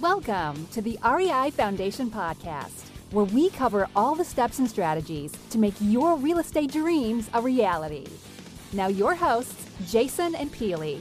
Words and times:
Welcome 0.00 0.66
to 0.72 0.82
the 0.82 0.98
REI 1.02 1.50
Foundation 1.52 2.10
Podcast, 2.10 2.88
where 3.12 3.24
we 3.24 3.48
cover 3.48 3.88
all 3.96 4.14
the 4.14 4.24
steps 4.24 4.58
and 4.58 4.68
strategies 4.68 5.32
to 5.50 5.58
make 5.58 5.72
your 5.80 6.16
real 6.16 6.38
estate 6.38 6.70
dreams 6.70 7.30
a 7.32 7.40
reality. 7.40 8.06
Now, 8.74 8.88
your 8.88 9.14
hosts, 9.14 9.70
Jason 9.90 10.34
and 10.34 10.52
Peely. 10.52 11.00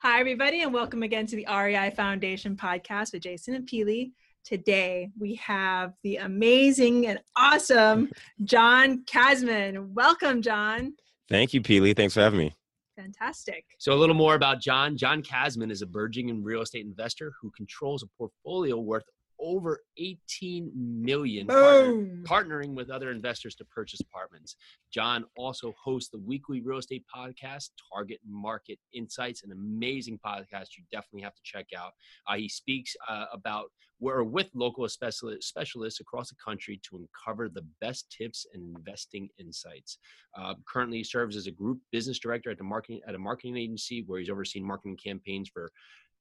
Hi, 0.00 0.18
everybody, 0.18 0.62
and 0.62 0.72
welcome 0.72 1.02
again 1.02 1.26
to 1.26 1.36
the 1.36 1.46
REI 1.46 1.90
Foundation 1.90 2.56
Podcast 2.56 3.12
with 3.12 3.22
Jason 3.22 3.54
and 3.54 3.68
Peely. 3.68 4.12
Today, 4.44 5.10
we 5.18 5.34
have 5.34 5.92
the 6.02 6.16
amazing 6.16 7.08
and 7.08 7.20
awesome 7.36 8.08
John 8.44 9.04
Casmon. 9.04 9.92
Welcome, 9.92 10.40
John. 10.40 10.94
Thank 11.28 11.52
you, 11.52 11.60
Peely. 11.60 11.94
Thanks 11.94 12.14
for 12.14 12.20
having 12.20 12.38
me. 12.38 12.54
Fantastic. 12.96 13.64
So, 13.78 13.92
a 13.92 13.94
little 13.94 14.14
more 14.14 14.34
about 14.34 14.60
John. 14.60 14.96
John 14.96 15.22
Casmon 15.22 15.70
is 15.70 15.82
a 15.82 15.86
burgeoning 15.86 16.42
real 16.42 16.62
estate 16.62 16.86
investor 16.86 17.32
who 17.40 17.50
controls 17.50 18.02
a 18.02 18.06
portfolio 18.16 18.78
worth 18.78 19.04
over 19.40 19.80
18 19.98 20.72
million 20.74 21.46
partner, 21.46 21.92
partnering 22.22 22.74
with 22.74 22.90
other 22.90 23.10
investors 23.10 23.54
to 23.56 23.64
purchase 23.64 24.00
apartments. 24.00 24.56
John 24.92 25.24
also 25.36 25.74
hosts 25.82 26.10
the 26.10 26.18
weekly 26.18 26.60
real 26.60 26.78
estate 26.78 27.04
podcast, 27.14 27.70
Target 27.92 28.20
Market 28.28 28.78
Insights, 28.92 29.42
an 29.44 29.52
amazing 29.52 30.18
podcast 30.24 30.76
you 30.76 30.84
definitely 30.90 31.22
have 31.22 31.34
to 31.34 31.42
check 31.44 31.66
out. 31.76 31.92
Uh, 32.26 32.36
he 32.36 32.48
speaks 32.48 32.96
uh, 33.08 33.26
about 33.32 33.66
we're 33.98 34.22
with 34.22 34.50
local 34.54 34.86
specialists 34.88 36.00
across 36.00 36.28
the 36.28 36.36
country 36.44 36.78
to 36.84 36.98
uncover 36.98 37.48
the 37.48 37.64
best 37.80 38.10
tips 38.10 38.46
and 38.52 38.76
investing 38.76 39.28
insights. 39.38 39.98
Uh, 40.38 40.54
currently, 40.70 41.02
serves 41.02 41.34
as 41.34 41.46
a 41.46 41.50
group 41.50 41.78
business 41.92 42.18
director 42.18 42.50
at 42.50 42.58
the 42.58 42.64
marketing 42.64 43.00
at 43.08 43.14
a 43.14 43.18
marketing 43.18 43.56
agency 43.56 44.04
where 44.06 44.20
he's 44.20 44.28
overseen 44.28 44.64
marketing 44.64 44.98
campaigns 45.02 45.48
for 45.48 45.70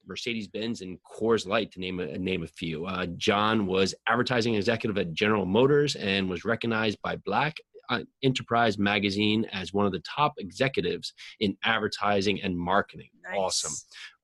Mercedes 0.07 0.47
Benz 0.47 0.81
and 0.81 0.97
Coors 1.03 1.47
Light, 1.47 1.71
to 1.71 1.79
name 1.79 1.99
a 1.99 2.17
name 2.17 2.43
a 2.43 2.47
few. 2.47 2.85
Uh, 2.85 3.05
John 3.17 3.65
was 3.65 3.93
advertising 4.07 4.55
executive 4.55 4.97
at 4.97 5.13
General 5.13 5.45
Motors 5.45 5.95
and 5.95 6.29
was 6.29 6.45
recognized 6.45 7.01
by 7.01 7.15
Black 7.17 7.55
Uh, 7.89 8.01
Enterprise 8.23 8.77
Magazine 8.77 9.45
as 9.51 9.73
one 9.73 9.85
of 9.85 9.91
the 9.91 10.01
top 10.01 10.33
executives 10.37 11.13
in 11.39 11.57
advertising 11.63 12.41
and 12.41 12.57
marketing. 12.57 13.09
Nice. 13.23 13.37
Awesome. 13.37 13.73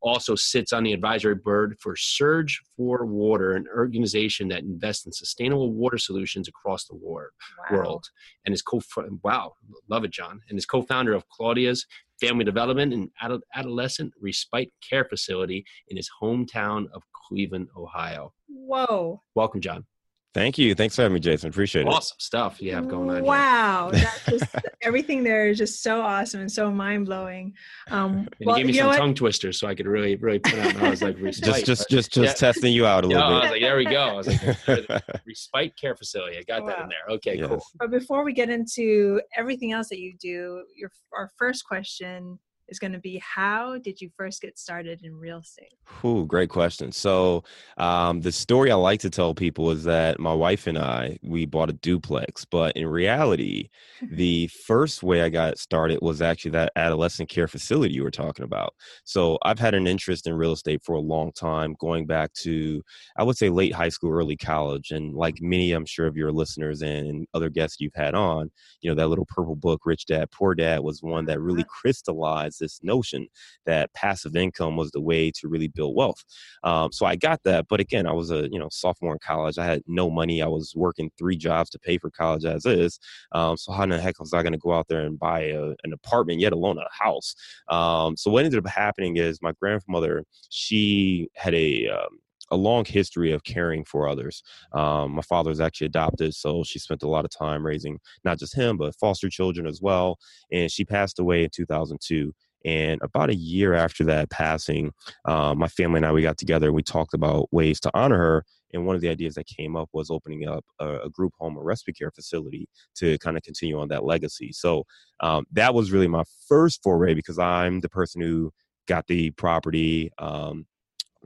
Also 0.02 0.36
sits 0.36 0.74
on 0.74 0.84
the 0.84 0.94
advisory 0.94 1.36
board 1.36 1.78
for 1.80 1.96
Surge 1.96 2.60
for 2.76 3.06
Water, 3.06 3.54
an 3.54 3.66
organization 3.76 4.48
that 4.48 4.64
invests 4.64 5.06
in 5.06 5.12
sustainable 5.12 5.72
water 5.72 5.98
solutions 5.98 6.48
across 6.48 6.86
the 6.86 6.96
wow. 6.96 7.30
world. 7.72 8.10
And 8.46 8.54
is 8.54 8.62
co 8.64 8.82
wow, 9.24 9.54
love 9.90 10.04
it, 10.04 10.12
John. 10.12 10.42
And 10.50 10.58
is 10.58 10.66
co-founder 10.66 11.14
of 11.14 11.28
Claudia's 11.30 11.86
Family 12.20 12.46
Development 12.46 12.94
and 12.94 13.10
Adolescent 13.56 14.14
Respite 14.22 14.72
Care 14.88 15.06
Facility 15.06 15.66
in 15.88 15.98
his 15.98 16.10
hometown 16.22 16.86
of 16.94 17.04
Cleveland, 17.14 17.68
Ohio. 17.76 18.34
Whoa. 18.48 19.22
Welcome, 19.36 19.62
John. 19.62 19.86
Thank 20.34 20.58
you. 20.58 20.74
Thanks 20.76 20.96
for 20.96 21.02
having 21.02 21.16
me, 21.16 21.20
Jason. 21.20 21.50
Appreciate 21.50 21.82
awesome 21.82 21.92
it. 21.92 21.98
Awesome 21.98 22.20
stuff 22.20 22.62
you 22.62 22.74
have 22.74 22.88
going 22.88 23.10
on. 23.10 23.24
Wow. 23.24 23.92
just, 24.30 24.46
everything 24.82 25.24
there 25.24 25.50
is 25.50 25.58
just 25.58 25.84
so 25.84 26.02
awesome 26.02 26.40
and 26.40 26.52
so 26.52 26.72
mind 26.72 27.06
blowing. 27.06 27.54
Um, 27.90 28.30
well, 28.40 28.56
gave 28.56 28.66
me 28.66 28.74
some 28.74 28.96
tongue 28.96 29.14
twisters 29.14 29.60
so 29.60 29.68
I 29.68 29.76
could 29.76 29.88
really, 29.88 30.16
really 30.16 30.40
put 30.40 30.54
out. 30.56 30.76
I 30.78 30.90
was 30.90 31.02
like, 31.02 31.18
respite. 31.20 31.44
just, 31.44 31.66
just, 31.66 31.90
just, 31.90 32.12
just 32.14 32.42
yeah. 32.42 32.48
testing 32.48 32.72
you 32.72 32.86
out 32.86 33.04
a 33.04 33.08
little 33.10 33.24
no, 33.24 33.28
bit. 33.28 33.36
I 33.36 33.42
was 33.42 33.52
like, 33.52 33.62
there 33.62 33.78
we 33.78 33.86
go. 33.86 34.02
I 34.02 34.14
was 34.14 34.28
like, 34.28 35.22
respite 35.28 35.78
care 35.78 35.96
facility. 35.96 36.38
I 36.38 36.44
got 36.44 36.64
wow. 36.64 36.70
that 36.70 36.80
in 36.84 36.90
there. 36.90 37.16
Okay, 37.16 37.38
yes. 37.38 37.50
cool. 37.50 37.62
But 37.78 37.92
before 37.92 38.24
we 38.24 38.32
get 38.32 38.50
into 38.50 39.22
everything 39.36 39.74
else 39.74 39.90
that 39.90 40.00
you 40.00 40.16
do, 40.18 40.64
your 40.78 40.92
our 41.14 41.30
first 41.38 41.66
question 41.66 42.40
is 42.72 42.80
going 42.80 42.94
to 42.94 43.00
be 43.00 43.22
how 43.24 43.78
did 43.78 44.00
you 44.00 44.10
first 44.18 44.42
get 44.42 44.58
started 44.58 45.02
in 45.04 45.14
real 45.16 45.40
estate? 45.40 45.74
Ooh, 46.06 46.26
great 46.26 46.50
question. 46.50 46.92
So 46.92 47.44
um, 47.78 48.22
the 48.22 48.32
story 48.32 48.72
I 48.72 48.76
like 48.76 49.02
to 49.02 49.10
tell 49.10 49.36
people 49.36 49.70
is 49.72 49.84
that 49.84 50.20
my 50.20 50.34
wife 50.34 50.66
and 50.68 50.78
I 50.78 51.20
we 51.22 51.46
bought 51.46 51.70
a 51.70 51.74
duplex, 51.74 52.46
but 52.46 52.76
in 52.78 52.88
reality, 52.88 53.70
the 54.12 54.48
first 54.48 55.04
way 55.04 55.22
I 55.22 55.30
got 55.30 55.60
started 55.60 56.00
was 56.02 56.22
actually 56.22 56.52
that 56.52 56.72
adolescent 56.78 57.30
care 57.30 57.48
facility 57.48 57.94
you 57.94 58.04
were 58.04 58.10
talking 58.10 58.46
about. 58.46 58.74
So 59.04 59.38
I've 59.44 59.60
had 59.60 59.74
an 59.74 59.86
interest 59.86 60.26
in 60.26 60.34
real 60.34 60.54
estate 60.54 60.82
for 60.82 60.94
a 60.94 61.00
long 61.00 61.34
time, 61.34 61.76
going 61.78 62.08
back 62.08 62.34
to 62.36 62.82
I 63.18 63.24
would 63.24 63.38
say 63.38 63.50
late 63.50 63.74
high 63.74 63.90
school, 63.90 64.12
early 64.12 64.38
college, 64.38 64.92
and 64.92 65.14
like 65.14 65.42
many, 65.42 65.74
I'm 65.74 65.86
sure 65.86 66.08
of 66.08 66.16
your 66.16 66.32
listeners 66.32 66.82
and 66.82 67.28
other 67.34 67.50
guests 67.50 67.82
you've 67.82 67.96
had 67.96 68.16
on, 68.16 68.50
you 68.80 68.90
know 68.90 68.96
that 68.96 69.08
little 69.08 69.26
purple 69.26 69.58
book, 69.58 69.82
Rich 69.86 70.06
Dad 70.06 70.32
Poor 70.32 70.56
Dad, 70.56 70.80
was 70.80 71.04
one 71.04 71.26
that 71.26 71.42
really 71.42 71.64
uh-huh. 71.64 71.82
crystallized 71.82 72.61
this 72.62 72.80
notion 72.84 73.28
that 73.66 73.94
passive 73.94 74.36
income 74.36 74.78
was 74.78 74.92
the 74.92 75.02
way 75.02 75.32
to 75.32 75.50
really 75.50 75.68
build 75.68 75.96
wealth. 75.96 76.24
Um, 76.64 76.92
so 76.92 77.06
I 77.06 77.16
got 77.18 77.42
that, 77.44 77.66
but 77.70 77.82
again, 77.82 78.08
I 78.08 78.14
was 78.14 78.32
a 78.32 78.48
you 78.50 78.60
know 78.60 78.70
sophomore 78.72 79.14
in 79.14 79.20
college. 79.20 79.58
I 79.58 79.66
had 79.66 79.84
no 79.88 80.10
money. 80.10 80.42
I 80.42 80.48
was 80.48 80.74
working 80.76 81.12
three 81.18 81.38
jobs 81.38 81.70
to 81.72 81.80
pay 81.80 81.98
for 81.98 82.10
college 82.10 82.46
as 82.46 82.66
is. 82.66 83.00
Um, 83.34 83.58
so 83.58 83.74
how 83.74 83.84
in 83.84 83.90
the 83.90 84.00
heck 84.00 84.20
was 84.20 84.34
I 84.34 84.44
going 84.44 84.54
to 84.54 84.60
go 84.60 84.74
out 84.74 84.88
there 84.88 85.02
and 85.02 85.20
buy 85.20 85.42
a, 85.42 85.74
an 85.84 85.94
apartment, 85.94 86.40
yet 86.40 86.54
alone 86.54 86.78
a 86.78 87.04
house? 87.04 87.36
Um, 87.68 88.16
so 88.16 88.32
what 88.32 88.46
ended 88.46 88.66
up 88.66 88.72
happening 88.72 89.18
is 89.18 89.40
my 89.42 89.52
grandmother 89.60 90.24
she 90.50 91.30
had 91.36 91.54
a 91.54 91.88
um, 91.90 92.20
a 92.52 92.58
long 92.58 92.84
history 92.86 93.32
of 93.32 93.44
caring 93.44 93.86
for 93.86 94.08
others. 94.08 94.44
Um, 94.74 95.12
my 95.12 95.22
father 95.22 95.50
was 95.50 95.62
actually 95.62 95.88
adopted, 95.88 96.36
so 96.36 96.64
she 96.64 96.80
spent 96.80 97.02
a 97.02 97.08
lot 97.08 97.26
of 97.26 97.32
time 97.32 97.66
raising 97.66 97.98
not 98.24 98.38
just 98.40 98.56
him, 98.56 98.78
but 98.78 98.96
foster 99.00 99.30
children 99.30 99.66
as 99.66 99.82
well. 99.82 100.18
And 100.52 100.70
she 100.70 100.84
passed 100.84 101.18
away 101.18 101.46
in 101.46 101.50
2002. 101.50 102.34
And 102.66 103.02
about 103.02 103.30
a 103.30 103.36
year 103.36 103.74
after 103.74 104.04
that 104.06 104.30
passing, 104.30 104.92
uh, 105.26 105.54
my 105.56 105.68
family 105.68 105.98
and 105.98 106.06
I 106.06 106.12
we 106.12 106.22
got 106.22 106.38
together 106.38 106.68
and 106.68 106.76
we 106.76 106.84
talked 106.84 107.14
about 107.14 107.48
ways 107.52 107.80
to 107.82 107.92
honor 107.94 108.18
her. 108.18 108.46
And 108.74 108.86
one 108.86 108.96
of 108.96 109.02
the 109.02 109.10
ideas 109.10 109.36
that 109.36 109.48
came 109.48 109.76
up 109.76 109.90
was 109.92 110.10
opening 110.10 110.48
up 110.48 110.64
a, 110.80 111.00
a 111.02 111.10
group 111.10 111.34
home, 111.40 111.58
a 111.58 111.62
respite 111.62 111.98
care 111.98 112.12
facility, 112.12 112.68
to 112.96 113.18
kind 113.20 113.36
of 113.36 113.44
continue 113.44 113.80
on 113.80 113.90
that 113.90 114.06
legacy. 114.06 114.52
So 114.54 114.86
um, 115.20 115.46
that 115.52 115.74
was 115.74 115.92
really 115.92 116.08
my 116.08 116.24
first 116.48 116.82
foray 116.82 117.14
because 117.14 117.38
I'm 117.38 117.82
the 117.82 117.90
person 117.90 118.22
who 118.22 118.52
got 118.88 119.08
the 119.08 119.32
property. 119.32 120.12
Um, 120.18 120.66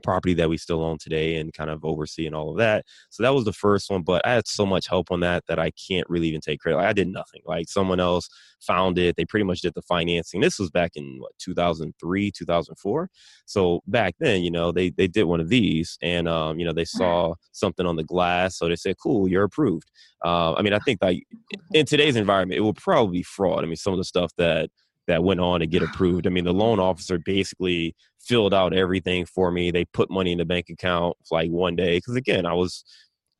property 0.02 0.34
that 0.34 0.48
we 0.48 0.56
still 0.56 0.82
own 0.82 0.98
today 0.98 1.36
and 1.36 1.52
kind 1.52 1.70
of 1.70 1.84
oversee 1.84 2.26
and 2.26 2.34
all 2.34 2.50
of 2.50 2.58
that. 2.58 2.84
So 3.10 3.22
that 3.22 3.34
was 3.34 3.44
the 3.44 3.52
first 3.52 3.90
one, 3.90 4.02
but 4.02 4.26
I 4.26 4.32
had 4.34 4.46
so 4.46 4.66
much 4.66 4.88
help 4.88 5.10
on 5.10 5.20
that 5.20 5.44
that 5.48 5.58
I 5.58 5.70
can't 5.72 6.08
really 6.08 6.28
even 6.28 6.40
take 6.40 6.60
credit. 6.60 6.78
Like 6.78 6.86
I 6.86 6.92
did 6.92 7.08
nothing. 7.08 7.42
Like 7.44 7.68
someone 7.68 8.00
else 8.00 8.28
found 8.60 8.98
it. 8.98 9.16
They 9.16 9.24
pretty 9.24 9.44
much 9.44 9.60
did 9.60 9.74
the 9.74 9.82
financing. 9.82 10.40
This 10.40 10.58
was 10.58 10.70
back 10.70 10.92
in 10.94 11.16
what 11.18 11.32
2003, 11.38 12.30
2004. 12.30 13.10
So 13.46 13.82
back 13.86 14.14
then, 14.18 14.42
you 14.42 14.50
know, 14.50 14.72
they 14.72 14.90
they 14.90 15.08
did 15.08 15.24
one 15.24 15.40
of 15.40 15.48
these 15.48 15.98
and 16.02 16.28
um, 16.28 16.58
you 16.58 16.66
know, 16.66 16.72
they 16.72 16.84
saw 16.84 17.34
something 17.52 17.86
on 17.86 17.96
the 17.96 18.04
glass, 18.04 18.56
so 18.56 18.68
they 18.68 18.76
said, 18.76 18.96
"Cool, 19.02 19.28
you're 19.28 19.44
approved." 19.44 19.90
Uh, 20.24 20.54
I 20.54 20.62
mean, 20.62 20.72
I 20.72 20.78
think 20.80 21.02
like 21.02 21.24
in 21.72 21.86
today's 21.86 22.16
environment, 22.16 22.58
it 22.58 22.62
will 22.62 22.74
probably 22.74 23.18
be 23.18 23.22
fraud. 23.22 23.64
I 23.64 23.66
mean, 23.66 23.76
some 23.76 23.92
of 23.92 23.98
the 23.98 24.04
stuff 24.04 24.32
that 24.38 24.70
that 25.06 25.24
went 25.24 25.40
on 25.40 25.60
to 25.60 25.66
get 25.66 25.82
approved. 25.82 26.26
I 26.26 26.30
mean, 26.30 26.44
the 26.44 26.52
loan 26.52 26.80
officer 26.80 27.18
basically 27.18 27.94
filled 28.20 28.54
out 28.54 28.74
everything 28.74 29.26
for 29.26 29.50
me. 29.50 29.70
They 29.70 29.84
put 29.86 30.10
money 30.10 30.32
in 30.32 30.38
the 30.38 30.44
bank 30.44 30.68
account 30.70 31.16
like 31.30 31.50
one 31.50 31.76
day 31.76 31.98
because 31.98 32.16
again, 32.16 32.46
I 32.46 32.54
was 32.54 32.84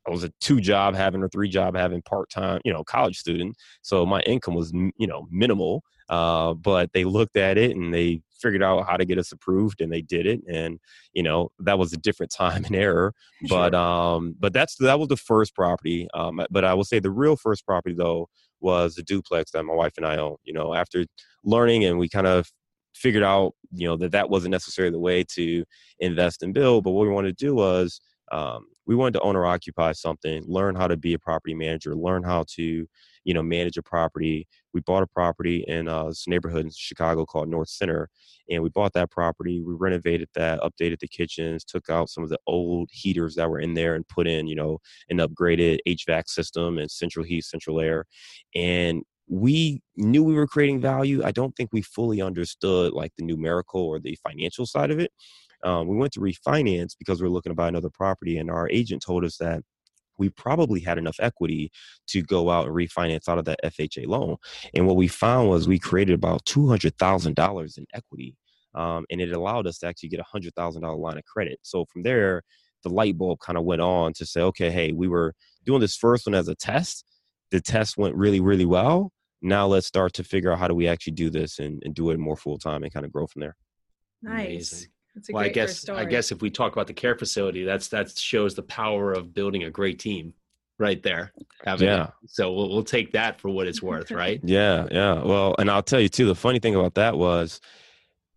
I 0.07 0.11
was 0.11 0.25
a 0.25 0.33
two 0.41 0.61
job 0.61 0.95
having 0.95 1.23
or 1.23 1.29
three 1.29 1.49
job 1.49 1.77
having 1.77 2.03
part 2.03 2.31
time, 2.31 2.61
you 2.65 2.73
know, 2.73 2.85
college 2.85 3.19
student. 3.19 3.57
So 3.83 4.07
my 4.07 4.21
income 4.23 4.55
was 4.55 4.73
you 4.73 5.07
know 5.07 5.27
minimal. 5.31 5.83
Uh, 6.09 6.55
but 6.55 6.93
they 6.93 7.05
looked 7.05 7.37
at 7.37 7.59
it 7.59 7.77
and 7.77 7.93
they 7.93 8.23
figured 8.41 8.63
out 8.63 8.87
how 8.87 8.97
to 8.97 9.05
get 9.05 9.19
us 9.19 9.33
approved 9.33 9.81
and 9.81 9.93
they 9.93 10.03
did 10.03 10.27
it 10.27 10.41
and 10.51 10.79
you 11.13 11.23
know 11.23 11.51
that 11.59 11.79
was 11.79 11.93
a 11.93 11.97
different 11.97 12.33
time 12.37 12.65
and 12.65 12.77
error 12.77 13.13
but 13.49 13.73
sure. 13.73 13.81
um 13.81 14.35
but 14.39 14.53
that's 14.53 14.77
that 14.77 14.99
was 14.99 15.09
the 15.09 15.17
first 15.17 15.55
property 15.55 16.07
um 16.15 16.41
but 16.51 16.65
i 16.65 16.75
will 16.75 16.85
say 16.85 16.99
the 16.99 17.11
real 17.11 17.37
first 17.37 17.65
property 17.67 17.95
though 17.97 18.29
was 18.61 18.95
the 18.95 19.03
duplex 19.03 19.51
that 19.51 19.65
my 19.65 19.75
wife 19.75 19.95
and 19.97 20.07
I 20.07 20.17
own. 20.17 20.37
You 20.45 20.53
know, 20.53 20.75
after 20.75 21.05
learning 21.45 21.85
and 21.85 21.99
we 21.99 22.09
kind 22.09 22.27
of 22.27 22.51
figured 22.95 23.23
out, 23.23 23.53
you 23.73 23.87
know, 23.87 23.97
that 23.97 24.13
that 24.13 24.31
wasn't 24.31 24.53
necessarily 24.53 24.93
the 24.93 24.99
way 24.99 25.25
to 25.35 25.65
invest 26.01 26.43
and 26.43 26.55
build. 26.55 26.85
But 26.85 26.93
what 26.93 27.07
we 27.07 27.13
wanted 27.13 27.37
to 27.37 27.45
do 27.45 27.55
was 27.55 28.01
um, 28.33 28.67
we 28.87 28.97
wanted 28.97 29.15
to 29.15 29.21
own 29.21 29.37
or 29.37 29.47
occupy 29.47 29.93
something, 29.93 30.43
learn 30.47 30.75
how 30.75 30.89
to 30.89 30.97
be 30.97 31.15
a 31.15 31.19
property 31.19 31.55
manager, 31.55 31.95
learn 31.95 32.23
how 32.23 32.45
to, 32.57 32.87
you 33.27 33.35
know, 33.35 33.43
manage 33.43 33.77
a 33.77 33.83
property. 33.83 34.47
We 34.73 34.81
bought 34.83 35.03
a 35.03 35.07
property 35.09 35.65
in 35.67 35.89
uh, 35.89 36.05
this 36.05 36.29
neighborhood 36.29 36.65
in 36.65 36.71
Chicago 36.73 37.27
called 37.27 37.49
North 37.49 37.69
Center, 37.69 38.09
and 38.49 38.63
we 38.63 38.69
bought 38.69 38.93
that 38.93 39.11
property. 39.11 39.61
We 39.61 39.75
renovated 39.75 40.29
that, 40.37 40.61
updated 40.61 41.01
the 41.01 41.09
kitchens, 41.09 41.65
took 41.65 41.91
out 41.91 42.09
some 42.09 42.23
of 42.23 42.31
the 42.31 42.39
old 42.47 42.89
heaters 42.93 43.35
that 43.35 43.51
were 43.51 43.59
in 43.59 43.75
there, 43.75 43.97
and 43.97 44.07
put 44.07 44.29
in, 44.29 44.47
you 44.47 44.55
know, 44.55 44.79
an 45.11 45.19
upgraded 45.19 45.81
HVAC 45.89 46.29
system 46.29 46.79
and 46.79 46.89
central 46.89 47.25
heat, 47.25 47.45
central 47.45 47.81
air, 47.81 48.05
and 48.55 49.03
we 49.29 49.83
knew 49.97 50.23
we 50.23 50.35
were 50.35 50.47
creating 50.47 50.81
value. 50.81 51.21
I 51.25 51.33
don't 51.33 51.57
think 51.57 51.71
we 51.73 51.83
fully 51.83 52.23
understood 52.23 52.93
like 52.93 53.11
the 53.19 53.25
numerical 53.25 53.83
or 53.83 53.99
the 53.99 54.17
financial 54.23 54.67
side 54.67 54.93
of 54.93 55.01
it. 55.01 55.11
Um, 55.65 55.89
we 55.89 55.97
went 55.97 56.13
to 56.13 56.21
refinance 56.21 56.93
because 56.97 57.21
we 57.21 57.27
are 57.27 57.31
looking 57.31 57.51
to 57.51 57.57
buy 57.57 57.67
another 57.67 57.91
property, 57.91 58.39
and 58.39 58.49
our 58.53 58.71
agent 58.71 59.03
told 59.05 59.25
us 59.25 59.37
that 59.39 59.63
we 60.19 60.29
probably 60.31 60.81
had 60.81 60.99
enough 60.99 61.17
equity 61.21 61.71
to 62.09 62.23
go 62.23 62.51
out 62.51 62.67
and 62.67 62.75
refinance 62.75 63.29
out 63.29 63.39
of 63.39 63.45
that 63.47 63.61
FHA 63.65 64.07
loan. 64.07 64.37
And 64.75 64.87
what 64.87 64.97
we 64.97 65.09
found 65.09 65.49
was 65.49 65.69
we 65.69 65.79
created 65.79 66.15
about 66.15 66.45
$200,000 66.47 67.79
in 67.79 67.87
equity. 67.95 68.37
Um, 68.75 69.07
and 69.11 69.21
it 69.21 69.33
allowed 69.33 69.67
us 69.67 69.79
to 69.79 69.87
actually 69.87 70.11
get 70.11 70.21
a 70.21 70.37
$100,000 70.37 70.99
line 70.99 71.19
of 71.19 71.25
credit. 71.25 71.59
So 71.63 71.87
from 71.87 72.03
there, 72.03 72.43
the 72.83 72.91
light 72.91 73.17
bulb 73.17 73.41
kind 73.41 73.59
of 73.59 73.65
went 73.65 73.81
on 73.81 74.13
to 74.15 74.27
say, 74.27 74.43
okay, 74.43 74.71
hey, 74.71 74.93
we 74.93 75.09
were 75.09 75.35
doing 75.65 75.81
this 75.81 75.97
first 75.97 76.27
one 76.27 76.35
as 76.35 76.49
a 76.49 76.55
test. 76.55 77.05
The 77.51 77.61
test 77.61 77.97
went 77.97 78.15
really, 78.15 78.41
really 78.41 78.67
well. 78.67 79.13
Now 79.43 79.67
let's 79.67 79.87
start 79.87 80.13
to 80.15 80.25
figure 80.25 80.53
out 80.53 80.59
how 80.59 80.69
do 80.69 80.75
we 80.75 80.89
actually 80.89 81.15
do 81.15 81.31
this 81.31 81.59
and, 81.59 81.83
and 81.85 81.95
do 81.95 82.11
it 82.11 82.19
more 82.19 82.37
full 82.37 82.59
time 82.59 82.83
and 82.83 82.93
kind 82.93 83.07
of 83.07 83.13
grow 83.13 83.27
from 83.27 83.41
there. 83.41 83.57
Nice. 84.23 84.73
Amazing. 84.73 84.89
That's 85.17 85.31
a 85.31 85.33
Well, 85.33 85.45
I 85.45 85.49
guess 85.49 85.81
first 85.87 85.91
I 85.91 86.05
guess 86.05 86.31
if 86.31 86.43
we 86.43 86.51
talk 86.51 86.73
about 86.73 86.87
the 86.87 86.93
care 86.93 87.17
facility, 87.17 87.65
that's 87.65 87.89
that 87.89 88.17
shows 88.17 88.55
the 88.55 88.63
power 88.63 89.13
of 89.13 89.33
building 89.33 89.65
a 89.65 89.71
great 89.71 89.99
team, 89.99 90.35
right 90.79 91.03
there. 91.03 91.33
Having 91.65 91.89
it. 91.89 91.93
Yeah. 91.93 92.11
So 92.27 92.53
we'll 92.53 92.69
we'll 92.69 92.85
take 92.85 93.13
that 93.13 93.41
for 93.41 93.49
what 93.49 93.67
it's 93.67 93.83
worth, 93.83 94.11
right? 94.11 94.41
Yeah, 94.45 94.87
yeah. 94.91 95.23
Well, 95.23 95.57
and 95.59 95.71
I'll 95.71 95.83
tell 95.83 96.01
you 96.01 96.11
too, 96.11 96.27
the 96.27 96.35
funny 96.35 96.59
thing 96.59 96.75
about 96.75 96.95
that 96.95 97.17
was 97.17 97.61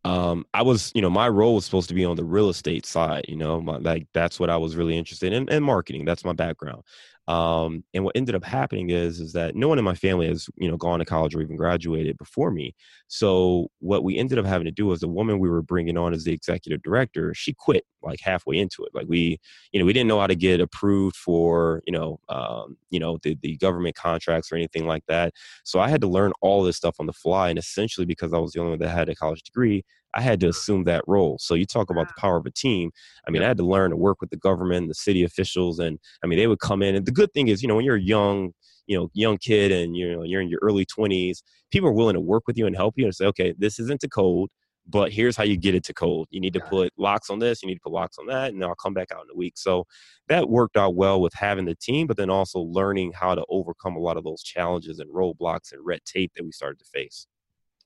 um 0.06 0.46
I 0.54 0.62
was, 0.62 0.94
you 0.96 1.02
know, 1.02 1.10
my 1.10 1.28
role 1.28 1.56
was 1.56 1.66
supposed 1.66 1.90
to 1.90 1.96
be 1.96 2.06
on 2.06 2.16
the 2.16 2.24
real 2.24 2.48
estate 2.50 2.86
side, 2.86 3.26
you 3.28 3.36
know, 3.36 3.60
my, 3.60 3.78
like 3.78 4.08
that's 4.14 4.40
what 4.40 4.50
I 4.50 4.56
was 4.56 4.78
really 4.78 4.98
interested 4.98 5.34
in 5.34 5.50
and 5.50 5.66
marketing. 5.66 6.06
That's 6.06 6.24
my 6.24 6.34
background. 6.34 6.84
Um 7.30 7.84
and 7.94 8.04
what 8.04 8.16
ended 8.18 8.36
up 8.36 8.44
happening 8.44 8.90
is 8.90 9.20
is 9.20 9.34
that 9.34 9.56
no 9.56 9.68
one 9.70 9.78
in 9.80 9.86
my 9.86 9.96
family 9.96 10.28
has, 10.28 10.50
you 10.58 10.70
know, 10.70 10.78
gone 10.78 11.00
to 11.00 11.06
college 11.06 11.36
or 11.36 11.42
even 11.42 11.56
graduated 11.58 12.18
before 12.18 12.52
me. 12.52 12.76
So 13.08 13.70
what 13.80 14.04
we 14.04 14.18
ended 14.18 14.40
up 14.40 14.46
having 14.46 14.66
to 14.66 14.72
do 14.72 14.88
was 14.88 15.00
the 15.00 15.08
woman 15.08 15.40
we 15.40 15.50
were 15.50 15.62
bringing 15.62 15.98
on 15.98 16.14
as 16.14 16.24
the 16.26 16.34
executive 16.34 16.82
director, 16.84 17.34
she 17.36 17.54
quit 17.54 17.86
like 18.02 18.20
halfway 18.22 18.58
into 18.58 18.84
it. 18.84 18.96
Like 18.96 19.08
we, 19.08 19.38
you 19.72 19.80
know, 19.80 19.86
we 19.86 19.94
didn't 19.94 20.08
know 20.08 20.20
how 20.20 20.28
to 20.28 20.36
get 20.36 20.60
approved 20.60 21.16
for, 21.16 21.84
you 21.86 21.94
know, 21.94 22.20
um, 22.30 22.78
you 22.90 23.00
know, 23.00 23.20
the 23.24 23.38
the 23.42 23.58
government 23.58 23.96
contracts 23.96 24.52
or 24.52 24.56
anything 24.56 24.88
like 24.88 25.06
that. 25.08 25.34
So 25.64 25.80
I 25.80 25.90
had 25.90 26.02
to 26.02 26.08
learn 26.08 26.34
all 26.42 26.64
this 26.64 26.78
stuff 26.78 26.96
on 27.00 27.06
the 27.06 27.14
fly. 27.14 27.50
And 27.50 27.60
essentially, 27.60 28.06
because 28.06 28.34
I 28.34 28.40
was 28.40 28.54
the 28.54 28.60
only 28.60 28.72
one 28.72 28.80
that 28.80 28.90
had 28.90 29.10
a 29.10 29.16
college 29.16 29.44
degree, 29.44 29.84
I 30.14 30.22
had 30.22 30.40
to 30.42 30.50
assume 30.50 30.86
that 30.86 31.04
role. 31.08 31.38
So 31.40 31.54
you 31.54 31.66
talk 31.66 31.90
about 31.90 32.08
the 32.08 32.14
ah. 32.18 32.22
power 32.22 32.38
of 32.38 32.46
a 32.46 32.52
team. 32.52 32.92
I 33.28 33.32
mean, 33.32 33.44
I 33.44 33.48
had 33.48 33.58
to 33.58 33.66
learn 33.66 33.92
to 33.92 33.98
work 33.98 34.22
with 34.22 34.30
the 34.30 34.38
government, 34.38 34.88
the 34.88 34.96
city 34.96 35.24
officials, 35.24 35.80
and 35.80 36.00
I 36.24 36.28
mean, 36.28 36.40
they 36.40 36.48
would 36.48 36.60
come 36.60 36.82
in. 36.82 36.96
And 36.96 37.06
the 37.06 37.12
good 37.12 37.32
thing 37.34 37.48
is, 37.48 37.62
you 37.62 37.68
know, 37.68 37.76
when 37.76 37.86
you're 37.86 37.96
a 37.96 38.02
young, 38.02 38.52
you 38.88 38.98
know, 38.98 39.10
young 39.14 39.38
kid 39.38 39.72
and 39.72 39.96
you 39.96 40.12
know 40.12 40.24
you're 40.24 40.42
in 40.42 40.50
your 40.50 40.60
early 40.64 40.86
20s, 40.86 41.44
people 41.72 41.90
are 41.90 41.94
willing 41.94 42.16
to 42.16 42.22
work 42.22 42.44
with 42.48 42.58
you 42.58 42.66
and 42.66 42.76
help 42.76 42.96
you 42.98 43.06
and 43.06 43.16
say, 43.16 43.26
okay, 43.26 43.54
this 43.58 43.80
isn't 43.80 44.02
to 44.02 44.10
code. 44.10 44.50
But 44.88 45.12
here's 45.12 45.38
how 45.38 45.44
you 45.44 45.56
get 45.56 45.76
it 45.76 45.84
to 45.84 45.94
code. 45.94 46.28
You 46.32 46.40
need 46.40 46.54
to 46.54 46.60
put 46.60 46.92
locks 46.98 47.30
on 47.30 47.38
this. 47.38 47.62
You 47.62 47.68
need 47.68 47.76
to 47.76 47.82
put 47.82 47.92
locks 47.92 48.18
on 48.18 48.26
that, 48.26 48.52
and 48.52 48.60
then 48.60 48.68
I'll 48.68 48.76
come 48.76 48.96
back 48.96 49.12
out 49.12 49.22
in 49.24 49.30
a 49.32 49.38
week. 49.38 49.54
So 49.56 49.86
that 50.30 50.50
worked 50.50 50.78
out 50.78 50.96
well 50.96 51.22
with 51.22 51.34
having 51.36 51.66
the 51.66 51.76
team, 51.76 52.08
but 52.08 52.18
then 52.18 52.32
also 52.32 52.62
learning 52.62 53.12
how 53.12 53.36
to 53.36 53.46
overcome 53.50 53.96
a 53.96 54.00
lot 54.00 54.18
of 54.18 54.24
those 54.24 54.42
challenges 54.42 54.98
and 54.98 55.14
roadblocks 55.14 55.72
and 55.72 55.86
red 55.86 56.00
tape 56.06 56.32
that 56.36 56.44
we 56.44 56.52
started 56.52 56.80
to 56.80 56.86
face. 56.86 57.28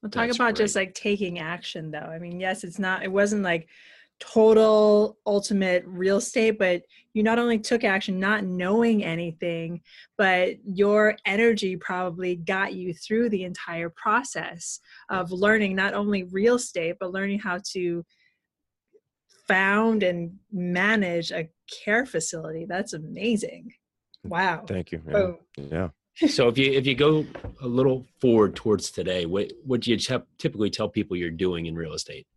Well, 0.03 0.09
talk 0.09 0.27
That's 0.27 0.37
about 0.37 0.55
just 0.55 0.75
like 0.75 0.93
taking 0.93 1.39
action, 1.39 1.89
though. 1.89 1.99
I 1.99 2.19
mean, 2.19 2.37
yes, 2.37 2.65
it's 2.65 2.77
not, 2.77 3.03
it 3.03 3.11
wasn't 3.11 3.41
like 3.41 3.69
total 4.19 5.17
ultimate 5.25 5.85
real 5.87 6.17
estate, 6.17 6.59
but 6.59 6.81
you 7.13 7.23
not 7.23 7.39
only 7.39 7.57
took 7.57 7.85
action 7.85 8.19
not 8.19 8.43
knowing 8.43 9.01
anything, 9.01 9.79
but 10.17 10.55
your 10.65 11.15
energy 11.25 11.77
probably 11.77 12.35
got 12.35 12.73
you 12.73 12.93
through 12.93 13.29
the 13.29 13.45
entire 13.45 13.89
process 13.89 14.81
of 15.09 15.31
learning 15.31 15.73
not 15.73 15.93
only 15.93 16.23
real 16.25 16.55
estate, 16.55 16.97
but 16.99 17.13
learning 17.13 17.39
how 17.39 17.59
to 17.71 18.05
found 19.47 20.03
and 20.03 20.33
manage 20.51 21.31
a 21.31 21.47
care 21.85 22.05
facility. 22.05 22.65
That's 22.67 22.91
amazing. 22.91 23.71
Mm, 24.25 24.29
wow. 24.29 24.65
Thank 24.67 24.91
you. 24.91 25.01
Yeah. 25.07 25.13
Boom. 25.13 25.37
yeah. 25.55 25.89
So 26.27 26.47
if 26.47 26.57
you 26.57 26.71
if 26.71 26.85
you 26.85 26.95
go 26.95 27.25
a 27.61 27.67
little 27.67 28.05
forward 28.19 28.55
towards 28.55 28.91
today, 28.91 29.25
what 29.25 29.51
what 29.63 29.81
do 29.81 29.91
you 29.91 29.97
typically 29.97 30.69
tell 30.69 30.89
people 30.89 31.17
you're 31.17 31.31
doing 31.31 31.65
in 31.65 31.75
real 31.75 31.93
estate? 31.93 32.27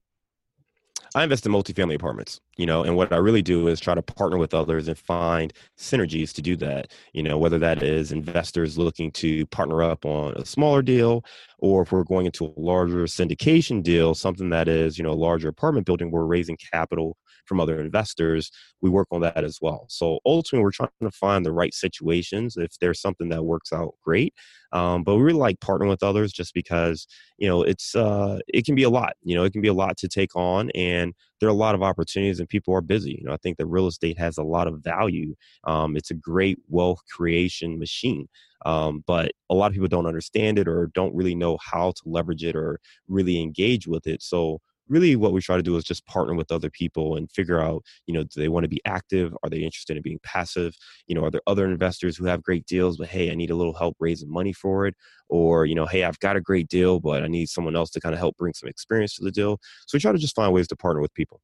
I 1.14 1.22
invest 1.22 1.46
in 1.46 1.52
multifamily 1.52 1.94
apartments, 1.94 2.40
you 2.58 2.66
know, 2.66 2.82
and 2.82 2.94
what 2.94 3.10
I 3.10 3.16
really 3.16 3.40
do 3.40 3.68
is 3.68 3.80
try 3.80 3.94
to 3.94 4.02
partner 4.02 4.36
with 4.36 4.52
others 4.52 4.86
and 4.86 4.98
find 4.98 5.52
synergies 5.78 6.34
to 6.34 6.42
do 6.42 6.56
that. 6.56 6.92
You 7.14 7.22
know, 7.22 7.38
whether 7.38 7.58
that 7.58 7.82
is 7.82 8.12
investors 8.12 8.76
looking 8.76 9.10
to 9.12 9.46
partner 9.46 9.82
up 9.82 10.04
on 10.04 10.34
a 10.36 10.44
smaller 10.44 10.82
deal, 10.82 11.24
or 11.58 11.82
if 11.82 11.92
we're 11.92 12.04
going 12.04 12.26
into 12.26 12.44
a 12.46 12.60
larger 12.60 13.04
syndication 13.04 13.82
deal, 13.82 14.14
something 14.14 14.50
that 14.50 14.68
is, 14.68 14.98
you 14.98 15.04
know, 15.04 15.12
a 15.12 15.14
larger 15.14 15.48
apartment 15.48 15.86
building, 15.86 16.10
we're 16.10 16.24
raising 16.24 16.58
capital 16.72 17.16
from 17.46 17.60
other 17.60 17.80
investors. 17.80 18.50
We 18.80 18.90
work 18.90 19.08
on 19.10 19.20
that 19.22 19.44
as 19.44 19.58
well. 19.60 19.86
So 19.88 20.18
ultimately, 20.26 20.62
we're 20.64 20.72
trying 20.72 20.90
to 21.02 21.10
find 21.10 21.44
the 21.44 21.52
right 21.52 21.74
situations. 21.74 22.56
If 22.56 22.78
there's 22.80 23.00
something 23.00 23.28
that 23.30 23.44
works 23.44 23.72
out, 23.72 23.94
great. 24.04 24.34
Um, 24.72 25.04
but 25.04 25.16
we 25.16 25.22
really 25.22 25.38
like 25.38 25.60
partnering 25.60 25.88
with 25.88 26.02
others 26.02 26.32
just 26.32 26.52
because 26.54 27.06
you 27.38 27.48
know 27.48 27.62
it's 27.62 27.94
uh, 27.94 28.38
it 28.48 28.64
can 28.64 28.74
be 28.74 28.82
a 28.82 28.90
lot. 28.90 29.14
You 29.22 29.36
know, 29.36 29.44
it 29.44 29.52
can 29.52 29.62
be 29.62 29.68
a 29.68 29.74
lot 29.74 29.96
to 29.98 30.08
take 30.08 30.34
on, 30.36 30.70
and 30.70 31.14
there 31.40 31.48
are 31.48 31.52
a 31.52 31.54
lot 31.54 31.74
of 31.74 31.82
opportunities, 31.82 32.40
and 32.40 32.48
people 32.48 32.74
are 32.74 32.80
busy. 32.80 33.16
You 33.18 33.24
know, 33.24 33.32
I 33.32 33.38
think 33.38 33.58
that 33.58 33.66
real 33.66 33.86
estate 33.86 34.18
has 34.18 34.38
a 34.38 34.42
lot 34.42 34.66
of 34.66 34.82
value. 34.82 35.34
Um, 35.64 35.96
it's 35.96 36.10
a 36.10 36.14
great 36.14 36.58
wealth 36.68 37.00
creation 37.10 37.78
machine. 37.78 38.28
Um, 38.64 39.04
but 39.06 39.32
a 39.50 39.54
lot 39.54 39.68
of 39.68 39.74
people 39.74 39.88
don't 39.88 40.06
understand 40.06 40.58
it 40.58 40.66
or 40.66 40.90
don't 40.94 41.14
really 41.14 41.34
know 41.34 41.58
how 41.62 41.92
to 41.92 42.02
leverage 42.06 42.42
it 42.42 42.56
or 42.56 42.80
really 43.06 43.40
engage 43.40 43.86
with 43.86 44.06
it. 44.06 44.22
So 44.22 44.60
really 44.88 45.16
what 45.16 45.32
we 45.32 45.40
try 45.40 45.56
to 45.56 45.62
do 45.62 45.76
is 45.76 45.84
just 45.84 46.06
partner 46.06 46.34
with 46.34 46.52
other 46.52 46.70
people 46.70 47.16
and 47.16 47.30
figure 47.30 47.60
out 47.60 47.82
you 48.06 48.14
know 48.14 48.22
do 48.22 48.40
they 48.40 48.48
want 48.48 48.64
to 48.64 48.68
be 48.68 48.80
active 48.84 49.36
are 49.42 49.50
they 49.50 49.58
interested 49.58 49.96
in 49.96 50.02
being 50.02 50.20
passive 50.22 50.76
you 51.06 51.14
know 51.14 51.24
are 51.24 51.30
there 51.30 51.42
other 51.46 51.66
investors 51.66 52.16
who 52.16 52.24
have 52.24 52.42
great 52.42 52.66
deals 52.66 52.96
but 52.96 53.08
hey 53.08 53.30
i 53.30 53.34
need 53.34 53.50
a 53.50 53.54
little 53.54 53.74
help 53.74 53.96
raising 54.00 54.30
money 54.30 54.52
for 54.52 54.86
it 54.86 54.94
or 55.28 55.66
you 55.66 55.74
know 55.74 55.86
hey 55.86 56.04
i've 56.04 56.18
got 56.20 56.36
a 56.36 56.40
great 56.40 56.68
deal 56.68 57.00
but 57.00 57.22
i 57.22 57.26
need 57.26 57.48
someone 57.48 57.76
else 57.76 57.90
to 57.90 58.00
kind 58.00 58.14
of 58.14 58.18
help 58.18 58.36
bring 58.36 58.54
some 58.54 58.68
experience 58.68 59.14
to 59.14 59.24
the 59.24 59.32
deal 59.32 59.58
so 59.86 59.96
we 59.96 60.00
try 60.00 60.12
to 60.12 60.18
just 60.18 60.34
find 60.34 60.52
ways 60.52 60.68
to 60.68 60.76
partner 60.76 61.00
with 61.00 61.12
people 61.14 61.40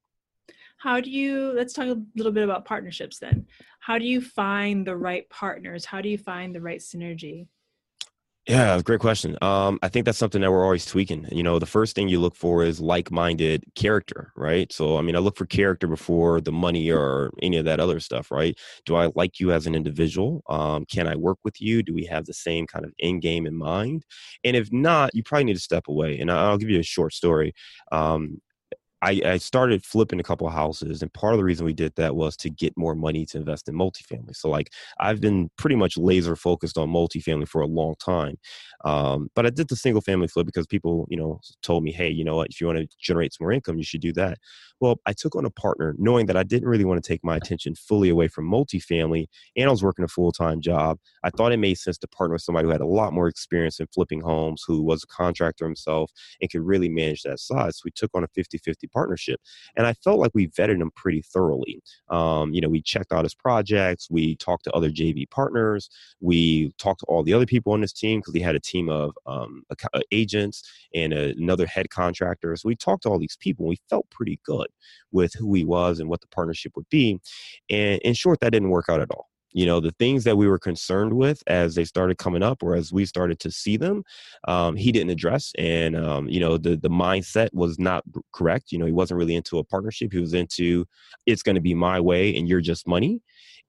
How 0.78 1.00
do 1.00 1.10
you, 1.10 1.52
let's 1.54 1.74
talk 1.74 1.86
a 1.86 2.02
little 2.16 2.32
bit 2.32 2.42
about 2.42 2.64
partnerships 2.64 3.20
then. 3.20 3.46
How 3.78 3.98
do 3.98 4.04
you 4.04 4.20
find 4.20 4.84
the 4.84 4.96
right 4.96 5.28
partners? 5.30 5.84
How 5.84 6.00
do 6.00 6.08
you 6.08 6.18
find 6.18 6.52
the 6.52 6.60
right 6.60 6.80
synergy? 6.80 7.46
Yeah, 8.48 8.80
great 8.82 8.98
question. 8.98 9.36
Um, 9.40 9.78
I 9.84 9.88
think 9.88 10.04
that's 10.04 10.18
something 10.18 10.40
that 10.40 10.50
we're 10.50 10.64
always 10.64 10.84
tweaking. 10.84 11.28
You 11.30 11.44
know, 11.44 11.60
the 11.60 11.66
first 11.66 11.94
thing 11.94 12.08
you 12.08 12.18
look 12.18 12.34
for 12.34 12.64
is 12.64 12.80
like-minded 12.80 13.62
character, 13.76 14.32
right? 14.36 14.72
So, 14.72 14.96
I 14.98 15.02
mean, 15.02 15.14
I 15.14 15.20
look 15.20 15.36
for 15.36 15.46
character 15.46 15.86
before 15.86 16.40
the 16.40 16.50
money 16.50 16.90
or 16.90 17.30
any 17.40 17.56
of 17.58 17.64
that 17.66 17.78
other 17.78 18.00
stuff, 18.00 18.32
right? 18.32 18.58
Do 18.84 18.96
I 18.96 19.12
like 19.14 19.38
you 19.38 19.52
as 19.52 19.68
an 19.68 19.76
individual? 19.76 20.42
Um, 20.48 20.84
can 20.86 21.06
I 21.06 21.14
work 21.14 21.38
with 21.44 21.60
you? 21.60 21.84
Do 21.84 21.94
we 21.94 22.04
have 22.06 22.24
the 22.26 22.34
same 22.34 22.66
kind 22.66 22.84
of 22.84 22.92
end 22.98 23.22
game 23.22 23.46
in 23.46 23.54
mind? 23.54 24.04
And 24.42 24.56
if 24.56 24.72
not, 24.72 25.14
you 25.14 25.22
probably 25.22 25.44
need 25.44 25.54
to 25.54 25.60
step 25.60 25.86
away. 25.86 26.18
And 26.18 26.28
I'll 26.28 26.58
give 26.58 26.68
you 26.70 26.80
a 26.80 26.84
short 26.84 27.12
story. 27.14 27.54
Um, 27.92 28.40
I, 29.02 29.20
I 29.24 29.36
started 29.38 29.84
flipping 29.84 30.20
a 30.20 30.22
couple 30.22 30.46
of 30.46 30.52
houses, 30.54 31.02
and 31.02 31.12
part 31.12 31.34
of 31.34 31.38
the 31.38 31.44
reason 31.44 31.66
we 31.66 31.72
did 31.72 31.94
that 31.96 32.14
was 32.16 32.36
to 32.38 32.50
get 32.50 32.72
more 32.76 32.94
money 32.94 33.26
to 33.26 33.38
invest 33.38 33.68
in 33.68 33.74
multifamily. 33.74 34.36
So, 34.36 34.48
like, 34.48 34.70
I've 35.00 35.20
been 35.20 35.50
pretty 35.58 35.76
much 35.76 35.96
laser 35.98 36.36
focused 36.36 36.78
on 36.78 36.88
multifamily 36.88 37.48
for 37.48 37.60
a 37.62 37.66
long 37.66 37.94
time, 38.04 38.36
um, 38.84 39.28
but 39.34 39.46
I 39.46 39.50
did 39.50 39.68
the 39.68 39.76
single 39.76 40.00
family 40.02 40.28
flip 40.28 40.46
because 40.46 40.66
people, 40.66 41.06
you 41.10 41.16
know, 41.16 41.40
told 41.62 41.84
me, 41.84 41.92
hey, 41.92 42.08
you 42.10 42.24
know 42.24 42.36
what, 42.36 42.48
if 42.50 42.60
you 42.60 42.66
want 42.68 42.78
to 42.78 42.88
generate 42.98 43.32
some 43.34 43.44
more 43.44 43.52
income, 43.52 43.78
you 43.78 43.84
should 43.84 44.00
do 44.00 44.12
that. 44.14 44.38
Well, 44.82 44.98
I 45.06 45.12
took 45.12 45.36
on 45.36 45.44
a 45.44 45.50
partner 45.50 45.94
knowing 45.96 46.26
that 46.26 46.36
I 46.36 46.42
didn't 46.42 46.68
really 46.68 46.84
want 46.84 47.00
to 47.00 47.06
take 47.06 47.22
my 47.22 47.36
attention 47.36 47.76
fully 47.76 48.08
away 48.08 48.26
from 48.26 48.50
multifamily, 48.50 49.26
and 49.56 49.68
I 49.68 49.70
was 49.70 49.80
working 49.80 50.04
a 50.04 50.08
full 50.08 50.32
time 50.32 50.60
job. 50.60 50.98
I 51.22 51.30
thought 51.30 51.52
it 51.52 51.58
made 51.58 51.78
sense 51.78 51.98
to 51.98 52.08
partner 52.08 52.34
with 52.34 52.42
somebody 52.42 52.66
who 52.66 52.72
had 52.72 52.80
a 52.80 52.86
lot 52.86 53.12
more 53.12 53.28
experience 53.28 53.78
in 53.78 53.86
flipping 53.94 54.20
homes, 54.22 54.64
who 54.66 54.82
was 54.82 55.04
a 55.04 55.06
contractor 55.06 55.64
himself, 55.64 56.10
and 56.40 56.50
could 56.50 56.62
really 56.62 56.88
manage 56.88 57.22
that 57.22 57.38
side. 57.38 57.76
So 57.76 57.82
we 57.84 57.92
took 57.92 58.10
on 58.12 58.24
a 58.24 58.28
50 58.34 58.58
50 58.58 58.88
partnership. 58.88 59.40
And 59.76 59.86
I 59.86 59.92
felt 59.92 60.18
like 60.18 60.32
we 60.34 60.48
vetted 60.48 60.80
him 60.82 60.90
pretty 60.96 61.22
thoroughly. 61.22 61.80
Um, 62.08 62.52
you 62.52 62.60
know, 62.60 62.68
we 62.68 62.82
checked 62.82 63.12
out 63.12 63.24
his 63.24 63.36
projects, 63.36 64.08
we 64.10 64.34
talked 64.34 64.64
to 64.64 64.72
other 64.72 64.90
JV 64.90 65.30
partners, 65.30 65.90
we 66.18 66.72
talked 66.78 66.98
to 67.00 67.06
all 67.06 67.22
the 67.22 67.34
other 67.34 67.46
people 67.46 67.72
on 67.72 67.82
this 67.82 67.92
team 67.92 68.18
because 68.18 68.34
he 68.34 68.40
had 68.40 68.56
a 68.56 68.60
team 68.60 68.88
of 68.88 69.12
um, 69.26 69.62
uh, 69.70 70.00
agents 70.10 70.68
and 70.92 71.12
a, 71.12 71.36
another 71.38 71.66
head 71.66 71.88
contractor. 71.90 72.56
So 72.56 72.66
we 72.66 72.74
talked 72.74 73.04
to 73.04 73.10
all 73.10 73.20
these 73.20 73.36
people 73.36 73.66
and 73.66 73.70
we 73.70 73.78
felt 73.88 74.10
pretty 74.10 74.40
good 74.44 74.66
with 75.10 75.34
who 75.34 75.52
he 75.54 75.64
was 75.64 76.00
and 76.00 76.08
what 76.08 76.20
the 76.20 76.28
partnership 76.28 76.72
would 76.76 76.88
be. 76.90 77.20
And 77.70 78.00
in 78.02 78.14
short, 78.14 78.40
that 78.40 78.50
didn't 78.50 78.70
work 78.70 78.86
out 78.88 79.00
at 79.00 79.10
all. 79.10 79.28
You 79.54 79.66
know 79.66 79.80
the 79.80 79.92
things 79.92 80.24
that 80.24 80.36
we 80.36 80.48
were 80.48 80.58
concerned 80.58 81.12
with 81.12 81.42
as 81.46 81.74
they 81.74 81.84
started 81.84 82.18
coming 82.18 82.42
up 82.42 82.62
or 82.62 82.74
as 82.74 82.92
we 82.92 83.04
started 83.04 83.38
to 83.40 83.50
see 83.50 83.76
them 83.76 84.02
um, 84.48 84.76
he 84.76 84.92
didn't 84.92 85.10
address. 85.10 85.52
And 85.58 85.96
um, 85.96 86.28
you 86.28 86.40
know 86.40 86.56
the 86.56 86.76
the 86.76 86.90
mindset 86.90 87.50
was 87.52 87.78
not 87.78 88.02
correct. 88.32 88.72
You 88.72 88.78
know 88.78 88.86
he 88.86 88.92
wasn't 88.92 89.18
really 89.18 89.36
into 89.36 89.58
a 89.58 89.64
partnership. 89.64 90.12
He 90.12 90.18
was 90.18 90.34
into 90.34 90.86
it's 91.26 91.42
going 91.42 91.56
to 91.56 91.60
be 91.60 91.74
my 91.74 92.00
way 92.00 92.34
and 92.36 92.48
you're 92.48 92.60
just 92.60 92.88
money. 92.88 93.20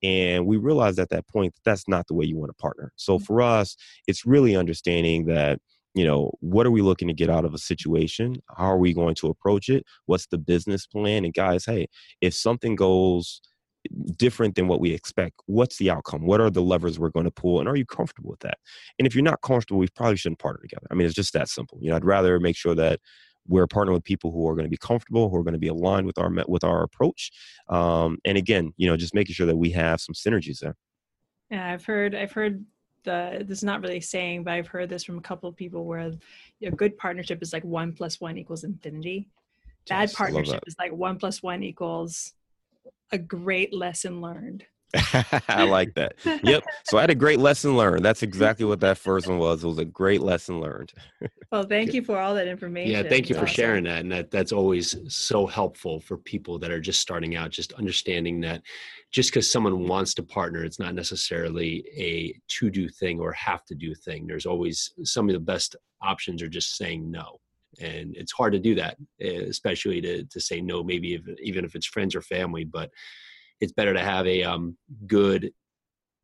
And 0.01 0.45
we 0.45 0.57
realized 0.57 0.99
at 0.99 1.09
that 1.09 1.27
point 1.27 1.53
that 1.53 1.63
that's 1.63 1.87
not 1.87 2.07
the 2.07 2.13
way 2.13 2.25
you 2.25 2.37
want 2.37 2.49
to 2.49 2.61
partner. 2.61 2.91
So 2.95 3.19
for 3.19 3.41
us 3.41 3.75
it's 4.07 4.25
really 4.25 4.55
understanding 4.55 5.25
that 5.25 5.59
you 5.93 6.05
know 6.05 6.31
what 6.39 6.65
are 6.65 6.71
we 6.71 6.81
looking 6.81 7.07
to 7.07 7.13
get 7.13 7.29
out 7.29 7.45
of 7.45 7.53
a 7.53 7.57
situation? 7.57 8.35
How 8.57 8.65
are 8.65 8.77
we 8.77 8.93
going 8.93 9.15
to 9.15 9.27
approach 9.27 9.69
it? 9.69 9.85
What's 10.05 10.27
the 10.27 10.37
business 10.37 10.85
plan? 10.87 11.25
And 11.25 11.33
guys 11.33 11.65
hey 11.65 11.87
if 12.21 12.33
something 12.33 12.75
goes 12.75 13.41
different 14.15 14.55
than 14.55 14.69
what 14.69 14.79
we 14.79 14.91
expect 14.91 15.41
what's 15.45 15.77
the 15.77 15.89
outcome? 15.89 16.25
What 16.25 16.41
are 16.41 16.49
the 16.49 16.61
levers 16.61 16.99
we're 16.99 17.09
going 17.09 17.25
to 17.25 17.31
pull? 17.31 17.59
And 17.59 17.67
are 17.67 17.75
you 17.75 17.85
comfortable 17.85 18.29
with 18.29 18.39
that? 18.41 18.57
And 18.97 19.05
if 19.05 19.15
you're 19.15 19.23
not 19.23 19.41
comfortable 19.41 19.79
we 19.79 19.87
probably 19.95 20.17
shouldn't 20.17 20.39
partner 20.39 20.61
together. 20.61 20.87
I 20.91 20.95
mean 20.95 21.05
it's 21.05 21.15
just 21.15 21.33
that 21.33 21.49
simple. 21.49 21.77
You 21.81 21.89
know 21.89 21.95
i'd 21.95 22.05
rather 22.05 22.39
make 22.39 22.55
sure 22.55 22.75
that 22.75 22.99
we're 23.47 23.67
partnering 23.67 23.93
with 23.93 24.03
people 24.03 24.31
who 24.31 24.47
are 24.47 24.55
going 24.55 24.65
to 24.65 24.69
be 24.69 24.77
comfortable, 24.77 25.29
who 25.29 25.35
are 25.35 25.43
going 25.43 25.53
to 25.53 25.59
be 25.59 25.67
aligned 25.67 26.05
with 26.05 26.17
our 26.17 26.31
with 26.47 26.63
our 26.63 26.83
approach, 26.83 27.31
um, 27.69 28.17
and 28.25 28.37
again, 28.37 28.73
you 28.77 28.87
know, 28.87 28.97
just 28.97 29.13
making 29.13 29.33
sure 29.33 29.45
that 29.45 29.57
we 29.57 29.71
have 29.71 29.99
some 29.99 30.13
synergies 30.13 30.59
there. 30.59 30.75
Yeah, 31.49 31.71
I've 31.73 31.85
heard 31.85 32.15
I've 32.15 32.31
heard 32.31 32.65
the 33.03 33.43
this 33.47 33.59
is 33.59 33.63
not 33.63 33.81
really 33.81 34.01
saying, 34.01 34.43
but 34.43 34.53
I've 34.53 34.67
heard 34.67 34.89
this 34.89 35.03
from 35.03 35.17
a 35.17 35.21
couple 35.21 35.49
of 35.49 35.55
people 35.55 35.85
where 35.85 36.11
a 36.61 36.71
good 36.71 36.97
partnership 36.97 37.41
is 37.41 37.53
like 37.53 37.63
one 37.63 37.93
plus 37.93 38.19
one 38.19 38.37
equals 38.37 38.63
infinity. 38.63 39.27
Bad 39.87 40.13
partnership 40.13 40.63
is 40.65 40.75
like 40.79 40.93
one 40.93 41.17
plus 41.17 41.43
one 41.43 41.63
equals 41.63 42.33
a 43.11 43.17
great 43.17 43.73
lesson 43.73 44.21
learned. 44.21 44.65
I 45.47 45.63
like 45.63 45.95
that. 45.95 46.13
Yep. 46.43 46.63
So 46.85 46.97
I 46.97 47.01
had 47.01 47.09
a 47.09 47.15
great 47.15 47.39
lesson 47.39 47.75
learned. 47.75 48.05
That's 48.05 48.21
exactly 48.21 48.65
what 48.65 48.79
that 48.81 48.97
first 48.97 49.27
one 49.27 49.39
was. 49.39 49.63
It 49.63 49.67
was 49.67 49.79
a 49.79 49.85
great 49.85 50.21
lesson 50.21 50.61
learned. 50.61 50.93
well, 51.51 51.63
thank 51.63 51.93
you 51.93 52.03
for 52.03 52.19
all 52.19 52.35
that 52.35 52.47
information. 52.47 52.91
Yeah, 52.91 53.09
thank 53.09 53.27
you 53.27 53.35
for 53.35 53.43
awesome. 53.43 53.55
sharing 53.55 53.83
that. 53.85 54.01
And 54.01 54.11
that 54.11 54.29
that's 54.29 54.51
always 54.51 54.95
so 55.07 55.47
helpful 55.47 55.99
for 55.99 56.17
people 56.17 56.59
that 56.59 56.71
are 56.71 56.79
just 56.79 56.99
starting 56.99 57.35
out, 57.35 57.49
just 57.49 57.73
understanding 57.73 58.39
that 58.41 58.61
just 59.11 59.31
because 59.31 59.49
someone 59.49 59.87
wants 59.87 60.13
to 60.15 60.23
partner, 60.23 60.63
it's 60.63 60.79
not 60.79 60.93
necessarily 60.93 61.85
a 61.95 62.39
to 62.47 62.69
do 62.69 62.87
thing 62.87 63.19
or 63.19 63.31
have 63.33 63.65
to 63.65 63.75
do 63.75 63.95
thing. 63.95 64.27
There's 64.27 64.45
always 64.45 64.93
some 65.03 65.27
of 65.27 65.33
the 65.33 65.39
best 65.39 65.75
options 66.01 66.41
are 66.43 66.49
just 66.49 66.77
saying 66.77 67.09
no. 67.09 67.39
And 67.79 68.15
it's 68.15 68.31
hard 68.31 68.53
to 68.53 68.59
do 68.59 68.75
that, 68.75 68.97
eh, 69.19 69.41
especially 69.47 70.01
to, 70.01 70.23
to 70.25 70.39
say 70.39 70.61
no, 70.61 70.83
maybe 70.83 71.15
if, 71.15 71.21
even 71.41 71.65
if 71.65 71.75
it's 71.75 71.87
friends 71.87 72.15
or 72.15 72.21
family, 72.21 72.63
but 72.63 72.91
it's 73.63 73.71
better 73.71 73.93
to 73.93 74.01
have 74.01 74.27
a 74.27 74.43
um, 74.43 74.77
good 75.07 75.51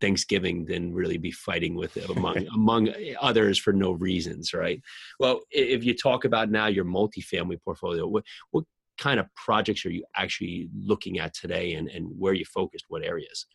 Thanksgiving 0.02 0.66
than 0.66 0.94
really 0.94 1.18
be 1.18 1.32
fighting 1.32 1.74
with 1.74 1.96
among 2.10 2.46
among 2.54 2.90
others 3.22 3.58
for 3.58 3.72
no 3.72 3.92
reasons, 3.92 4.54
right? 4.54 4.82
Well, 5.20 5.42
if 5.52 5.84
you 5.84 5.96
talk 5.96 6.26
about 6.26 6.52
now 6.52 6.68
your 6.68 6.86
multifamily 6.86 7.62
portfolio, 7.64 8.06
what 8.08 8.26
what 8.52 8.66
kind 8.98 9.20
of 9.22 9.34
projects 9.36 9.86
are 9.86 9.92
you 9.92 10.04
actually 10.16 10.70
looking 10.78 11.20
at 11.20 11.34
today, 11.34 11.74
and 11.76 11.88
and 11.88 12.08
where 12.18 12.32
are 12.32 12.36
you 12.36 12.46
focused? 12.46 12.86
What 12.90 13.06
areas? 13.06 13.46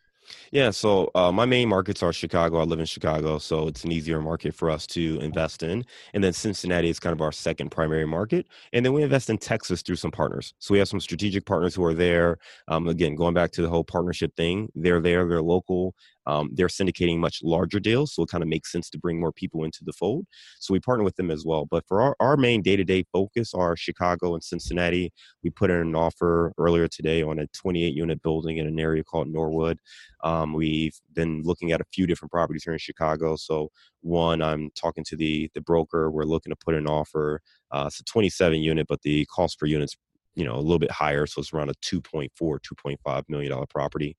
Yeah, 0.53 0.71
so 0.71 1.11
uh, 1.15 1.31
my 1.33 1.45
main 1.45 1.69
markets 1.69 2.03
are 2.03 2.13
Chicago. 2.13 2.59
I 2.61 2.65
live 2.65 2.81
in 2.81 2.87
Chicago, 2.87 3.39
so 3.39 3.69
it's 3.69 3.85
an 3.85 3.93
easier 3.93 4.21
market 4.21 4.55
for 4.55 4.71
us 4.71 4.87
to 4.89 5.19
invest 5.21 5.63
in. 5.63 5.85
And 6.15 6.25
then 6.25 6.33
Cincinnati 6.33 6.89
is 6.89 6.99
kind 6.99 7.13
of 7.13 7.21
our 7.21 7.33
second 7.33 7.71
primary 7.71 8.07
market. 8.07 8.47
And 8.73 8.85
then 8.85 8.93
we 8.93 9.03
invest 9.03 9.31
in 9.31 9.39
Texas 9.39 9.83
through 9.83 9.97
some 9.97 10.11
partners. 10.11 10.55
So 10.59 10.73
we 10.73 10.79
have 10.79 10.89
some 10.89 11.01
strategic 11.01 11.45
partners 11.45 11.75
who 11.75 11.85
are 11.85 11.95
there. 11.95 12.39
Um, 12.69 12.89
again, 12.89 13.15
going 13.15 13.35
back 13.35 13.51
to 13.53 13.63
the 13.63 13.69
whole 13.69 13.85
partnership 13.85 14.35
thing, 14.37 14.71
they're 14.75 15.01
there, 15.01 15.29
they're 15.29 15.43
local. 15.43 15.95
Um, 16.27 16.51
they're 16.53 16.69
syndicating 16.69 17.19
much 17.19 17.41
larger 17.43 17.81
deals, 17.81 18.15
so 18.15 18.23
it 18.23 18.31
kind 18.31 18.43
of 18.43 18.49
makes 18.49 18.73
sense 18.73 18.91
to 18.91 18.99
bring 18.99 19.21
more 19.21 19.33
people 19.33 19.65
into 19.65 19.85
the 19.85 19.93
fold. 19.93 20.27
So 20.61 20.73
we 20.73 20.81
partner 20.81 21.05
with 21.05 21.17
them 21.17 21.31
as 21.31 21.45
well. 21.45 21.67
But 21.67 21.87
for 21.87 22.01
our, 22.03 22.17
our 22.21 22.37
main 22.37 22.63
day 22.63 22.77
to 22.77 22.85
day 22.85 23.05
focus 23.13 23.55
are 23.55 23.77
Chicago 23.77 24.35
and 24.35 24.43
Cincinnati. 24.43 25.13
We 25.43 25.51
put 25.51 25.71
in 25.71 25.77
an 25.77 25.95
offer 25.95 26.53
earlier 26.59 26.89
today 26.89 27.23
on 27.23 27.39
a 27.39 27.47
28 27.49 27.95
unit 27.95 28.23
building 28.23 28.59
in 28.59 28.67
an 28.67 28.79
area 28.79 29.05
called 29.05 29.29
Norwood. 29.29 29.79
Um, 30.23 30.55
we've 30.55 30.99
been 31.13 31.43
looking 31.43 31.73
at 31.73 31.81
a 31.81 31.87
few 31.93 32.07
different 32.07 32.33
properties 32.33 32.65
here 32.65 32.73
in 32.73 32.79
Chicago. 32.79 33.37
So 33.37 33.71
one, 34.01 34.43
I'm 34.43 34.71
talking 34.75 35.05
to 35.05 35.17
the 35.17 35.51
the 35.55 35.61
broker. 35.61 36.11
We're 36.11 36.25
looking 36.25 36.51
to 36.51 36.57
put 36.57 36.75
an 36.75 36.87
offer. 36.87 37.41
Uh, 37.71 37.85
it's 37.87 38.01
a 38.01 38.05
27 38.05 38.61
unit, 38.61 38.87
but 38.89 39.03
the 39.03 39.27
cost 39.27 39.59
per 39.59 39.67
unit's 39.67 39.97
you 40.35 40.45
know 40.45 40.55
a 40.55 40.61
little 40.61 40.79
bit 40.79 40.91
higher 40.91 41.27
so 41.27 41.41
it's 41.41 41.53
around 41.53 41.71
a 41.71 41.75
2.4 41.75 42.29
2.5 42.41 43.23
million 43.29 43.51
dollar 43.51 43.67
property. 43.67 44.17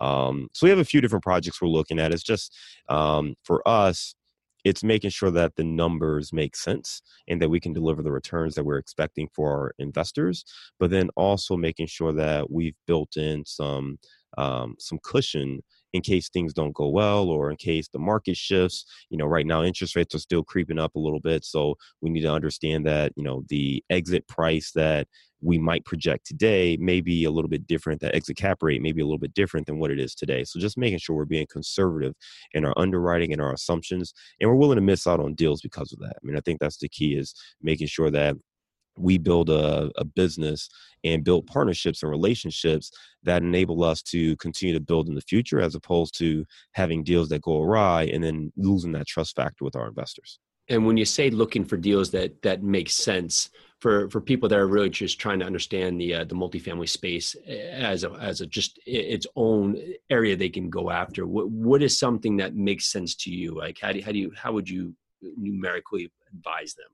Um, 0.00 0.48
so 0.54 0.66
we 0.66 0.70
have 0.70 0.78
a 0.78 0.84
few 0.84 1.00
different 1.00 1.24
projects 1.24 1.60
we're 1.60 1.68
looking 1.68 1.98
at. 1.98 2.12
It's 2.12 2.22
just 2.22 2.54
um, 2.88 3.34
for 3.44 3.66
us 3.66 4.14
it's 4.64 4.82
making 4.82 5.10
sure 5.10 5.30
that 5.30 5.54
the 5.54 5.62
numbers 5.62 6.32
make 6.32 6.56
sense 6.56 7.00
and 7.28 7.40
that 7.40 7.48
we 7.48 7.60
can 7.60 7.72
deliver 7.72 8.02
the 8.02 8.10
returns 8.10 8.56
that 8.56 8.64
we're 8.64 8.78
expecting 8.78 9.28
for 9.32 9.52
our 9.52 9.72
investors 9.78 10.44
but 10.80 10.90
then 10.90 11.08
also 11.14 11.56
making 11.56 11.86
sure 11.86 12.12
that 12.12 12.50
we've 12.50 12.74
built 12.86 13.16
in 13.16 13.44
some 13.46 13.96
um, 14.38 14.74
some 14.78 14.98
cushion 15.02 15.60
in 15.96 16.02
case 16.02 16.28
things 16.28 16.52
don't 16.52 16.74
go 16.74 16.88
well 16.88 17.28
or 17.28 17.50
in 17.50 17.56
case 17.56 17.88
the 17.92 17.98
market 17.98 18.36
shifts 18.36 18.84
you 19.10 19.18
know 19.18 19.26
right 19.26 19.46
now 19.46 19.62
interest 19.62 19.96
rates 19.96 20.14
are 20.14 20.20
still 20.20 20.44
creeping 20.44 20.78
up 20.78 20.94
a 20.94 21.00
little 21.00 21.20
bit 21.20 21.44
so 21.44 21.74
we 22.00 22.10
need 22.10 22.22
to 22.22 22.32
understand 22.32 22.86
that 22.86 23.12
you 23.16 23.24
know 23.24 23.42
the 23.48 23.82
exit 23.90 24.26
price 24.28 24.70
that 24.74 25.08
we 25.42 25.58
might 25.58 25.84
project 25.84 26.26
today 26.26 26.76
may 26.80 27.00
be 27.00 27.24
a 27.24 27.30
little 27.30 27.48
bit 27.48 27.66
different. 27.66 28.00
That 28.00 28.14
exit 28.14 28.36
cap 28.36 28.62
rate 28.62 28.82
may 28.82 28.92
be 28.92 29.02
a 29.02 29.04
little 29.04 29.18
bit 29.18 29.34
different 29.34 29.66
than 29.66 29.78
what 29.78 29.90
it 29.90 30.00
is 30.00 30.14
today. 30.14 30.44
So 30.44 30.58
just 30.58 30.78
making 30.78 30.98
sure 30.98 31.14
we're 31.14 31.24
being 31.24 31.46
conservative 31.50 32.14
in 32.52 32.64
our 32.64 32.74
underwriting 32.76 33.32
and 33.32 33.40
our 33.40 33.52
assumptions, 33.52 34.14
and 34.40 34.48
we're 34.48 34.56
willing 34.56 34.76
to 34.76 34.82
miss 34.82 35.06
out 35.06 35.20
on 35.20 35.34
deals 35.34 35.60
because 35.60 35.92
of 35.92 35.98
that. 36.00 36.14
I 36.16 36.20
mean, 36.22 36.36
I 36.36 36.40
think 36.40 36.60
that's 36.60 36.78
the 36.78 36.88
key 36.88 37.14
is 37.14 37.34
making 37.62 37.88
sure 37.88 38.10
that 38.10 38.36
we 38.98 39.18
build 39.18 39.50
a, 39.50 39.90
a, 39.96 40.04
business 40.04 40.68
and 41.04 41.24
build 41.24 41.46
partnerships 41.46 42.02
and 42.02 42.10
relationships 42.10 42.90
that 43.22 43.42
enable 43.42 43.84
us 43.84 44.02
to 44.02 44.36
continue 44.36 44.74
to 44.74 44.80
build 44.80 45.08
in 45.08 45.14
the 45.14 45.20
future 45.20 45.60
as 45.60 45.74
opposed 45.74 46.16
to 46.18 46.44
having 46.72 47.04
deals 47.04 47.28
that 47.28 47.42
go 47.42 47.62
awry 47.62 48.04
and 48.04 48.22
then 48.22 48.52
losing 48.56 48.92
that 48.92 49.06
trust 49.06 49.36
factor 49.36 49.64
with 49.64 49.76
our 49.76 49.88
investors. 49.88 50.38
And 50.68 50.84
when 50.84 50.96
you 50.96 51.04
say 51.04 51.30
looking 51.30 51.64
for 51.64 51.76
deals 51.76 52.10
that 52.10 52.42
that 52.42 52.62
make 52.62 52.90
sense 52.90 53.50
for 53.80 54.10
for 54.10 54.20
people 54.20 54.48
that 54.48 54.58
are 54.58 54.66
really 54.66 54.90
just 54.90 55.20
trying 55.20 55.38
to 55.38 55.46
understand 55.46 56.00
the 56.00 56.14
uh, 56.14 56.24
the 56.24 56.34
multifamily 56.34 56.88
space 56.88 57.36
as 57.46 58.02
a 58.02 58.10
as 58.14 58.40
a 58.40 58.46
just 58.46 58.80
its 58.84 59.26
own 59.36 59.80
area 60.10 60.34
they 60.34 60.48
can 60.48 60.68
go 60.68 60.90
after 60.90 61.24
what 61.26 61.48
what 61.50 61.82
is 61.82 61.96
something 61.96 62.36
that 62.38 62.56
makes 62.56 62.86
sense 62.86 63.14
to 63.14 63.30
you? 63.30 63.56
Like 63.56 63.78
how 63.80 63.92
do, 63.92 64.02
how 64.02 64.10
do 64.10 64.18
you 64.18 64.32
how 64.36 64.52
would 64.52 64.68
you 64.68 64.94
numerically 65.22 66.10
advise 66.32 66.74
them 66.74 66.88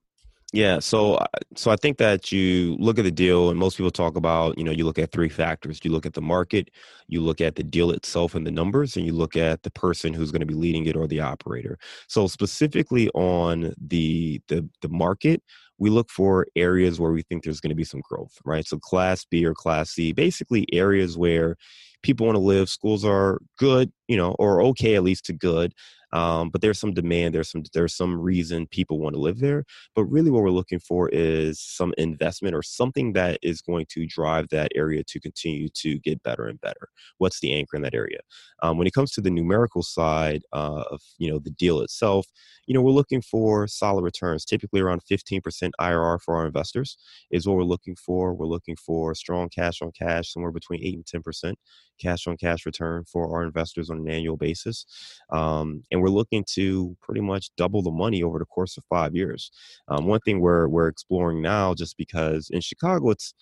yeah, 0.53 0.81
so 0.81 1.15
uh, 1.15 1.27
so 1.57 1.71
I 1.71 1.77
think 1.77 1.97
that 1.97 2.31
you 2.31 2.77
look 2.79 2.99
at 2.99 3.05
the 3.05 3.11
deal, 3.11 3.49
and 3.49 3.59
most 3.59 3.79
people 3.79 3.91
talk 3.91 4.17
about 4.17 4.59
you 4.59 4.65
know 4.65 4.71
you 4.71 4.85
look 4.85 4.99
at 4.99 5.11
three 5.11 5.31
factors. 5.31 5.81
You 5.83 5.91
look 5.93 6.05
at 6.05 6.13
the 6.13 6.21
market, 6.21 6.71
you 7.09 7.23
look 7.23 7.41
at 7.41 7.57
the 7.57 7.63
deal 7.63 7.91
itself 7.91 8.35
and 8.35 8.47
the 8.47 8.51
numbers, 8.51 8.95
and 8.97 9.07
you 9.07 9.13
look 9.15 9.35
at 9.35 9.63
the 9.63 9.71
person 9.71 10.13
who's 10.13 10.31
going 10.31 10.41
to 10.41 10.47
be 10.47 10.53
leading 10.55 10.85
it 10.87 10.95
or 10.97 11.07
the 11.07 11.21
operator. 11.21 11.79
So 12.07 12.27
specifically 12.27 13.09
on 13.11 13.73
the 13.81 14.43
the 14.49 14.69
the 14.83 14.91
market, 14.91 15.43
we 15.79 15.89
look 15.89 16.11
for 16.11 16.47
areas 16.55 17.01
where 17.01 17.13
we 17.13 17.23
think 17.23 17.45
there's 17.45 17.61
going 17.61 17.71
to 17.71 17.75
be 17.77 17.85
some 17.85 18.03
growth, 18.07 18.37
right? 18.45 18.67
So 18.67 18.79
class 18.79 19.25
B 19.25 19.47
or 19.47 19.55
class 19.55 19.91
C, 19.93 20.13
basically 20.13 20.67
areas 20.71 21.17
where 21.17 21.57
people 22.03 22.27
want 22.27 22.37
to 22.37 22.41
live. 22.41 22.69
Schools 22.69 23.05
are 23.05 23.39
good, 23.59 23.91
you 24.09 24.17
know, 24.17 24.33
or 24.39 24.63
okay 24.63 24.97
at 24.97 25.03
least 25.03 25.25
to 25.27 25.33
good. 25.33 25.73
Um, 26.13 26.51
but 26.51 26.61
there's 26.61 26.79
some 26.79 26.93
demand. 26.93 27.35
There's 27.35 27.51
some 27.51 27.63
there's 27.73 27.95
some 27.95 28.21
reason 28.21 28.67
people 28.67 28.99
want 28.99 29.15
to 29.15 29.21
live 29.21 29.41
there. 29.41 29.65
But 29.95 30.05
really, 30.05 30.31
what 30.31 30.43
we're 30.43 30.51
looking 30.51 30.81
for 30.81 31.09
is 31.11 31.61
some 31.61 31.95
investment 31.99 32.55
or 32.55 32.63
something 32.63 33.13
that 33.15 33.39
is 33.43 33.63
going 33.63 33.87
to 33.91 34.07
drive 34.07 34.49
that 34.51 34.73
area 34.75 35.03
to 35.05 35.21
continue 35.21 35.69
to 35.75 35.99
get 36.01 36.23
better 36.23 36.47
and 36.47 36.61
better. 36.61 36.89
What's 37.19 37.41
the 37.41 37.53
anchor 37.55 37.77
in 37.77 37.83
that 37.83 37.95
area? 37.95 38.19
Um, 38.63 38.79
when 38.79 38.87
it 38.87 38.93
comes 38.93 39.13
to 39.13 39.21
the 39.21 39.31
numerical 39.31 39.83
side 39.83 40.43
uh, 40.53 40.85
of 40.91 41.01
you 41.19 41.31
know 41.31 41.39
the 41.39 41.51
deal 41.51 41.81
itself, 41.81 42.27
you 42.67 42.75
know 42.75 42.83
we're 42.83 42.91
looking 42.91 43.23
for 43.23 43.67
solid 43.67 44.03
returns. 44.03 44.45
Typically 44.45 44.81
around 44.81 45.03
15% 45.11 45.43
IRR 45.81 46.21
for 46.21 46.37
our 46.37 46.47
investors 46.47 46.97
is 47.31 47.47
what 47.47 47.57
we're 47.57 47.63
looking 47.65 47.97
for. 47.97 48.35
We're 48.35 48.47
looking 48.47 48.77
for 48.77 49.15
strong 49.15 49.49
cash 49.49 49.81
on 49.83 49.93
cash, 49.93 50.33
somewhere 50.33 50.53
between 50.53 50.83
eight 50.83 50.95
and 50.95 51.25
10% 51.25 51.55
cash 52.01 52.27
on 52.27 52.37
cash 52.37 52.67
return 52.67 53.05
for 53.05 53.35
our 53.35 53.45
investors 53.45 53.91
on 53.91 53.99
an 53.99 54.09
annual 54.09 54.37
basis. 54.37 54.85
Um, 55.31 55.83
and 55.91 56.02
we're 56.03 56.09
looking 56.09 56.45
to 56.55 56.97
pretty 57.01 57.21
much 57.21 57.51
double 57.57 57.83
the 57.83 57.91
money 57.91 58.23
over 58.23 58.39
the 58.39 58.45
course 58.45 58.77
of 58.77 58.85
five 58.89 59.15
years. 59.15 59.51
Um, 59.89 60.07
one 60.07 60.21
thing 60.21 60.41
we're, 60.41 60.69
we're 60.69 60.89
exploring 60.89 61.41
now, 61.41 61.75
just 61.75 61.97
because 61.97 62.51
in 62.51 62.61
Chicago, 62.61 63.11
it's 63.11 63.35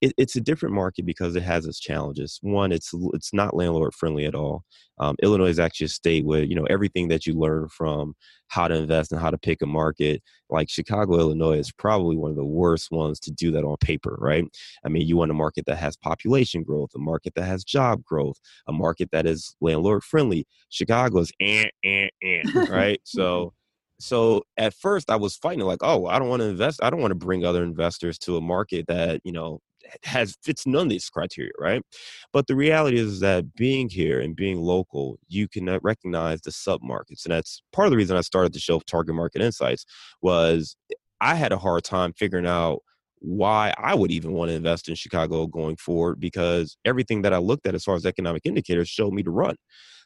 it, 0.00 0.14
it's 0.16 0.36
a 0.36 0.40
different 0.40 0.74
market 0.74 1.04
because 1.04 1.36
it 1.36 1.42
has 1.42 1.66
its 1.66 1.78
challenges. 1.78 2.38
One, 2.42 2.72
it's 2.72 2.92
it's 3.12 3.34
not 3.34 3.54
landlord 3.54 3.94
friendly 3.94 4.24
at 4.24 4.34
all. 4.34 4.64
Um, 4.98 5.16
Illinois 5.22 5.48
is 5.48 5.58
actually 5.58 5.86
a 5.86 5.88
state 5.88 6.24
where 6.24 6.42
you 6.42 6.54
know 6.54 6.64
everything 6.64 7.08
that 7.08 7.26
you 7.26 7.34
learn 7.34 7.68
from 7.68 8.14
how 8.48 8.66
to 8.68 8.74
invest 8.74 9.12
and 9.12 9.20
how 9.20 9.30
to 9.30 9.38
pick 9.38 9.62
a 9.62 9.66
market. 9.66 10.22
Like 10.48 10.70
Chicago, 10.70 11.18
Illinois 11.18 11.58
is 11.58 11.70
probably 11.72 12.16
one 12.16 12.30
of 12.30 12.36
the 12.36 12.44
worst 12.44 12.90
ones 12.90 13.20
to 13.20 13.30
do 13.30 13.50
that 13.52 13.64
on 13.64 13.76
paper, 13.78 14.16
right? 14.18 14.44
I 14.84 14.88
mean, 14.88 15.06
you 15.06 15.16
want 15.16 15.30
a 15.30 15.34
market 15.34 15.66
that 15.66 15.76
has 15.76 15.96
population 15.96 16.62
growth, 16.62 16.90
a 16.94 16.98
market 16.98 17.34
that 17.34 17.44
has 17.44 17.62
job 17.62 18.02
growth, 18.04 18.40
a 18.66 18.72
market 18.72 19.10
that 19.12 19.26
is 19.26 19.54
landlord 19.60 20.02
friendly. 20.02 20.46
Chicago 20.70 21.20
is 21.20 21.32
eh, 21.40 21.66
eh, 21.84 22.08
eh, 22.22 22.42
right? 22.70 23.00
so 23.04 23.52
so 23.98 24.44
at 24.56 24.72
first 24.72 25.10
I 25.10 25.16
was 25.16 25.36
fighting 25.36 25.60
like, 25.60 25.80
oh, 25.82 26.06
I 26.06 26.18
don't 26.18 26.30
want 26.30 26.40
to 26.40 26.48
invest. 26.48 26.80
I 26.82 26.88
don't 26.88 27.00
want 27.00 27.10
to 27.10 27.26
bring 27.26 27.44
other 27.44 27.62
investors 27.62 28.18
to 28.20 28.38
a 28.38 28.40
market 28.40 28.86
that 28.88 29.20
you 29.24 29.32
know 29.32 29.60
has 30.04 30.36
fits 30.42 30.66
none 30.66 30.84
of 30.84 30.90
these 30.90 31.08
criteria, 31.08 31.52
right? 31.58 31.82
But 32.32 32.46
the 32.46 32.56
reality 32.56 32.98
is 32.98 33.20
that 33.20 33.54
being 33.54 33.88
here 33.88 34.20
and 34.20 34.36
being 34.36 34.60
local, 34.60 35.18
you 35.28 35.48
can 35.48 35.68
uh, 35.68 35.78
recognize 35.82 36.40
the 36.40 36.52
sub 36.52 36.82
markets, 36.82 37.24
and 37.24 37.32
that's 37.32 37.62
part 37.72 37.86
of 37.86 37.90
the 37.90 37.96
reason 37.96 38.16
I 38.16 38.22
started 38.22 38.52
the 38.52 38.58
show 38.58 38.80
Target 38.80 39.14
Market 39.14 39.42
Insights. 39.42 39.84
Was 40.22 40.76
I 41.20 41.34
had 41.34 41.52
a 41.52 41.58
hard 41.58 41.84
time 41.84 42.12
figuring 42.12 42.46
out 42.46 42.80
why 43.20 43.74
I 43.76 43.94
would 43.94 44.10
even 44.10 44.32
want 44.32 44.48
to 44.50 44.54
invest 44.54 44.88
in 44.88 44.94
Chicago 44.94 45.46
going 45.46 45.76
forward 45.76 46.18
because 46.18 46.76
everything 46.84 47.22
that 47.22 47.34
I 47.34 47.38
looked 47.38 47.66
at 47.66 47.74
as 47.74 47.84
far 47.84 47.94
as 47.94 48.06
economic 48.06 48.42
indicators 48.46 48.88
showed 48.88 49.12
me 49.12 49.22
to 49.22 49.30
run. 49.30 49.56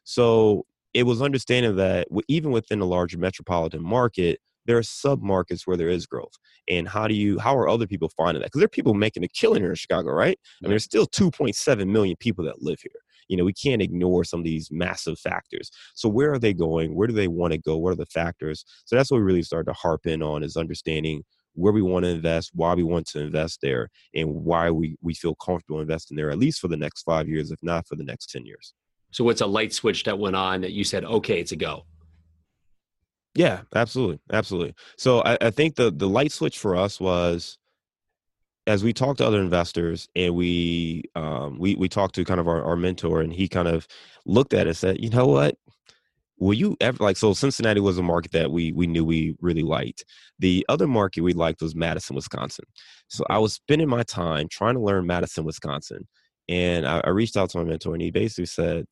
So 0.03 0.67
it 0.95 1.05
was 1.05 1.23
understanding 1.23 1.77
that 1.77 2.09
even 2.29 2.51
within 2.51 2.81
a 2.81 2.85
larger 2.85 3.19
metropolitan 3.19 3.83
market, 3.83 4.41
there 4.67 4.79
are 4.79 4.83
sub 4.83 5.23
markets 5.23 5.67
where 5.67 5.77
there 5.77 5.89
is 5.89 6.07
growth. 6.07 6.33
And 6.69 6.89
how 6.89 7.07
do 7.07 7.15
you, 7.15 7.39
how 7.39 7.57
are 7.57 7.69
other 7.69 7.87
people 7.87 8.11
finding 8.17 8.41
that? 8.41 8.47
Because 8.47 8.61
there 8.61 8.67
are 8.67 8.69
people 8.69 8.95
making 8.95 9.25
a 9.25 9.29
killing 9.29 9.63
here 9.63 9.71
in 9.71 9.77
Chicago, 9.77 10.11
right? 10.11 10.39
I 10.63 10.67
mean, 10.67 10.71
there's 10.71 10.85
still 10.85 11.07
2.7 11.07 11.87
million 11.89 12.17
people 12.19 12.45
that 12.45 12.63
live 12.63 12.81
here. 12.81 12.93
You 13.29 13.37
know, 13.37 13.45
we 13.45 13.55
can't 13.55 13.83
ignore 13.83 14.25
some 14.25 14.41
of 14.41 14.45
these 14.45 14.69
massive 14.71 15.19
factors. 15.19 15.71
So 15.95 16.09
where 16.09 16.33
are 16.33 16.39
they 16.39 16.53
going? 16.53 16.95
Where 16.95 17.07
do 17.07 17.15
they 17.15 17.29
want 17.29 17.53
to 17.53 17.59
go? 17.59 17.77
What 17.79 17.93
are 17.93 17.97
the 17.97 18.07
factors? 18.07 18.65
So 18.85 18.97
that's 18.97 19.11
what 19.11 19.19
we 19.19 19.25
really 19.25 19.43
started 19.43 19.71
to 19.71 19.79
harp 19.79 20.07
in 20.07 20.23
on 20.23 20.43
is 20.43 20.57
understanding 20.57 21.23
where 21.55 21.73
we 21.73 21.83
want 21.83 22.05
to 22.05 22.11
invest, 22.11 22.51
why 22.55 22.75
we 22.75 22.83
want 22.83 23.07
to 23.07 23.21
invest 23.21 23.61
there, 23.63 23.89
and 24.15 24.29
why 24.29 24.71
we, 24.71 24.97
we 25.01 25.15
feel 25.15 25.35
comfortable 25.37 25.81
investing 25.81 26.17
there, 26.17 26.31
at 26.31 26.39
least 26.39 26.61
for 26.61 26.69
the 26.69 26.77
next 26.77 27.03
five 27.03 27.29
years, 27.29 27.51
if 27.51 27.59
not 27.63 27.87
for 27.87 27.97
the 27.97 28.05
next 28.05 28.31
10 28.31 28.45
years. 28.45 28.75
So 29.13 29.23
what's 29.23 29.41
a 29.41 29.47
light 29.47 29.73
switch 29.73 30.03
that 30.05 30.19
went 30.19 30.35
on 30.35 30.61
that 30.63 30.73
you 30.73 30.83
said, 30.83 31.05
okay, 31.05 31.41
it's 31.41 31.53
a 31.53 31.57
go? 31.57 31.87
Yeah, 33.35 33.63
absolutely, 33.75 34.21
absolutely. 34.33 34.75
So 34.97 35.21
I, 35.23 35.37
I 35.41 35.51
think 35.51 35.75
the 35.77 35.91
the 35.91 36.09
light 36.09 36.31
switch 36.33 36.59
for 36.59 36.77
us 36.77 37.01
was 37.01 37.59
as 38.67 38.83
we 38.83 38.93
talked 38.93 39.19
to 39.19 39.27
other 39.27 39.41
investors 39.41 40.09
and 40.17 40.35
we 40.35 41.03
um, 41.15 41.59
we 41.59 41.75
we 41.75 41.89
talked 41.89 42.15
to 42.15 42.25
kind 42.25 42.41
of 42.41 42.49
our, 42.49 42.63
our 42.65 42.77
mentor 42.77 43.21
and 43.21 43.33
he 43.33 43.49
kind 43.49 43.69
of 43.69 43.87
looked 44.27 44.55
at 44.55 44.67
us 44.67 44.83
and 44.83 44.97
said, 44.97 45.05
you 45.05 45.11
know 45.11 45.27
what? 45.27 45.57
Will 46.39 46.55
you 46.55 46.77
ever 46.81 47.03
like 47.05 47.17
so 47.19 47.35
Cincinnati 47.35 47.81
was 47.81 47.99
a 47.99 48.03
market 48.03 48.33
that 48.33 48.51
we 48.53 48.73
we 48.73 48.87
knew 48.89 49.05
we 49.05 49.37
really 49.41 49.63
liked. 49.63 50.05
The 50.41 50.67
other 50.69 50.89
market 50.89 51.23
we 51.23 51.33
liked 51.35 51.63
was 51.63 51.75
Madison, 51.77 52.17
Wisconsin. 52.17 52.67
So 53.09 53.25
I 53.31 53.39
was 53.39 53.55
spending 53.55 53.89
my 53.89 54.03
time 54.05 54.49
trying 54.51 54.75
to 54.75 54.81
learn 54.81 55.07
Madison, 55.07 55.45
Wisconsin. 55.45 56.09
And 56.49 56.87
I, 56.87 57.01
I 57.05 57.11
reached 57.11 57.37
out 57.37 57.51
to 57.51 57.59
my 57.59 57.65
mentor 57.65 57.95
and 57.95 58.03
he 58.03 58.11
basically 58.11 58.47
said, 58.47 58.87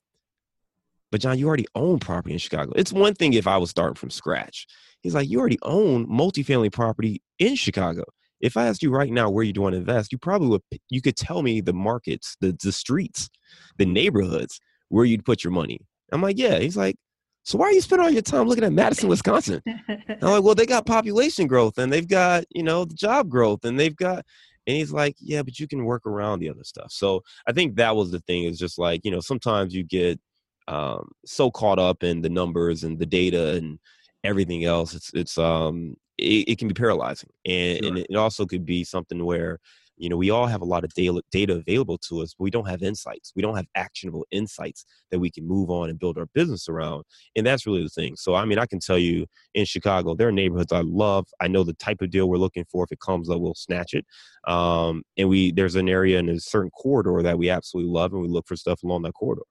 but 1.13 1.21
John, 1.21 1.37
you 1.37 1.47
already 1.47 1.67
own 1.75 1.99
property 1.99 2.33
in 2.33 2.39
Chicago. 2.39 2.73
It's 2.75 2.91
one 2.91 3.13
thing 3.13 3.33
if 3.33 3.45
I 3.45 3.55
was 3.57 3.69
starting 3.69 3.93
from 3.93 4.09
scratch. 4.09 4.65
He's 5.01 5.13
like, 5.13 5.29
you 5.29 5.39
already 5.39 5.59
own 5.61 6.07
multifamily 6.07 6.71
property 6.73 7.21
in 7.37 7.53
Chicago. 7.53 8.03
If 8.41 8.57
I 8.57 8.65
asked 8.65 8.81
you 8.81 8.89
right 8.89 9.11
now 9.11 9.29
where 9.29 9.43
you'd 9.43 9.59
want 9.59 9.73
to 9.73 9.77
invest, 9.77 10.11
you 10.11 10.17
probably 10.17 10.47
would. 10.47 10.63
You 10.89 11.03
could 11.03 11.15
tell 11.15 11.43
me 11.43 11.61
the 11.61 11.71
markets, 11.71 12.35
the 12.41 12.57
the 12.63 12.71
streets, 12.71 13.29
the 13.77 13.85
neighborhoods 13.85 14.59
where 14.89 15.05
you'd 15.05 15.23
put 15.23 15.43
your 15.43 15.53
money. 15.53 15.81
I'm 16.11 16.23
like, 16.23 16.39
yeah. 16.39 16.57
He's 16.57 16.75
like, 16.75 16.95
so 17.43 17.59
why 17.59 17.67
are 17.67 17.73
you 17.73 17.81
spending 17.81 18.07
all 18.07 18.11
your 18.11 18.23
time 18.23 18.47
looking 18.47 18.63
at 18.63 18.73
Madison, 18.73 19.07
Wisconsin? 19.07 19.61
I'm 19.67 20.17
like, 20.19 20.43
well, 20.43 20.55
they 20.55 20.65
got 20.65 20.87
population 20.87 21.45
growth 21.45 21.77
and 21.77 21.93
they've 21.93 22.07
got 22.07 22.45
you 22.49 22.63
know 22.63 22.85
the 22.85 22.95
job 22.95 23.29
growth 23.29 23.65
and 23.65 23.79
they've 23.79 23.95
got 23.95 24.25
and 24.65 24.77
he's 24.77 24.91
like, 24.91 25.15
yeah, 25.19 25.43
but 25.43 25.59
you 25.59 25.67
can 25.67 25.85
work 25.85 26.07
around 26.07 26.39
the 26.39 26.49
other 26.49 26.63
stuff. 26.63 26.91
So 26.91 27.21
I 27.45 27.51
think 27.51 27.75
that 27.75 27.95
was 27.95 28.09
the 28.09 28.19
thing. 28.21 28.45
Is 28.45 28.57
just 28.57 28.79
like 28.79 29.01
you 29.03 29.11
know 29.11 29.19
sometimes 29.19 29.75
you 29.75 29.83
get 29.83 30.19
um, 30.67 31.11
so 31.25 31.51
caught 31.51 31.79
up 31.79 32.03
in 32.03 32.21
the 32.21 32.29
numbers 32.29 32.83
and 32.83 32.99
the 32.99 33.05
data 33.05 33.55
and 33.55 33.79
everything 34.23 34.65
else. 34.65 34.93
It's 34.93 35.13
it's 35.13 35.37
um 35.37 35.95
it, 36.17 36.49
it 36.49 36.59
can 36.59 36.67
be 36.67 36.73
paralyzing, 36.73 37.29
and, 37.45 37.79
sure. 37.79 37.87
and 37.87 37.97
it 37.97 38.15
also 38.15 38.45
could 38.45 38.65
be 38.65 38.83
something 38.83 39.23
where 39.25 39.59
you 39.97 40.09
know 40.09 40.17
we 40.17 40.29
all 40.29 40.47
have 40.47 40.61
a 40.61 40.65
lot 40.65 40.83
of 40.83 40.93
data, 40.93 41.21
data 41.31 41.53
available 41.53 41.97
to 41.97 42.21
us 42.21 42.33
but 42.33 42.43
we 42.43 42.51
don't 42.51 42.67
have 42.67 42.81
insights 42.81 43.31
we 43.35 43.41
don't 43.41 43.55
have 43.55 43.67
actionable 43.75 44.25
insights 44.31 44.85
that 45.11 45.19
we 45.19 45.29
can 45.29 45.47
move 45.47 45.69
on 45.69 45.89
and 45.89 45.99
build 45.99 46.17
our 46.17 46.25
business 46.33 46.67
around 46.67 47.03
and 47.35 47.45
that's 47.45 47.65
really 47.65 47.83
the 47.83 47.89
thing 47.89 48.15
so 48.15 48.35
i 48.35 48.43
mean 48.45 48.57
i 48.57 48.65
can 48.65 48.79
tell 48.79 48.97
you 48.97 49.25
in 49.53 49.65
chicago 49.65 50.15
there 50.15 50.27
are 50.27 50.31
neighborhoods 50.31 50.71
i 50.71 50.81
love 50.81 51.27
i 51.39 51.47
know 51.47 51.63
the 51.63 51.73
type 51.75 52.01
of 52.01 52.09
deal 52.09 52.27
we're 52.27 52.37
looking 52.37 52.65
for 52.71 52.83
if 52.83 52.91
it 52.91 52.99
comes 52.99 53.29
up 53.29 53.39
we'll 53.39 53.55
snatch 53.55 53.93
it 53.93 54.05
um, 54.47 55.03
and 55.17 55.29
we 55.29 55.51
there's 55.51 55.75
an 55.75 55.87
area 55.87 56.19
in 56.19 56.27
a 56.29 56.39
certain 56.39 56.71
corridor 56.71 57.21
that 57.21 57.37
we 57.37 57.49
absolutely 57.49 57.91
love 57.91 58.13
and 58.13 58.21
we 58.21 58.27
look 58.27 58.47
for 58.47 58.55
stuff 58.55 58.83
along 58.83 59.03
that 59.03 59.13
corridor 59.13 59.43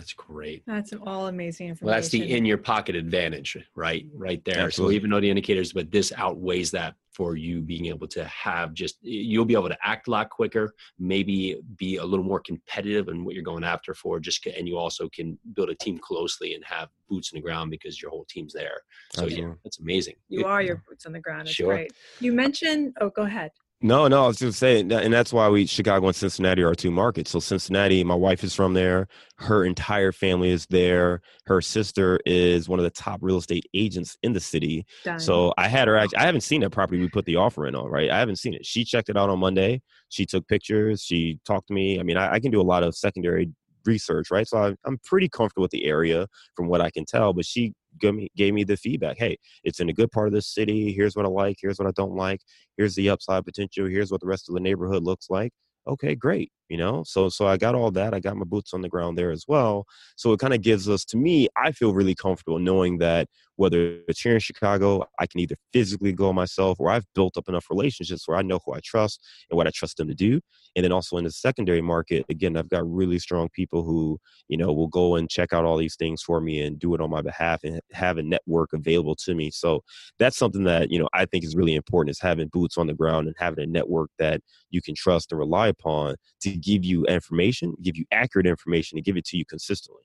that's 0.00 0.14
great. 0.14 0.62
That's 0.66 0.94
all 1.02 1.26
amazing 1.26 1.68
information. 1.68 1.86
Well, 1.86 1.94
that's 1.94 2.08
the 2.08 2.34
in 2.34 2.46
your 2.46 2.56
pocket 2.56 2.96
advantage, 2.96 3.56
right? 3.74 4.06
Right 4.14 4.42
there. 4.46 4.60
Absolutely. 4.60 4.94
So 4.94 4.96
even 4.96 5.10
though 5.10 5.20
the 5.20 5.28
indicators, 5.28 5.74
but 5.74 5.90
this 5.90 6.10
outweighs 6.16 6.70
that 6.70 6.94
for 7.12 7.36
you 7.36 7.60
being 7.60 7.86
able 7.86 8.06
to 8.06 8.24
have 8.24 8.72
just 8.72 8.96
you'll 9.02 9.44
be 9.44 9.52
able 9.52 9.68
to 9.68 9.76
act 9.84 10.08
a 10.08 10.10
lot 10.10 10.30
quicker, 10.30 10.72
maybe 10.98 11.60
be 11.76 11.96
a 11.96 12.04
little 12.04 12.24
more 12.24 12.40
competitive 12.40 13.08
in 13.08 13.26
what 13.26 13.34
you're 13.34 13.44
going 13.44 13.62
after 13.62 13.92
for. 13.92 14.18
Just 14.18 14.46
and 14.46 14.66
you 14.66 14.78
also 14.78 15.06
can 15.10 15.38
build 15.52 15.68
a 15.68 15.74
team 15.74 15.98
closely 15.98 16.54
and 16.54 16.64
have 16.64 16.88
boots 17.10 17.30
on 17.32 17.36
the 17.36 17.42
ground 17.42 17.70
because 17.70 18.00
your 18.00 18.10
whole 18.10 18.24
team's 18.24 18.54
there. 18.54 18.80
So 19.12 19.24
Absolutely. 19.24 19.50
yeah, 19.50 19.54
that's 19.62 19.80
amazing. 19.80 20.14
You 20.30 20.46
are 20.46 20.62
your 20.62 20.82
boots 20.88 21.04
on 21.04 21.12
the 21.12 21.20
ground. 21.20 21.42
It's 21.42 21.50
sure. 21.50 21.74
Great. 21.74 21.92
You 22.20 22.32
mentioned. 22.32 22.96
Oh, 23.02 23.10
go 23.10 23.22
ahead. 23.22 23.50
No, 23.82 24.08
no, 24.08 24.24
I 24.24 24.26
was 24.26 24.36
just 24.36 24.58
saying, 24.58 24.92
and 24.92 25.10
that's 25.10 25.32
why 25.32 25.48
we 25.48 25.64
Chicago 25.64 26.06
and 26.06 26.14
Cincinnati 26.14 26.62
are 26.62 26.68
our 26.68 26.74
two 26.74 26.90
markets. 26.90 27.30
So 27.30 27.40
Cincinnati, 27.40 28.04
my 28.04 28.14
wife 28.14 28.44
is 28.44 28.54
from 28.54 28.74
there. 28.74 29.08
Her 29.36 29.64
entire 29.64 30.12
family 30.12 30.50
is 30.50 30.66
there. 30.68 31.22
Her 31.46 31.62
sister 31.62 32.20
is 32.26 32.68
one 32.68 32.78
of 32.78 32.82
the 32.82 32.90
top 32.90 33.20
real 33.22 33.38
estate 33.38 33.64
agents 33.72 34.18
in 34.22 34.34
the 34.34 34.40
city. 34.40 34.84
Done. 35.02 35.18
So 35.18 35.54
I 35.56 35.68
had 35.68 35.88
her. 35.88 35.96
Actually, 35.96 36.18
I 36.18 36.26
haven't 36.26 36.42
seen 36.42 36.60
that 36.60 36.70
property 36.70 37.00
we 37.00 37.08
put 37.08 37.24
the 37.24 37.36
offer 37.36 37.66
in 37.66 37.74
on. 37.74 37.90
Right, 37.90 38.10
I 38.10 38.18
haven't 38.18 38.36
seen 38.36 38.52
it. 38.52 38.66
She 38.66 38.84
checked 38.84 39.08
it 39.08 39.16
out 39.16 39.30
on 39.30 39.38
Monday. 39.38 39.80
She 40.10 40.26
took 40.26 40.46
pictures. 40.46 41.02
She 41.02 41.40
talked 41.46 41.68
to 41.68 41.74
me. 41.74 41.98
I 41.98 42.02
mean, 42.02 42.18
I, 42.18 42.34
I 42.34 42.40
can 42.40 42.50
do 42.50 42.60
a 42.60 42.62
lot 42.62 42.82
of 42.82 42.94
secondary 42.94 43.50
research, 43.86 44.30
right? 44.30 44.46
So 44.46 44.58
I, 44.58 44.74
I'm 44.84 44.98
pretty 45.04 45.30
comfortable 45.30 45.62
with 45.62 45.70
the 45.70 45.86
area 45.86 46.26
from 46.54 46.68
what 46.68 46.82
I 46.82 46.90
can 46.90 47.06
tell. 47.06 47.32
But 47.32 47.46
she 47.46 47.72
me, 48.02 48.28
gave 48.36 48.54
me 48.54 48.64
the 48.64 48.76
feedback. 48.76 49.18
Hey, 49.18 49.38
it's 49.64 49.80
in 49.80 49.88
a 49.88 49.92
good 49.92 50.10
part 50.10 50.28
of 50.28 50.34
the 50.34 50.42
city. 50.42 50.92
Here's 50.92 51.16
what 51.16 51.24
I 51.24 51.28
like. 51.28 51.58
Here's 51.60 51.78
what 51.78 51.88
I 51.88 51.92
don't 51.92 52.14
like. 52.14 52.40
Here's 52.76 52.94
the 52.94 53.10
upside 53.10 53.44
potential. 53.44 53.86
Here's 53.86 54.10
what 54.10 54.20
the 54.20 54.26
rest 54.26 54.48
of 54.48 54.54
the 54.54 54.60
neighborhood 54.60 55.02
looks 55.02 55.30
like. 55.30 55.52
Okay, 55.86 56.14
great 56.14 56.50
you 56.70 56.78
know? 56.78 57.02
So 57.04 57.28
so 57.28 57.46
i 57.46 57.58
got 57.58 57.74
all 57.74 57.90
that 57.90 58.14
i 58.14 58.20
got 58.20 58.36
my 58.36 58.44
boots 58.44 58.72
on 58.72 58.80
the 58.80 58.88
ground 58.88 59.18
there 59.18 59.30
as 59.30 59.44
well. 59.46 59.86
So 60.16 60.32
it 60.32 60.40
kind 60.40 60.54
of 60.54 60.62
gives 60.62 60.88
us 60.88 61.04
to 61.06 61.18
me 61.18 61.48
i 61.56 61.72
feel 61.72 61.92
really 61.92 62.14
comfortable 62.14 62.58
knowing 62.58 62.98
that 62.98 63.28
whether 63.56 63.98
it's 64.08 64.22
here 64.22 64.32
in 64.32 64.40
chicago 64.40 65.04
i 65.18 65.26
can 65.26 65.40
either 65.40 65.56
physically 65.72 66.12
go 66.12 66.32
myself 66.32 66.80
or 66.80 66.90
i've 66.90 67.04
built 67.14 67.36
up 67.36 67.48
enough 67.48 67.66
relationships 67.68 68.26
where 68.26 68.38
i 68.38 68.42
know 68.42 68.58
who 68.64 68.72
i 68.74 68.80
trust 68.82 69.22
and 69.50 69.56
what 69.58 69.66
i 69.66 69.70
trust 69.70 69.98
them 69.98 70.08
to 70.08 70.14
do. 70.14 70.40
And 70.76 70.84
then 70.84 70.92
also 70.92 71.16
in 71.16 71.24
the 71.24 71.30
secondary 71.32 71.82
market 71.82 72.24
again 72.30 72.56
i've 72.56 72.70
got 72.70 72.88
really 72.90 73.18
strong 73.18 73.48
people 73.50 73.82
who 73.84 74.18
you 74.48 74.56
know 74.56 74.72
will 74.72 74.88
go 74.88 75.16
and 75.16 75.28
check 75.28 75.52
out 75.52 75.64
all 75.64 75.76
these 75.76 75.96
things 75.96 76.22
for 76.22 76.40
me 76.40 76.60
and 76.60 76.78
do 76.78 76.94
it 76.94 77.00
on 77.00 77.10
my 77.10 77.22
behalf 77.22 77.64
and 77.64 77.80
have 77.92 78.18
a 78.18 78.22
network 78.22 78.72
available 78.72 79.16
to 79.16 79.34
me. 79.34 79.50
So 79.50 79.82
that's 80.18 80.36
something 80.36 80.64
that 80.64 80.90
you 80.90 80.98
know 80.98 81.08
i 81.12 81.24
think 81.24 81.44
is 81.44 81.56
really 81.56 81.74
important 81.74 82.10
is 82.10 82.20
having 82.20 82.48
boots 82.48 82.78
on 82.78 82.86
the 82.86 82.94
ground 82.94 83.26
and 83.26 83.36
having 83.38 83.64
a 83.64 83.66
network 83.66 84.10
that 84.18 84.40
you 84.70 84.80
can 84.80 84.94
trust 84.94 85.32
and 85.32 85.38
rely 85.38 85.68
upon 85.68 86.16
to 86.40 86.50
give 86.60 86.84
you 86.84 87.04
information, 87.06 87.74
give 87.82 87.96
you 87.96 88.04
accurate 88.12 88.46
information, 88.46 88.98
and 88.98 89.04
give 89.04 89.16
it 89.16 89.24
to 89.26 89.36
you 89.36 89.44
consistently. 89.44 90.02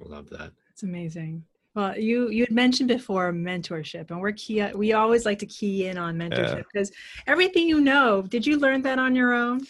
I 0.00 0.08
love 0.08 0.28
that. 0.30 0.52
It's 0.70 0.82
amazing. 0.82 1.44
Well, 1.74 1.98
you 1.98 2.28
you 2.28 2.44
had 2.44 2.52
mentioned 2.52 2.88
before 2.88 3.32
mentorship, 3.32 4.10
and 4.10 4.20
we're 4.20 4.32
key. 4.32 4.64
We 4.74 4.92
always 4.92 5.24
like 5.24 5.40
to 5.40 5.46
key 5.46 5.88
in 5.88 5.98
on 5.98 6.16
mentorship 6.16 6.64
because 6.72 6.92
everything 7.26 7.68
you 7.68 7.80
know. 7.80 8.22
Did 8.22 8.46
you 8.46 8.58
learn 8.58 8.82
that 8.82 8.98
on 8.98 9.16
your 9.16 9.34
own? 9.34 9.60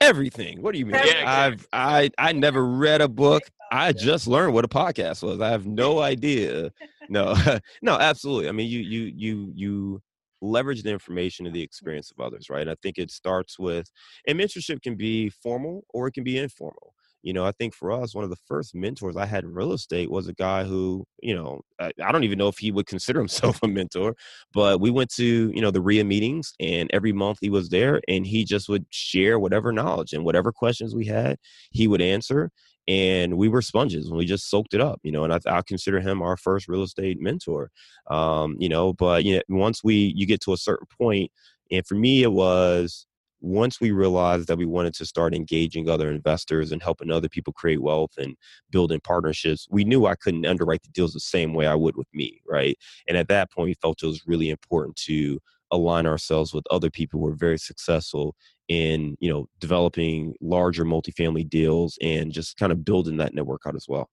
Everything. 0.00 0.62
What 0.62 0.72
do 0.72 0.78
you 0.78 0.86
mean? 0.86 1.00
Yeah, 1.04 1.24
I've 1.26 1.66
I 1.72 2.10
I 2.18 2.32
never 2.32 2.64
read 2.64 3.00
a 3.00 3.08
book. 3.08 3.42
I 3.72 3.92
just 3.92 4.26
learned 4.26 4.54
what 4.54 4.64
a 4.64 4.68
podcast 4.68 5.22
was. 5.22 5.40
I 5.40 5.48
have 5.48 5.66
no 5.66 5.98
idea. 6.12 6.72
No, 7.08 7.34
no, 7.82 7.98
absolutely. 7.98 8.48
I 8.48 8.52
mean, 8.52 8.68
you 8.68 8.80
you 8.80 9.12
you 9.14 9.52
you 9.54 10.02
leverage 10.40 10.82
the 10.82 10.90
information 10.90 11.46
and 11.46 11.54
the 11.54 11.62
experience 11.62 12.10
of 12.10 12.24
others, 12.24 12.48
right? 12.50 12.68
I 12.68 12.76
think 12.82 12.98
it 12.98 13.10
starts 13.10 13.58
with, 13.58 13.90
and 14.26 14.38
mentorship 14.38 14.82
can 14.82 14.96
be 14.96 15.30
formal 15.30 15.84
or 15.92 16.08
it 16.08 16.14
can 16.14 16.24
be 16.24 16.38
informal. 16.38 16.94
You 17.22 17.34
know, 17.34 17.44
I 17.44 17.52
think 17.52 17.74
for 17.74 17.92
us, 17.92 18.14
one 18.14 18.24
of 18.24 18.30
the 18.30 18.36
first 18.48 18.74
mentors 18.74 19.16
I 19.16 19.26
had 19.26 19.44
in 19.44 19.52
real 19.52 19.72
estate 19.72 20.10
was 20.10 20.26
a 20.26 20.32
guy 20.32 20.64
who, 20.64 21.04
you 21.22 21.34
know, 21.34 21.60
I, 21.78 21.90
I 22.02 22.12
don't 22.12 22.24
even 22.24 22.38
know 22.38 22.48
if 22.48 22.56
he 22.56 22.72
would 22.72 22.86
consider 22.86 23.18
himself 23.18 23.58
a 23.62 23.68
mentor, 23.68 24.14
but 24.54 24.80
we 24.80 24.90
went 24.90 25.10
to, 25.16 25.52
you 25.54 25.60
know, 25.60 25.70
the 25.70 25.82
REIA 25.82 26.04
meetings 26.04 26.54
and 26.60 26.90
every 26.92 27.12
month 27.12 27.38
he 27.40 27.50
was 27.50 27.68
there 27.68 28.00
and 28.08 28.26
he 28.26 28.44
just 28.44 28.68
would 28.68 28.86
share 28.90 29.38
whatever 29.38 29.70
knowledge 29.70 30.12
and 30.14 30.24
whatever 30.24 30.50
questions 30.50 30.94
we 30.94 31.06
had, 31.06 31.36
he 31.70 31.86
would 31.86 32.00
answer 32.00 32.50
and 32.90 33.36
we 33.36 33.48
were 33.48 33.62
sponges 33.62 34.08
and 34.08 34.16
we 34.16 34.26
just 34.26 34.50
soaked 34.50 34.74
it 34.74 34.80
up, 34.80 34.98
you 35.04 35.12
know. 35.12 35.22
And 35.22 35.32
I, 35.32 35.38
I 35.46 35.62
consider 35.62 36.00
him 36.00 36.20
our 36.20 36.36
first 36.36 36.66
real 36.66 36.82
estate 36.82 37.20
mentor, 37.20 37.70
um, 38.10 38.56
you 38.58 38.68
know. 38.68 38.92
But 38.92 39.24
you 39.24 39.36
know, 39.36 39.42
once 39.48 39.84
we 39.84 40.12
you 40.16 40.26
get 40.26 40.40
to 40.42 40.52
a 40.52 40.56
certain 40.56 40.88
point, 41.00 41.30
and 41.70 41.86
for 41.86 41.94
me, 41.94 42.24
it 42.24 42.32
was 42.32 43.06
once 43.40 43.80
we 43.80 43.92
realized 43.92 44.48
that 44.48 44.58
we 44.58 44.66
wanted 44.66 44.92
to 44.94 45.06
start 45.06 45.34
engaging 45.34 45.88
other 45.88 46.10
investors 46.10 46.72
and 46.72 46.82
helping 46.82 47.12
other 47.12 47.28
people 47.28 47.52
create 47.52 47.80
wealth 47.80 48.10
and 48.18 48.36
building 48.70 49.00
partnerships, 49.04 49.68
we 49.70 49.84
knew 49.84 50.06
I 50.06 50.16
couldn't 50.16 50.44
underwrite 50.44 50.82
the 50.82 50.90
deals 50.90 51.12
the 51.12 51.20
same 51.20 51.54
way 51.54 51.66
I 51.68 51.76
would 51.76 51.96
with 51.96 52.08
me, 52.12 52.40
right? 52.46 52.76
And 53.08 53.16
at 53.16 53.28
that 53.28 53.52
point, 53.52 53.66
we 53.66 53.74
felt 53.74 54.02
it 54.02 54.06
was 54.06 54.26
really 54.26 54.50
important 54.50 54.96
to 55.06 55.38
align 55.70 56.06
ourselves 56.06 56.52
with 56.52 56.64
other 56.72 56.90
people 56.90 57.20
who 57.20 57.28
are 57.28 57.36
very 57.36 57.58
successful 57.58 58.34
in 58.70 59.16
you 59.18 59.28
know 59.28 59.48
developing 59.58 60.32
larger 60.40 60.84
multifamily 60.84 61.46
deals 61.50 61.98
and 62.00 62.32
just 62.32 62.56
kind 62.56 62.70
of 62.70 62.84
building 62.84 63.16
that 63.18 63.34
network 63.34 63.62
out 63.66 63.74
as 63.74 63.86
well. 63.88 64.08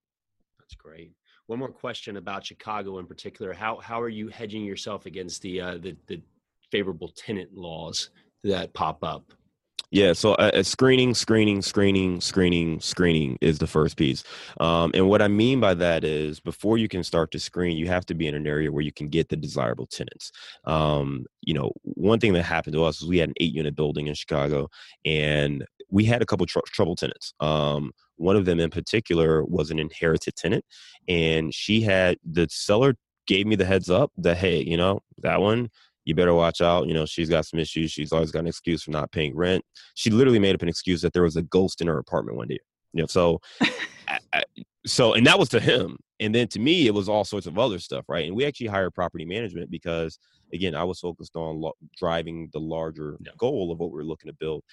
That's 0.58 0.74
great. 0.74 1.12
One 1.46 1.60
more 1.60 1.70
question 1.70 2.18
about 2.18 2.44
chicago 2.44 2.98
in 2.98 3.06
particular. 3.06 3.52
How 3.54 3.78
how 3.78 4.02
are 4.02 4.08
you 4.08 4.28
hedging 4.28 4.64
yourself 4.64 5.06
against 5.06 5.40
the 5.42 5.60
uh, 5.60 5.78
the, 5.78 5.96
the 6.08 6.20
favorable 6.70 7.08
tenant 7.08 7.54
laws 7.54 8.10
that 8.42 8.74
pop 8.74 9.02
up 9.02 9.32
Yeah, 9.90 10.12
so 10.12 10.32
uh, 10.34 10.50
uh, 10.52 10.62
screening, 10.62 11.14
screening, 11.14 11.62
screening, 11.62 12.20
screening, 12.20 12.78
screening 12.80 13.38
is 13.40 13.58
the 13.58 13.66
first 13.66 13.96
piece. 13.96 14.22
Um, 14.60 14.90
and 14.92 15.08
what 15.08 15.22
I 15.22 15.28
mean 15.28 15.60
by 15.60 15.72
that 15.74 16.04
is 16.04 16.40
before 16.40 16.76
you 16.76 16.88
can 16.88 17.02
start 17.02 17.30
to 17.30 17.38
screen, 17.38 17.78
you 17.78 17.86
have 17.86 18.04
to 18.06 18.14
be 18.14 18.26
in 18.26 18.34
an 18.34 18.46
area 18.46 18.70
where 18.70 18.82
you 18.82 18.92
can 18.92 19.08
get 19.08 19.30
the 19.30 19.36
desirable 19.36 19.86
tenants. 19.86 20.30
Um, 20.64 21.24
you 21.40 21.54
know, 21.54 21.72
one 21.84 22.20
thing 22.20 22.34
that 22.34 22.42
happened 22.42 22.74
to 22.74 22.84
us 22.84 23.00
is 23.00 23.08
we 23.08 23.16
had 23.16 23.30
an 23.30 23.34
eight 23.40 23.54
unit 23.54 23.74
building 23.74 24.08
in 24.08 24.14
Chicago 24.14 24.68
and 25.06 25.64
we 25.90 26.04
had 26.04 26.20
a 26.20 26.26
couple 26.26 26.44
tr- 26.44 26.58
trouble 26.66 26.94
tenants. 26.94 27.32
Um, 27.40 27.92
one 28.16 28.36
of 28.36 28.44
them 28.44 28.60
in 28.60 28.68
particular 28.68 29.42
was 29.44 29.70
an 29.70 29.78
inherited 29.78 30.36
tenant 30.36 30.66
and 31.08 31.54
she 31.54 31.80
had 31.80 32.18
the 32.30 32.46
seller 32.50 32.94
gave 33.26 33.46
me 33.46 33.56
the 33.56 33.64
heads 33.64 33.88
up 33.90 34.10
that, 34.18 34.36
hey, 34.36 34.62
you 34.62 34.76
know, 34.76 35.00
that 35.22 35.40
one 35.40 35.68
you 36.08 36.14
better 36.14 36.32
watch 36.32 36.62
out. 36.62 36.86
You 36.88 36.94
know, 36.94 37.04
she's 37.04 37.28
got 37.28 37.44
some 37.44 37.60
issues. 37.60 37.92
She's 37.92 38.12
always 38.12 38.30
got 38.30 38.38
an 38.38 38.46
excuse 38.46 38.82
for 38.82 38.92
not 38.92 39.12
paying 39.12 39.36
rent. 39.36 39.62
She 39.94 40.08
literally 40.08 40.38
made 40.38 40.54
up 40.54 40.62
an 40.62 40.68
excuse 40.68 41.02
that 41.02 41.12
there 41.12 41.22
was 41.22 41.36
a 41.36 41.42
ghost 41.42 41.82
in 41.82 41.86
her 41.86 41.98
apartment 41.98 42.38
one 42.38 42.48
day. 42.48 42.58
You 42.94 43.02
know, 43.02 43.06
so, 43.06 43.40
I, 44.08 44.18
I, 44.32 44.42
so, 44.86 45.12
and 45.12 45.26
that 45.26 45.38
was 45.38 45.50
to 45.50 45.60
him. 45.60 45.98
And 46.18 46.34
then 46.34 46.48
to 46.48 46.58
me, 46.60 46.86
it 46.86 46.94
was 46.94 47.10
all 47.10 47.26
sorts 47.26 47.46
of 47.46 47.58
other 47.58 47.78
stuff, 47.78 48.06
right? 48.08 48.26
And 48.26 48.34
we 48.34 48.46
actually 48.46 48.68
hired 48.68 48.94
property 48.94 49.26
management 49.26 49.70
because, 49.70 50.18
again, 50.54 50.74
I 50.74 50.82
was 50.82 50.98
focused 50.98 51.36
on 51.36 51.60
lo- 51.60 51.76
driving 51.98 52.48
the 52.54 52.58
larger 52.58 53.18
yeah. 53.20 53.32
goal 53.36 53.70
of 53.70 53.78
what 53.78 53.90
we 53.90 53.96
were 53.96 54.04
looking 54.04 54.30
to 54.30 54.36
build. 54.40 54.64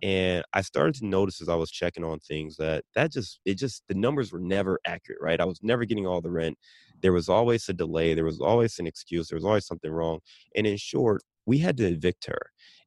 And 0.00 0.44
I 0.52 0.60
started 0.60 0.94
to 1.00 1.06
notice 1.06 1.42
as 1.42 1.48
I 1.48 1.56
was 1.56 1.72
checking 1.72 2.04
on 2.04 2.20
things 2.20 2.56
that 2.58 2.84
that 2.94 3.10
just, 3.10 3.40
it 3.44 3.58
just, 3.58 3.82
the 3.88 3.94
numbers 3.94 4.32
were 4.32 4.38
never 4.38 4.78
accurate, 4.86 5.18
right? 5.20 5.40
I 5.40 5.44
was 5.44 5.58
never 5.60 5.84
getting 5.84 6.06
all 6.06 6.20
the 6.20 6.30
rent 6.30 6.56
there 7.04 7.12
was 7.12 7.28
always 7.28 7.68
a 7.68 7.74
delay 7.74 8.14
there 8.14 8.24
was 8.24 8.40
always 8.40 8.78
an 8.78 8.86
excuse 8.86 9.28
there 9.28 9.36
was 9.36 9.44
always 9.44 9.66
something 9.66 9.92
wrong 9.92 10.20
and 10.56 10.66
in 10.66 10.78
short 10.78 11.22
we 11.46 11.58
had 11.58 11.76
to 11.76 11.86
evict 11.86 12.24
her 12.24 12.40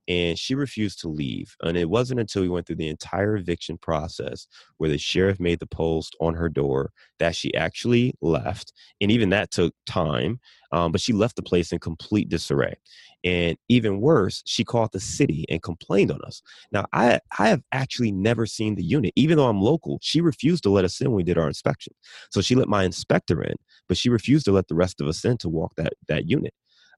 and 0.07 0.37
she 0.37 0.55
refused 0.55 0.99
to 0.99 1.07
leave 1.07 1.55
and 1.63 1.77
it 1.77 1.89
wasn't 1.89 2.19
until 2.19 2.41
we 2.41 2.49
went 2.49 2.65
through 2.65 2.75
the 2.75 2.89
entire 2.89 3.35
eviction 3.37 3.77
process 3.77 4.47
where 4.77 4.89
the 4.89 4.97
sheriff 4.97 5.39
made 5.39 5.59
the 5.59 5.67
post 5.67 6.15
on 6.19 6.33
her 6.33 6.49
door 6.49 6.91
that 7.19 7.35
she 7.35 7.53
actually 7.55 8.13
left 8.21 8.73
and 9.01 9.11
even 9.11 9.29
that 9.29 9.51
took 9.51 9.73
time 9.85 10.39
um, 10.71 10.91
but 10.91 11.01
she 11.01 11.13
left 11.13 11.35
the 11.35 11.41
place 11.41 11.71
in 11.71 11.79
complete 11.79 12.29
disarray 12.29 12.75
and 13.23 13.57
even 13.67 13.99
worse, 13.99 14.43
she 14.45 14.63
called 14.63 14.91
the 14.93 14.99
city 14.99 15.45
and 15.49 15.61
complained 15.61 16.11
on 16.11 16.21
us. 16.25 16.41
Now, 16.71 16.85
I 16.93 17.19
I 17.37 17.49
have 17.49 17.61
actually 17.71 18.11
never 18.11 18.45
seen 18.45 18.75
the 18.75 18.83
unit, 18.83 19.13
even 19.15 19.37
though 19.37 19.47
I'm 19.47 19.61
local. 19.61 19.99
She 20.01 20.21
refused 20.21 20.63
to 20.63 20.69
let 20.69 20.85
us 20.85 21.01
in 21.01 21.07
when 21.07 21.17
we 21.17 21.23
did 21.23 21.37
our 21.37 21.47
inspection. 21.47 21.93
So 22.31 22.41
she 22.41 22.55
let 22.55 22.69
my 22.69 22.83
inspector 22.83 23.41
in, 23.43 23.55
but 23.87 23.97
she 23.97 24.09
refused 24.09 24.45
to 24.45 24.51
let 24.51 24.67
the 24.67 24.75
rest 24.75 25.01
of 25.01 25.07
us 25.07 25.25
in 25.25 25.37
to 25.39 25.49
walk 25.49 25.73
that 25.77 25.93
that 26.07 26.29
unit. 26.29 26.53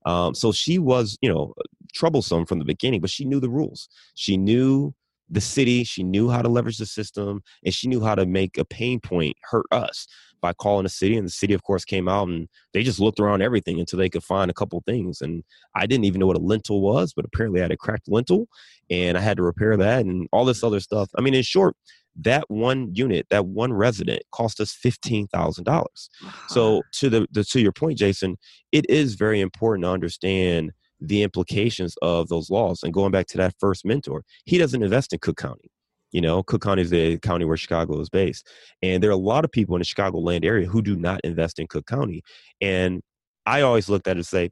Um, 0.05 0.35
so 0.35 0.51
she 0.51 0.79
was, 0.79 1.17
you 1.21 1.29
know, 1.33 1.53
troublesome 1.93 2.45
from 2.45 2.59
the 2.59 2.65
beginning, 2.65 3.01
but 3.01 3.09
she 3.09 3.25
knew 3.25 3.39
the 3.39 3.49
rules. 3.49 3.89
She 4.15 4.37
knew 4.37 4.93
the 5.29 5.41
city. 5.41 5.83
She 5.83 6.03
knew 6.03 6.29
how 6.29 6.41
to 6.41 6.49
leverage 6.49 6.77
the 6.77 6.85
system, 6.85 7.41
and 7.63 7.73
she 7.73 7.87
knew 7.87 8.03
how 8.03 8.15
to 8.15 8.25
make 8.25 8.57
a 8.57 8.65
pain 8.65 8.99
point 8.99 9.35
hurt 9.43 9.65
us 9.71 10.07
by 10.41 10.53
calling 10.53 10.83
the 10.83 10.89
city. 10.89 11.17
And 11.17 11.27
the 11.27 11.31
city, 11.31 11.53
of 11.53 11.63
course, 11.63 11.83
came 11.83 12.07
out 12.07 12.29
and 12.29 12.47
they 12.73 12.81
just 12.81 12.99
looked 12.99 13.19
around 13.19 13.41
everything 13.41 13.79
until 13.79 13.99
they 13.99 14.09
could 14.09 14.23
find 14.23 14.49
a 14.49 14.53
couple 14.53 14.81
things. 14.85 15.21
And 15.21 15.43
I 15.75 15.85
didn't 15.85 16.05
even 16.05 16.19
know 16.19 16.27
what 16.27 16.37
a 16.37 16.41
lintel 16.41 16.81
was, 16.81 17.13
but 17.13 17.25
apparently 17.25 17.59
I 17.59 17.63
had 17.63 17.71
a 17.71 17.77
cracked 17.77 18.07
lintel 18.07 18.47
and 18.89 19.17
I 19.17 19.21
had 19.21 19.37
to 19.37 19.43
repair 19.43 19.75
that 19.77 20.05
and 20.05 20.27
all 20.31 20.45
this 20.45 20.63
other 20.63 20.79
stuff. 20.79 21.09
I 21.17 21.21
mean, 21.21 21.33
in 21.33 21.43
short, 21.43 21.75
that 22.21 22.45
one 22.49 22.89
unit, 22.93 23.27
that 23.29 23.47
one 23.47 23.73
resident 23.73 24.23
cost 24.31 24.59
us 24.59 24.71
fifteen 24.73 25.27
thousand 25.27 25.65
dollars. 25.65 26.09
So 26.47 26.81
to 26.93 27.09
the, 27.09 27.27
the 27.31 27.43
to 27.45 27.61
your 27.61 27.71
point, 27.71 27.97
Jason, 27.97 28.37
it 28.71 28.89
is 28.89 29.15
very 29.15 29.39
important 29.39 29.85
to 29.85 29.89
understand 29.89 30.71
the 30.99 31.23
implications 31.23 31.95
of 32.01 32.27
those 32.27 32.49
laws. 32.49 32.83
And 32.83 32.93
going 32.93 33.11
back 33.11 33.27
to 33.27 33.37
that 33.37 33.55
first 33.59 33.85
mentor, 33.85 34.23
he 34.45 34.57
doesn't 34.57 34.83
invest 34.83 35.13
in 35.13 35.19
Cook 35.19 35.37
County. 35.37 35.71
You 36.11 36.21
know, 36.21 36.41
Cook 36.43 36.63
County 36.63 36.81
is 36.81 36.89
the 36.89 37.19
county 37.19 37.45
where 37.45 37.57
Chicago 37.57 37.99
is 37.99 38.09
based. 38.09 38.47
And 38.81 39.01
there 39.03 39.09
are 39.09 39.13
a 39.13 39.17
lot 39.17 39.45
of 39.45 39.51
people 39.51 39.75
in 39.75 39.79
the 39.79 39.85
Chicagoland 39.85 40.43
area 40.43 40.67
who 40.67 40.81
do 40.81 40.95
not 40.95 41.21
invest 41.23 41.59
in 41.59 41.67
Cook 41.67 41.85
County. 41.85 42.23
And 42.61 43.01
I 43.45 43.61
always 43.61 43.89
looked 43.89 44.07
at 44.07 44.17
it 44.17 44.19
and 44.19 44.25
say, 44.25 44.49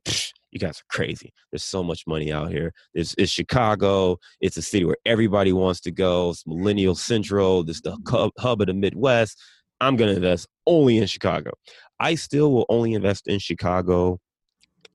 you 0.52 0.60
guys 0.60 0.80
are 0.80 0.96
crazy. 0.96 1.34
There's 1.52 1.64
so 1.64 1.84
much 1.84 2.04
money 2.08 2.32
out 2.32 2.52
here. 2.52 2.74
It's, 2.94 3.16
it's 3.18 3.32
Chicago. 3.32 4.18
It's 4.40 4.58
a 4.58 4.62
city 4.62 4.86
where 4.86 4.98
everybody 5.06 5.52
wants 5.52 5.82
to 5.82 5.92
go. 5.92 6.30
It's 6.30 6.46
millennial 6.48 6.96
central. 6.96 7.64
This 7.64 7.82
the 7.82 7.98
hub 8.08 8.62
of 8.62 8.68
the 8.68 8.74
Midwest. 8.74 9.40
I'm 9.82 9.96
going 9.96 10.10
to 10.10 10.16
invest 10.16 10.48
only 10.66 10.98
in 10.98 11.08
Chicago. 11.08 11.52
I 12.00 12.16
still 12.16 12.52
will 12.52 12.66
only 12.70 12.94
invest 12.94 13.28
in 13.28 13.40
Chicago 13.40 14.20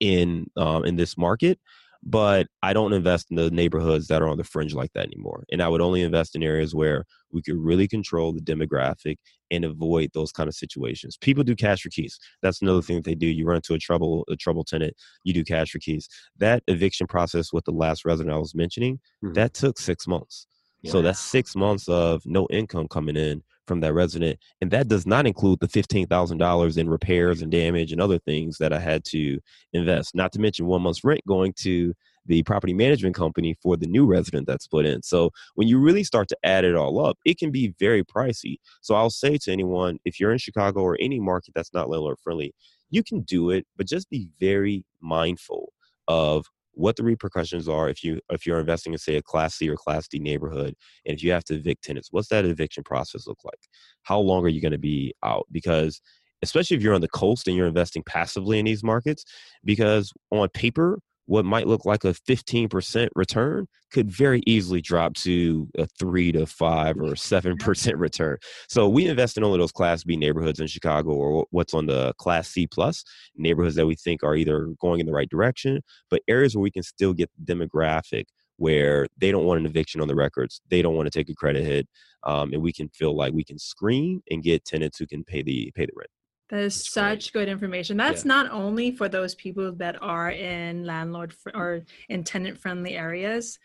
in 0.02 0.50
um, 0.56 0.84
in 0.84 0.96
this 0.96 1.16
market 1.16 1.58
but 2.02 2.48
I 2.62 2.72
don't 2.72 2.92
invest 2.92 3.28
in 3.30 3.36
the 3.36 3.50
neighborhoods 3.50 4.08
that 4.08 4.22
are 4.22 4.28
on 4.28 4.36
the 4.36 4.44
fringe 4.44 4.74
like 4.74 4.92
that 4.94 5.06
anymore. 5.06 5.44
And 5.52 5.62
I 5.62 5.68
would 5.68 5.80
only 5.80 6.02
invest 6.02 6.34
in 6.34 6.42
areas 6.42 6.74
where 6.74 7.04
we 7.30 7.42
could 7.42 7.56
really 7.56 7.86
control 7.86 8.32
the 8.32 8.40
demographic 8.40 9.16
and 9.50 9.64
avoid 9.64 10.10
those 10.12 10.32
kind 10.32 10.48
of 10.48 10.54
situations. 10.54 11.16
People 11.16 11.44
do 11.44 11.54
cash 11.54 11.82
for 11.82 11.90
keys. 11.90 12.18
That's 12.42 12.60
another 12.60 12.82
thing 12.82 12.96
that 12.96 13.04
they 13.04 13.14
do. 13.14 13.26
You 13.26 13.46
run 13.46 13.56
into 13.56 13.74
a 13.74 13.78
trouble 13.78 14.24
a 14.28 14.36
trouble 14.36 14.64
tenant, 14.64 14.94
you 15.22 15.32
do 15.32 15.44
cash 15.44 15.70
for 15.70 15.78
keys. 15.78 16.08
That 16.38 16.64
eviction 16.66 17.06
process 17.06 17.52
with 17.52 17.64
the 17.64 17.72
last 17.72 18.04
resident 18.04 18.34
I 18.34 18.38
was 18.38 18.54
mentioning, 18.54 18.98
mm-hmm. 19.24 19.34
that 19.34 19.54
took 19.54 19.78
six 19.78 20.08
months. 20.08 20.46
Yeah. 20.82 20.90
So 20.90 21.02
that's 21.02 21.20
six 21.20 21.54
months 21.54 21.88
of 21.88 22.22
no 22.26 22.48
income 22.50 22.88
coming 22.88 23.16
in 23.16 23.44
from 23.66 23.80
that 23.80 23.94
resident. 23.94 24.38
And 24.60 24.70
that 24.70 24.88
does 24.88 25.06
not 25.06 25.26
include 25.26 25.60
the 25.60 25.68
$15,000 25.68 26.78
in 26.78 26.88
repairs 26.88 27.42
and 27.42 27.50
damage 27.50 27.92
and 27.92 28.00
other 28.00 28.18
things 28.18 28.58
that 28.58 28.72
I 28.72 28.78
had 28.78 29.04
to 29.06 29.38
invest, 29.72 30.14
not 30.14 30.32
to 30.32 30.40
mention 30.40 30.66
one 30.66 30.82
month's 30.82 31.04
rent 31.04 31.20
going 31.26 31.52
to 31.58 31.94
the 32.26 32.42
property 32.44 32.72
management 32.72 33.16
company 33.16 33.56
for 33.62 33.76
the 33.76 33.86
new 33.86 34.06
resident 34.06 34.46
that's 34.46 34.66
put 34.66 34.86
in. 34.86 35.02
So 35.02 35.30
when 35.54 35.68
you 35.68 35.78
really 35.78 36.04
start 36.04 36.28
to 36.28 36.36
add 36.44 36.64
it 36.64 36.76
all 36.76 37.04
up, 37.04 37.18
it 37.24 37.38
can 37.38 37.50
be 37.50 37.74
very 37.78 38.04
pricey. 38.04 38.56
So 38.80 38.94
I'll 38.94 39.10
say 39.10 39.38
to 39.38 39.52
anyone, 39.52 39.98
if 40.04 40.20
you're 40.20 40.32
in 40.32 40.38
Chicago 40.38 40.80
or 40.80 40.96
any 41.00 41.18
market 41.18 41.52
that's 41.54 41.74
not 41.74 41.88
landlord 41.88 42.18
friendly, 42.22 42.54
you 42.90 43.02
can 43.02 43.22
do 43.22 43.50
it, 43.50 43.66
but 43.76 43.86
just 43.86 44.08
be 44.10 44.28
very 44.38 44.84
mindful 45.00 45.72
of 46.06 46.46
what 46.74 46.96
the 46.96 47.02
repercussions 47.02 47.68
are 47.68 47.88
if 47.88 48.02
you 48.02 48.20
if 48.30 48.46
you're 48.46 48.60
investing 48.60 48.92
in 48.92 48.98
say 48.98 49.16
a 49.16 49.22
class 49.22 49.54
C 49.54 49.68
or 49.68 49.76
class 49.76 50.08
D 50.08 50.18
neighborhood 50.18 50.74
and 51.06 51.14
if 51.16 51.22
you 51.22 51.32
have 51.32 51.44
to 51.44 51.54
evict 51.54 51.84
tenants 51.84 52.08
what's 52.10 52.28
that 52.28 52.44
eviction 52.44 52.82
process 52.82 53.26
look 53.26 53.38
like? 53.44 53.60
How 54.02 54.18
long 54.18 54.44
are 54.44 54.48
you 54.48 54.60
going 54.60 54.72
to 54.72 54.78
be 54.78 55.14
out? 55.22 55.46
Because 55.50 56.00
especially 56.42 56.76
if 56.76 56.82
you're 56.82 56.94
on 56.94 57.00
the 57.00 57.08
coast 57.08 57.46
and 57.46 57.56
you're 57.56 57.66
investing 57.66 58.02
passively 58.02 58.58
in 58.58 58.64
these 58.64 58.82
markets 58.82 59.24
because 59.64 60.12
on 60.30 60.48
paper 60.50 60.98
what 61.26 61.44
might 61.44 61.66
look 61.66 61.84
like 61.84 62.04
a 62.04 62.12
15% 62.12 63.08
return 63.14 63.66
could 63.92 64.10
very 64.10 64.42
easily 64.46 64.80
drop 64.80 65.14
to 65.14 65.68
a 65.78 65.86
3 65.98 66.32
to 66.32 66.46
5 66.46 66.96
or 66.96 67.12
7% 67.14 67.98
return. 67.98 68.38
So 68.68 68.88
we 68.88 69.06
invest 69.06 69.36
in 69.36 69.44
only 69.44 69.58
those 69.58 69.72
class 69.72 70.02
B 70.04 70.16
neighborhoods 70.16 70.60
in 70.60 70.66
Chicago 70.66 71.10
or 71.10 71.46
what's 71.50 71.74
on 71.74 71.86
the 71.86 72.12
class 72.18 72.48
C 72.48 72.66
plus 72.66 73.04
neighborhoods 73.36 73.76
that 73.76 73.86
we 73.86 73.94
think 73.94 74.22
are 74.22 74.34
either 74.34 74.68
going 74.80 75.00
in 75.00 75.06
the 75.06 75.12
right 75.12 75.28
direction, 75.28 75.80
but 76.10 76.22
areas 76.28 76.56
where 76.56 76.62
we 76.62 76.70
can 76.70 76.82
still 76.82 77.12
get 77.12 77.30
demographic 77.44 78.24
where 78.56 79.06
they 79.18 79.32
don't 79.32 79.44
want 79.44 79.58
an 79.58 79.66
eviction 79.66 80.00
on 80.00 80.08
the 80.08 80.14
records, 80.14 80.60
they 80.70 80.82
don't 80.82 80.94
want 80.94 81.06
to 81.06 81.18
take 81.18 81.28
a 81.28 81.34
credit 81.34 81.64
hit, 81.64 81.88
um, 82.24 82.52
and 82.52 82.62
we 82.62 82.72
can 82.72 82.88
feel 82.90 83.16
like 83.16 83.32
we 83.32 83.44
can 83.44 83.58
screen 83.58 84.22
and 84.30 84.42
get 84.42 84.64
tenants 84.64 84.98
who 84.98 85.06
can 85.06 85.24
pay 85.24 85.42
the 85.42 85.72
pay 85.74 85.84
the 85.84 85.92
rent. 85.96 86.10
That 86.52 86.60
is 86.64 86.76
That's 86.76 86.92
such 86.92 87.32
great. 87.32 87.46
good 87.46 87.48
information. 87.50 87.96
That's 87.96 88.26
yeah. 88.26 88.28
not 88.28 88.52
only 88.52 88.94
for 88.94 89.08
those 89.08 89.34
people 89.34 89.72
that 89.76 89.96
are 90.02 90.30
in 90.30 90.84
landlord 90.84 91.32
fr- 91.32 91.50
or 91.54 91.80
in 92.10 92.24
tenant 92.24 92.60
friendly 92.60 92.94
areas. 92.94 93.58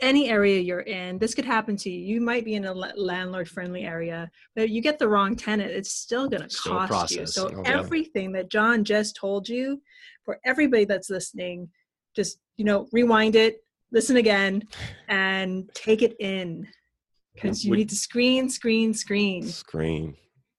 Any 0.00 0.28
area 0.30 0.58
you're 0.60 0.80
in, 0.80 1.18
this 1.18 1.34
could 1.34 1.44
happen 1.44 1.76
to 1.76 1.90
you. 1.90 2.14
You 2.14 2.20
might 2.22 2.46
be 2.46 2.54
in 2.54 2.64
a 2.64 2.72
landlord 2.72 3.48
friendly 3.48 3.84
area, 3.84 4.30
but 4.54 4.70
you 4.70 4.80
get 4.80 4.98
the 4.98 5.08
wrong 5.08 5.36
tenant, 5.36 5.70
it's 5.70 5.92
still 5.92 6.28
going 6.28 6.46
to 6.46 6.56
cost 6.56 7.14
you. 7.14 7.26
So 7.26 7.50
oh, 7.54 7.62
everything 7.64 8.30
yeah. 8.30 8.42
that 8.42 8.50
John 8.50 8.82
just 8.82 9.16
told 9.16 9.48
you, 9.48 9.80
for 10.24 10.38
everybody 10.44 10.84
that's 10.86 11.08
listening, 11.08 11.70
just 12.14 12.40
you 12.56 12.64
know, 12.64 12.88
rewind 12.92 13.36
it, 13.36 13.64
listen 13.90 14.16
again, 14.16 14.64
and 15.08 15.70
take 15.74 16.02
it 16.02 16.14
in 16.20 16.68
because 17.34 17.64
you 17.64 17.74
need 17.74 17.88
to 17.90 17.96
screen, 17.96 18.50
screen, 18.50 18.92
screen. 18.92 19.46
Screen 19.46 20.14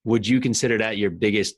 would 0.08 0.26
you 0.26 0.40
consider 0.40 0.78
that 0.78 0.96
your 0.96 1.10
biggest 1.10 1.56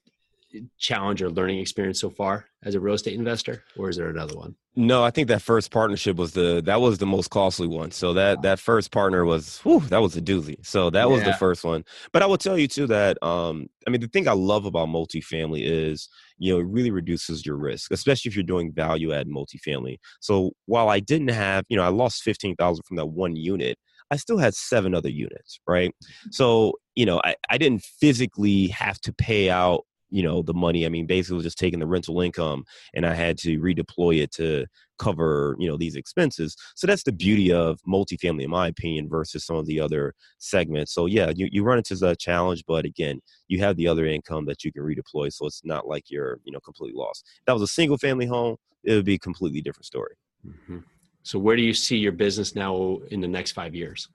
challenge 0.76 1.22
or 1.22 1.30
learning 1.30 1.60
experience 1.60 2.00
so 2.00 2.10
far 2.10 2.46
as 2.64 2.74
a 2.74 2.80
real 2.80 2.96
estate 2.96 3.14
investor 3.14 3.62
or 3.78 3.88
is 3.88 3.96
there 3.96 4.08
another 4.08 4.36
one? 4.36 4.56
No 4.74 5.04
i 5.04 5.10
think 5.10 5.28
that 5.28 5.42
first 5.42 5.70
partnership 5.70 6.16
was 6.16 6.32
the 6.32 6.60
that 6.66 6.80
was 6.80 6.98
the 6.98 7.06
most 7.06 7.30
costly 7.30 7.68
one. 7.68 7.92
So 7.92 8.12
that 8.14 8.42
that 8.42 8.58
first 8.58 8.90
partner 8.90 9.24
was 9.24 9.60
whew, 9.60 9.78
that 9.90 10.02
was 10.02 10.16
a 10.16 10.20
doozy. 10.20 10.56
So 10.66 10.90
that 10.90 11.02
yeah. 11.02 11.14
was 11.14 11.22
the 11.22 11.34
first 11.34 11.62
one. 11.62 11.84
But 12.12 12.22
i 12.22 12.26
will 12.26 12.38
tell 12.38 12.58
you 12.58 12.66
too 12.66 12.88
that 12.88 13.22
um 13.22 13.68
i 13.86 13.90
mean 13.90 14.00
the 14.00 14.08
thing 14.08 14.26
i 14.26 14.32
love 14.32 14.64
about 14.64 14.88
multifamily 14.88 15.62
is 15.62 16.08
you 16.38 16.52
know 16.52 16.58
it 16.58 16.66
really 16.66 16.90
reduces 16.90 17.46
your 17.46 17.56
risk 17.56 17.92
especially 17.92 18.30
if 18.30 18.34
you're 18.34 18.42
doing 18.42 18.72
value 18.72 19.12
add 19.12 19.28
multifamily. 19.28 19.98
So 20.18 20.50
while 20.66 20.88
i 20.88 20.98
didn't 20.98 21.28
have 21.28 21.64
you 21.68 21.76
know 21.76 21.84
i 21.84 21.88
lost 21.88 22.24
15000 22.24 22.82
from 22.84 22.96
that 22.96 23.06
one 23.06 23.36
unit 23.36 23.78
I 24.10 24.16
still 24.16 24.38
had 24.38 24.54
seven 24.54 24.94
other 24.94 25.08
units, 25.08 25.60
right? 25.68 25.94
So, 26.32 26.74
you 26.96 27.06
know, 27.06 27.20
I, 27.24 27.34
I 27.48 27.58
didn't 27.58 27.82
physically 27.82 28.68
have 28.68 29.00
to 29.02 29.12
pay 29.12 29.50
out 29.50 29.84
you 30.10 30.22
know 30.22 30.42
the 30.42 30.54
money. 30.54 30.84
I 30.84 30.88
mean 30.88 31.06
basically 31.06 31.42
just 31.42 31.58
taking 31.58 31.78
the 31.78 31.86
rental 31.86 32.20
income 32.20 32.64
and 32.94 33.06
i 33.06 33.14
had 33.14 33.38
to 33.38 33.58
redeploy 33.60 34.22
it 34.22 34.32
to 34.32 34.66
cover 34.98 35.56
you 35.58 35.68
know 35.68 35.76
these 35.76 35.96
expenses. 35.96 36.56
So 36.74 36.86
that's 36.86 37.04
the 37.04 37.12
beauty 37.12 37.52
of 37.52 37.80
multifamily 37.88 38.42
in 38.42 38.50
my 38.50 38.68
opinion 38.68 39.08
versus 39.08 39.46
some 39.46 39.56
of 39.56 39.66
the 39.66 39.80
other 39.80 40.14
segments. 40.38 40.92
So 40.92 41.06
yeah 41.06 41.32
you, 41.34 41.48
you 41.50 41.62
run 41.62 41.78
into 41.78 41.94
that 41.96 42.18
challenge 42.18 42.64
but 42.66 42.84
again 42.84 43.20
you 43.48 43.60
have 43.60 43.76
the 43.76 43.86
other 43.86 44.06
income 44.06 44.44
that 44.46 44.64
you 44.64 44.72
can 44.72 44.82
redeploy 44.82 45.32
so 45.32 45.46
it's 45.46 45.64
not 45.64 45.86
like 45.86 46.10
you're 46.10 46.40
you 46.44 46.52
know 46.52 46.60
completely 46.60 46.98
lost. 46.98 47.24
If 47.38 47.44
that 47.46 47.52
was 47.52 47.62
a 47.62 47.68
single 47.68 47.96
family 47.96 48.26
home 48.26 48.56
it 48.84 48.94
would 48.94 49.04
be 49.04 49.14
a 49.14 49.18
completely 49.18 49.60
different 49.60 49.86
story. 49.86 50.14
Mm-hmm. 50.46 50.78
so 51.22 51.38
where 51.38 51.54
do 51.54 51.60
you 51.62 51.74
see 51.74 51.98
your 51.98 52.12
business 52.12 52.54
now 52.54 52.98
in 53.10 53.20
the 53.20 53.28
next 53.28 53.52
five 53.52 53.74
years 53.74 54.08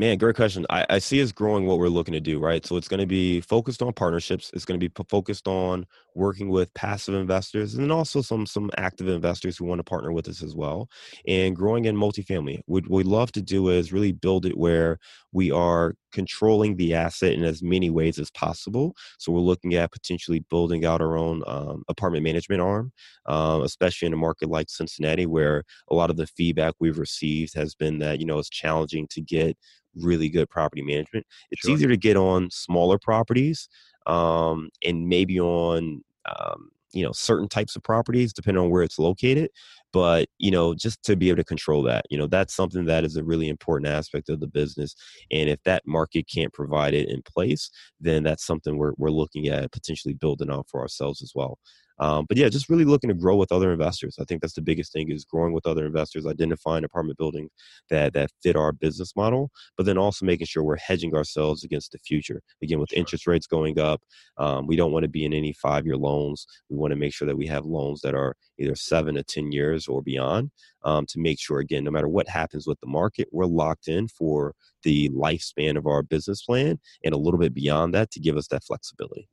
Man, 0.00 0.16
great 0.16 0.34
question. 0.34 0.64
I, 0.70 0.86
I, 0.88 0.98
see 0.98 1.22
us 1.22 1.30
growing 1.30 1.66
what 1.66 1.78
we're 1.78 1.88
looking 1.88 2.14
to 2.14 2.20
do, 2.20 2.38
right? 2.38 2.64
So 2.64 2.78
it's 2.78 2.88
going 2.88 3.00
to 3.00 3.06
be 3.06 3.42
focused 3.42 3.82
on 3.82 3.92
partnerships. 3.92 4.50
It's 4.54 4.64
going 4.64 4.80
to 4.80 4.82
be 4.82 4.88
p- 4.88 5.04
focused 5.10 5.46
on 5.46 5.84
working 6.14 6.48
with 6.48 6.72
passive 6.74 7.14
investors 7.14 7.74
and 7.74 7.84
then 7.84 7.90
also 7.90 8.22
some 8.22 8.46
some 8.46 8.70
active 8.76 9.08
investors 9.08 9.56
who 9.56 9.64
want 9.64 9.78
to 9.78 9.84
partner 9.84 10.12
with 10.12 10.28
us 10.28 10.42
as 10.42 10.54
well. 10.54 10.88
And 11.26 11.54
growing 11.56 11.84
in 11.84 11.96
multifamily. 11.96 12.60
What 12.66 12.88
we 12.88 13.02
love 13.02 13.32
to 13.32 13.42
do 13.42 13.68
is 13.68 13.92
really 13.92 14.12
build 14.12 14.46
it 14.46 14.56
where 14.56 14.98
we 15.32 15.50
are 15.50 15.94
controlling 16.12 16.76
the 16.76 16.94
asset 16.94 17.32
in 17.32 17.44
as 17.44 17.62
many 17.62 17.90
ways 17.90 18.18
as 18.18 18.30
possible. 18.32 18.94
So 19.18 19.32
we're 19.32 19.40
looking 19.40 19.74
at 19.74 19.92
potentially 19.92 20.44
building 20.50 20.84
out 20.84 21.00
our 21.00 21.16
own 21.16 21.42
um, 21.46 21.84
apartment 21.88 22.24
management 22.24 22.60
arm, 22.60 22.92
uh, 23.26 23.60
especially 23.62 24.06
in 24.06 24.12
a 24.12 24.16
market 24.16 24.48
like 24.48 24.68
Cincinnati, 24.68 25.26
where 25.26 25.64
a 25.90 25.94
lot 25.94 26.10
of 26.10 26.16
the 26.16 26.26
feedback 26.26 26.74
we've 26.80 26.98
received 26.98 27.54
has 27.54 27.74
been 27.74 27.98
that 27.98 28.20
you 28.20 28.26
know 28.26 28.38
it's 28.38 28.50
challenging 28.50 29.06
to 29.10 29.20
get 29.20 29.56
really 29.96 30.28
good 30.28 30.48
property 30.48 30.82
management. 30.82 31.26
It's 31.50 31.62
sure. 31.62 31.74
easier 31.74 31.88
to 31.88 31.96
get 31.96 32.16
on 32.16 32.50
smaller 32.50 32.98
properties 32.98 33.68
um, 34.10 34.70
and 34.84 35.08
maybe 35.08 35.40
on 35.40 36.02
um, 36.26 36.70
you 36.92 37.04
know 37.04 37.12
certain 37.12 37.48
types 37.48 37.76
of 37.76 37.82
properties 37.82 38.32
depending 38.32 38.62
on 38.62 38.70
where 38.70 38.82
it's 38.82 38.98
located 38.98 39.48
but 39.92 40.28
you 40.38 40.50
know 40.50 40.74
just 40.74 41.02
to 41.04 41.14
be 41.16 41.28
able 41.28 41.36
to 41.36 41.44
control 41.44 41.82
that 41.82 42.04
you 42.10 42.18
know 42.18 42.26
that's 42.26 42.54
something 42.54 42.84
that 42.84 43.04
is 43.04 43.16
a 43.16 43.24
really 43.24 43.48
important 43.48 43.86
aspect 43.86 44.28
of 44.28 44.40
the 44.40 44.46
business 44.46 44.96
and 45.30 45.48
if 45.48 45.62
that 45.62 45.86
market 45.86 46.26
can't 46.32 46.52
provide 46.52 46.92
it 46.92 47.08
in 47.08 47.22
place 47.22 47.70
then 48.00 48.22
that's 48.24 48.44
something 48.44 48.76
we're, 48.76 48.92
we're 48.96 49.10
looking 49.10 49.46
at 49.46 49.70
potentially 49.70 50.14
building 50.14 50.50
on 50.50 50.64
for 50.64 50.80
ourselves 50.80 51.22
as 51.22 51.32
well 51.34 51.58
um, 52.00 52.26
but 52.28 52.36
yeah, 52.36 52.48
just 52.48 52.68
really 52.68 52.84
looking 52.84 53.08
to 53.08 53.14
grow 53.14 53.36
with 53.36 53.52
other 53.52 53.72
investors. 53.72 54.16
I 54.20 54.24
think 54.24 54.40
that's 54.40 54.54
the 54.54 54.62
biggest 54.62 54.92
thing 54.92 55.10
is 55.10 55.24
growing 55.24 55.52
with 55.52 55.66
other 55.66 55.86
investors, 55.86 56.26
identifying 56.26 56.82
apartment 56.82 57.18
buildings 57.18 57.50
that 57.90 58.12
that 58.14 58.30
fit 58.42 58.56
our 58.56 58.72
business 58.72 59.14
model, 59.14 59.50
but 59.76 59.86
then 59.86 59.98
also 59.98 60.26
making 60.26 60.46
sure 60.46 60.64
we're 60.64 60.76
hedging 60.76 61.14
ourselves 61.14 61.62
against 61.62 61.92
the 61.92 61.98
future. 61.98 62.40
Again, 62.62 62.80
with 62.80 62.90
sure. 62.90 62.98
interest 62.98 63.26
rates 63.26 63.46
going 63.46 63.78
up, 63.78 64.00
um, 64.38 64.66
we 64.66 64.76
don't 64.76 64.92
want 64.92 65.04
to 65.04 65.08
be 65.08 65.24
in 65.24 65.32
any 65.32 65.52
five-year 65.52 65.96
loans. 65.96 66.46
We 66.68 66.76
want 66.76 66.92
to 66.92 66.98
make 66.98 67.14
sure 67.14 67.26
that 67.26 67.36
we 67.36 67.46
have 67.46 67.64
loans 67.66 68.00
that 68.00 68.14
are 68.14 68.34
either 68.58 68.74
seven 68.74 69.14
to 69.14 69.22
ten 69.22 69.52
years 69.52 69.86
or 69.86 70.02
beyond 70.02 70.50
um, 70.84 71.06
to 71.06 71.20
make 71.20 71.38
sure, 71.38 71.60
again, 71.60 71.84
no 71.84 71.90
matter 71.90 72.08
what 72.08 72.28
happens 72.28 72.66
with 72.66 72.80
the 72.80 72.86
market, 72.86 73.28
we're 73.30 73.46
locked 73.46 73.88
in 73.88 74.08
for 74.08 74.54
the 74.82 75.10
lifespan 75.10 75.76
of 75.76 75.86
our 75.86 76.02
business 76.02 76.42
plan 76.42 76.78
and 77.04 77.14
a 77.14 77.18
little 77.18 77.38
bit 77.38 77.52
beyond 77.52 77.92
that 77.92 78.10
to 78.10 78.20
give 78.20 78.36
us 78.36 78.48
that 78.48 78.64
flexibility. 78.64 79.28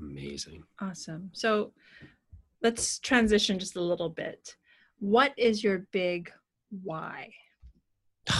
Amazing. 0.00 0.64
Awesome. 0.80 1.30
So 1.32 1.72
let's 2.62 2.98
transition 2.98 3.58
just 3.58 3.76
a 3.76 3.80
little 3.80 4.08
bit. 4.08 4.56
What 4.98 5.32
is 5.36 5.62
your 5.62 5.86
big 5.92 6.30
why? 6.82 7.30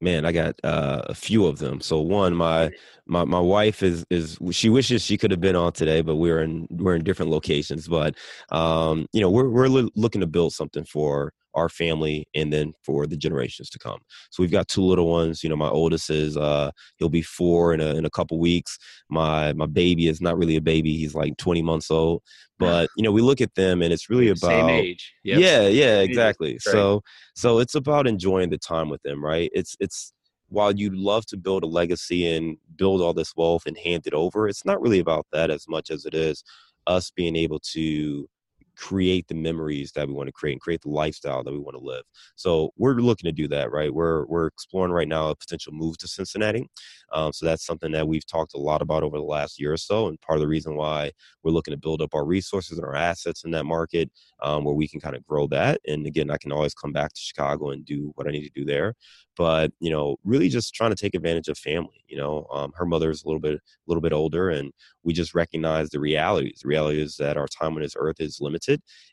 Man, 0.00 0.26
I 0.26 0.32
got 0.32 0.58
uh, 0.64 1.02
a 1.06 1.14
few 1.14 1.46
of 1.46 1.58
them. 1.58 1.80
So 1.80 2.00
one, 2.00 2.34
my 2.34 2.70
my 3.06 3.24
my 3.24 3.40
wife 3.40 3.82
is 3.82 4.04
is 4.10 4.38
she 4.50 4.68
wishes 4.68 5.02
she 5.02 5.16
could 5.16 5.30
have 5.30 5.40
been 5.40 5.56
on 5.56 5.72
today, 5.72 6.02
but 6.02 6.16
we're 6.16 6.42
in 6.42 6.66
we're 6.70 6.96
in 6.96 7.04
different 7.04 7.30
locations. 7.30 7.88
But 7.88 8.16
um, 8.50 9.06
you 9.12 9.20
know, 9.20 9.30
we're 9.30 9.48
we're 9.48 9.68
looking 9.68 10.20
to 10.20 10.26
build 10.26 10.52
something 10.52 10.84
for 10.84 11.32
our 11.54 11.68
family 11.68 12.26
and 12.34 12.52
then 12.52 12.72
for 12.84 13.06
the 13.06 13.16
generations 13.16 13.70
to 13.70 13.78
come. 13.78 14.00
So 14.30 14.42
we've 14.42 14.50
got 14.50 14.68
two 14.68 14.82
little 14.82 15.08
ones. 15.08 15.42
You 15.42 15.48
know, 15.48 15.56
my 15.56 15.68
oldest 15.68 16.10
is 16.10 16.36
uh 16.36 16.70
he'll 16.96 17.08
be 17.08 17.22
four 17.22 17.72
in 17.74 17.80
a 17.80 17.94
in 17.94 18.04
a 18.04 18.10
couple 18.10 18.38
weeks. 18.38 18.78
My 19.08 19.52
my 19.52 19.66
baby 19.66 20.08
is 20.08 20.20
not 20.20 20.36
really 20.36 20.56
a 20.56 20.60
baby. 20.60 20.96
He's 20.96 21.14
like 21.14 21.36
20 21.36 21.62
months 21.62 21.90
old. 21.90 22.22
But 22.58 22.88
you 22.96 23.02
know, 23.02 23.12
we 23.12 23.20
look 23.20 23.40
at 23.40 23.54
them 23.54 23.82
and 23.82 23.92
it's 23.92 24.08
really 24.08 24.28
about 24.28 24.50
same 24.50 24.68
age. 24.68 25.12
Yep. 25.24 25.40
Yeah, 25.40 25.68
yeah, 25.68 26.00
exactly. 26.00 26.58
So 26.58 27.02
so 27.34 27.58
it's 27.58 27.74
about 27.74 28.06
enjoying 28.06 28.50
the 28.50 28.58
time 28.58 28.88
with 28.88 29.02
them, 29.02 29.24
right? 29.24 29.50
It's 29.52 29.76
it's 29.80 30.12
while 30.48 30.72
you'd 30.72 30.94
love 30.94 31.26
to 31.26 31.36
build 31.36 31.64
a 31.64 31.66
legacy 31.66 32.26
and 32.32 32.56
build 32.76 33.00
all 33.00 33.12
this 33.12 33.34
wealth 33.34 33.62
and 33.66 33.76
hand 33.76 34.06
it 34.06 34.14
over, 34.14 34.46
it's 34.48 34.64
not 34.64 34.80
really 34.80 35.00
about 35.00 35.26
that 35.32 35.50
as 35.50 35.66
much 35.68 35.90
as 35.90 36.04
it 36.04 36.14
is 36.14 36.44
us 36.86 37.10
being 37.10 37.34
able 37.36 37.58
to 37.58 38.28
create 38.76 39.28
the 39.28 39.34
memories 39.34 39.92
that 39.92 40.06
we 40.08 40.14
want 40.14 40.28
to 40.28 40.32
create 40.32 40.52
and 40.52 40.60
create 40.60 40.82
the 40.82 40.90
lifestyle 40.90 41.42
that 41.42 41.52
we 41.52 41.58
want 41.58 41.76
to 41.76 41.84
live. 41.84 42.02
So 42.36 42.72
we're 42.76 42.94
looking 42.94 43.28
to 43.28 43.32
do 43.32 43.48
that, 43.48 43.70
right? 43.70 43.92
We're 43.92 44.26
we're 44.26 44.46
exploring 44.46 44.92
right 44.92 45.08
now 45.08 45.28
a 45.30 45.36
potential 45.36 45.72
move 45.72 45.98
to 45.98 46.08
Cincinnati. 46.08 46.68
Um, 47.12 47.32
so 47.32 47.46
that's 47.46 47.64
something 47.64 47.92
that 47.92 48.08
we've 48.08 48.26
talked 48.26 48.54
a 48.54 48.58
lot 48.58 48.82
about 48.82 49.02
over 49.02 49.16
the 49.16 49.22
last 49.24 49.60
year 49.60 49.72
or 49.72 49.76
so, 49.76 50.08
and 50.08 50.20
part 50.20 50.36
of 50.38 50.40
the 50.40 50.48
reason 50.48 50.76
why 50.76 51.12
we're 51.42 51.52
looking 51.52 51.72
to 51.72 51.78
build 51.78 52.02
up 52.02 52.14
our 52.14 52.24
resources 52.24 52.78
and 52.78 52.86
our 52.86 52.94
assets 52.96 53.44
in 53.44 53.50
that 53.52 53.64
market, 53.64 54.10
um, 54.42 54.64
where 54.64 54.74
we 54.74 54.88
can 54.88 55.00
kind 55.00 55.16
of 55.16 55.24
grow 55.26 55.46
that. 55.48 55.80
And 55.86 56.06
again, 56.06 56.30
I 56.30 56.36
can 56.38 56.52
always 56.52 56.74
come 56.74 56.92
back 56.92 57.12
to 57.12 57.20
Chicago 57.20 57.70
and 57.70 57.84
do 57.84 58.12
what 58.14 58.26
I 58.26 58.30
need 58.30 58.44
to 58.44 58.50
do 58.50 58.64
there 58.64 58.94
but 59.36 59.72
you 59.80 59.90
know 59.90 60.16
really 60.24 60.48
just 60.48 60.74
trying 60.74 60.90
to 60.90 60.96
take 60.96 61.14
advantage 61.14 61.48
of 61.48 61.58
family 61.58 62.04
you 62.08 62.16
know 62.16 62.46
um, 62.52 62.72
her 62.76 62.86
mother's 62.86 63.24
a 63.24 63.26
little 63.26 63.40
bit 63.40 63.54
a 63.54 63.60
little 63.86 64.00
bit 64.00 64.12
older 64.12 64.50
and 64.50 64.72
we 65.02 65.12
just 65.12 65.34
recognize 65.34 65.90
the 65.90 66.00
realities 66.00 66.60
the 66.62 66.68
reality 66.68 67.00
is 67.00 67.16
that 67.16 67.36
our 67.36 67.48
time 67.48 67.74
on 67.74 67.82
this 67.82 67.96
earth 67.96 68.20
is 68.20 68.40
limited 68.40 68.63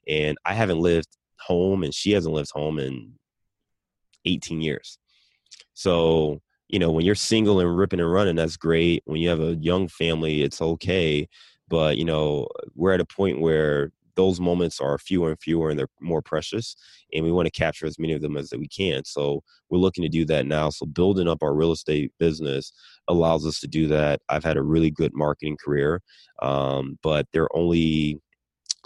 and 0.07 0.37
i 0.45 0.53
haven't 0.53 0.79
lived 0.79 1.07
home 1.41 1.83
and 1.83 1.93
she 1.93 2.11
hasn't 2.11 2.33
lived 2.33 2.51
home 2.53 2.79
in 2.79 3.13
18 4.25 4.61
years. 4.61 4.97
So 5.73 6.39
you 6.69 6.79
know 6.79 6.91
when 6.91 7.05
you're 7.05 7.15
single 7.15 7.59
and 7.59 7.77
ripping 7.77 7.99
and 7.99 8.11
running 8.11 8.35
that's 8.35 8.57
great. 8.57 9.03
When 9.05 9.19
you 9.19 9.29
have 9.29 9.41
a 9.41 9.55
young 9.55 9.87
family 9.87 10.41
it's 10.43 10.61
okay. 10.61 11.27
But 11.67 11.97
you 11.97 12.05
know 12.05 12.47
we're 12.75 12.93
at 12.93 13.01
a 13.01 13.05
point 13.05 13.41
where 13.41 13.91
those 14.15 14.41
moments 14.41 14.81
are 14.81 14.97
fewer 14.97 15.29
and 15.29 15.39
fewer 15.39 15.69
and 15.69 15.79
they're 15.79 15.87
more 16.01 16.21
precious 16.21 16.75
and 17.13 17.23
we 17.23 17.31
want 17.31 17.45
to 17.45 17.51
capture 17.51 17.85
as 17.85 17.97
many 17.97 18.11
of 18.13 18.21
them 18.21 18.35
as 18.35 18.49
that 18.49 18.59
we 18.59 18.67
can. 18.67 19.03
So 19.05 19.41
we're 19.69 19.79
looking 19.79 20.01
to 20.03 20.09
do 20.09 20.25
that 20.25 20.45
now. 20.45 20.69
So 20.69 20.85
building 20.85 21.29
up 21.29 21.41
our 21.41 21.55
real 21.55 21.71
estate 21.71 22.11
business 22.19 22.73
allows 23.07 23.45
us 23.47 23.59
to 23.61 23.67
do 23.67 23.87
that. 23.87 24.19
I've 24.27 24.43
had 24.43 24.57
a 24.57 24.61
really 24.61 24.91
good 24.91 25.13
marketing 25.13 25.57
career 25.63 26.01
um, 26.41 26.99
but 27.01 27.25
they're 27.31 27.55
only 27.55 28.19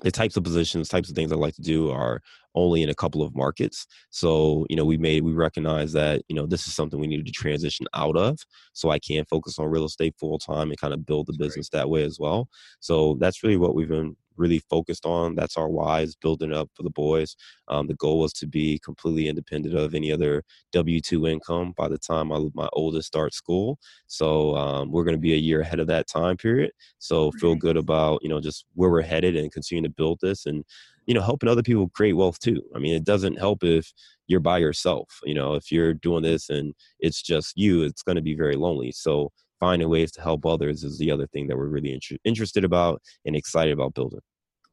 the 0.04 0.12
types 0.12 0.36
of 0.36 0.44
positions 0.44 0.90
types 0.90 1.10
of 1.10 1.16
things 1.16 1.32
i 1.32 1.36
like 1.36 1.56
to 1.56 1.62
do 1.62 1.90
are 1.90 2.22
only 2.56 2.82
in 2.82 2.90
a 2.90 2.96
couple 2.96 3.22
of 3.22 3.36
markets. 3.36 3.86
So, 4.10 4.66
you 4.70 4.76
know, 4.76 4.86
we 4.86 4.98
made, 4.98 5.24
we 5.24 5.34
recognize 5.34 5.94
that, 5.94 6.24
you 6.28 6.36
know, 6.36 6.46
this 6.46 6.68
is 6.68 6.74
something 6.74 7.00
we 7.00 7.08
needed 7.08 7.26
to 7.28 7.32
transition 7.32 7.86
out 7.94 8.18
of 8.18 8.40
so 8.74 8.90
I 8.90 9.00
can 9.00 9.26
focus 9.26 9.60
on 9.60 9.68
real 9.68 9.86
estate 9.86 10.16
full 10.20 10.40
time 10.40 10.70
and 10.70 10.80
kind 10.80 10.94
of 10.94 11.06
build 11.06 11.28
the 11.28 11.34
that's 11.34 11.38
business 11.38 11.70
great. 11.70 11.80
that 11.82 11.90
way 11.90 12.04
as 12.04 12.18
well. 12.20 12.50
So 12.80 13.18
that's 13.20 13.44
really 13.44 13.58
what 13.58 13.76
we've 13.76 13.90
been 13.90 14.16
really 14.38 14.60
focused 14.60 15.06
on. 15.06 15.36
That's 15.36 15.58
our 15.58 15.70
why 15.70 16.02
is 16.02 16.16
building 16.16 16.54
up 16.54 16.70
for 16.76 16.84
the 16.84 16.90
boys. 16.90 17.36
Um, 17.68 17.88
the 17.88 17.96
goal 17.96 18.20
was 18.20 18.34
to 18.34 18.48
be 18.48 18.80
completely 18.80 19.28
independent 19.28 19.76
of 19.76 19.96
any 19.96 20.12
other 20.12 20.44
W 20.72 21.02
two 21.02 21.28
income 21.28 21.74
by 21.76 21.88
the 21.88 21.98
time 21.98 22.28
my, 22.28 22.46
my 22.54 22.70
oldest 22.74 23.08
starts 23.08 23.38
school. 23.38 23.80
So 24.08 24.56
um, 24.56 24.92
we're 24.92 25.04
going 25.04 25.16
to 25.16 25.22
be 25.22 25.34
a 25.34 25.38
year 25.38 25.62
ahead 25.62 25.80
of 25.80 25.88
that 25.88 26.08
time 26.08 26.38
period. 26.38 26.72
So 27.00 27.32
feel 27.34 27.56
good 27.56 27.78
about 27.78 28.22
you 28.24 28.30
know 28.30 28.40
just 28.42 28.66
where 28.74 28.90
we're 28.90 29.02
headed 29.02 29.36
and 29.36 29.52
continue 29.52 29.84
to 29.84 29.90
build 29.90 30.20
this 30.22 30.46
and 30.46 30.64
you 31.06 31.14
know 31.14 31.22
helping 31.22 31.50
other 31.50 31.64
people 31.64 31.90
create 31.90 32.14
wealth 32.14 32.40
too 32.40 32.62
i 32.76 32.80
mean 32.80 32.96
it 32.96 33.04
doesn't 33.04 33.38
help 33.38 33.64
if 33.64 33.94
you're 34.28 34.40
by 34.40 34.58
yourself 34.58 35.20
you 35.24 35.34
know 35.34 35.54
if 35.54 35.72
you're 35.72 35.94
doing 35.94 36.24
this 36.24 36.50
and 36.50 36.74
it's 37.00 37.22
just 37.22 37.54
you 37.56 37.84
it's 37.84 38.02
going 38.02 38.16
to 38.16 38.22
be 38.22 38.36
very 38.36 38.56
lonely 38.56 38.92
so 38.92 39.32
finding 39.60 39.90
ways 39.90 40.12
to 40.14 40.22
help 40.22 40.46
others 40.46 40.84
is 40.84 40.98
the 40.98 41.12
other 41.12 41.28
thing 41.28 41.48
that 41.48 41.58
we're 41.58 41.68
really 41.68 41.94
inter- 41.94 42.18
interested 42.24 42.64
about 42.64 43.02
and 43.26 43.36
excited 43.36 43.74
about 43.74 43.94
building. 43.94 44.22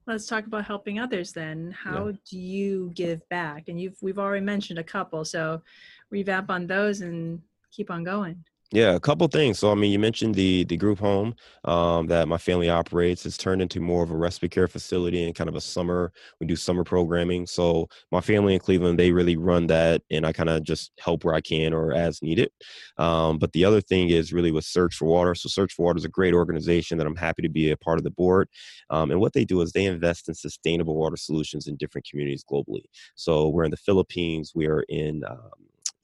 Let's 0.07 0.27
talk 0.27 0.47
about 0.47 0.65
helping 0.65 0.99
others 0.99 1.33
then. 1.33 1.71
How 1.71 2.09
yeah. 2.09 2.17
do 2.29 2.39
you 2.39 2.91
give 2.95 3.27
back? 3.29 3.69
And 3.69 3.81
you've 3.81 3.97
we've 4.03 4.19
already 4.19 4.45
mentioned 4.45 4.79
a 4.79 4.85
couple 4.85 5.25
so 5.25 5.63
revamp 6.11 6.51
on 6.51 6.67
those 6.67 7.03
and 7.03 7.41
keep 7.71 7.91
on 7.91 8.03
going 8.03 8.45
yeah, 8.75 8.95
a 8.95 9.01
couple 9.01 9.27
things. 9.29 9.59
So, 9.59 9.71
I 9.71 9.75
mean, 9.75 9.93
you 9.93 9.99
mentioned 9.99 10.35
the 10.35 10.65
the 10.65 10.79
group 10.79 10.99
home 10.99 11.35
um, 11.65 12.07
that 12.07 12.27
my 12.27 12.39
family 12.39 12.71
operates. 12.71 13.27
It's 13.27 13.37
turned 13.37 13.61
into 13.61 13.81
more 13.81 14.03
of 14.03 14.11
a 14.11 14.17
respite 14.17 14.51
care 14.51 14.67
facility 14.67 15.25
and 15.25 15.35
kind 15.35 15.49
of 15.51 15.55
a 15.57 15.61
summer. 15.61 16.11
We 16.41 16.47
do 16.47 16.57
summer 16.57 16.83
programming. 16.83 17.47
So, 17.47 17.89
my 18.11 18.23
family 18.23 18.55
in 18.55 18.61
Cleveland, 18.61 18.99
they 18.99 19.13
really 19.13 19.37
run 19.37 19.67
that, 19.67 20.01
and 20.11 20.25
I 20.25 20.33
kind 20.33 20.49
of 20.49 20.63
just 20.63 20.91
help 20.99 21.23
where 21.25 21.35
I 21.35 21.43
can 21.43 21.75
or 21.75 21.93
as 21.93 22.23
needed. 22.23 22.51
Um, 22.97 23.39
but 23.39 23.53
the 23.53 23.65
other 23.67 23.83
thing 23.83 24.09
is 24.09 24.33
really 24.33 24.53
with 24.53 24.65
Surge 24.65 24.97
for 24.97 25.05
Water. 25.07 25.35
So, 25.35 25.49
Surge 25.51 25.75
for 25.75 25.85
Water 25.85 25.99
is 25.99 26.07
a 26.07 26.09
great 26.09 26.33
organization 26.33 26.97
that 26.97 27.07
I'm 27.07 27.17
happy 27.17 27.43
to 27.43 27.51
be 27.51 27.71
a 27.73 27.77
part 27.77 27.99
of 27.99 28.05
the 28.05 28.11
board. 28.11 28.49
Um, 28.89 29.11
and 29.11 29.21
what 29.21 29.35
they 29.35 29.45
do 29.45 29.61
is 29.61 29.73
they 29.73 29.85
invest 29.85 30.29
in 30.29 30.35
sustainable 30.35 30.97
water 30.97 31.17
solutions 31.17 31.67
in 31.67 31.77
different 31.77 32.09
communities 32.09 32.43
globally. 32.51 32.85
So, 33.17 33.49
we're 33.51 33.65
in 33.65 33.71
the 33.71 33.77
Philippines. 33.77 34.53
We 34.55 34.67
are 34.67 34.83
in 34.89 35.25
um, 35.29 35.51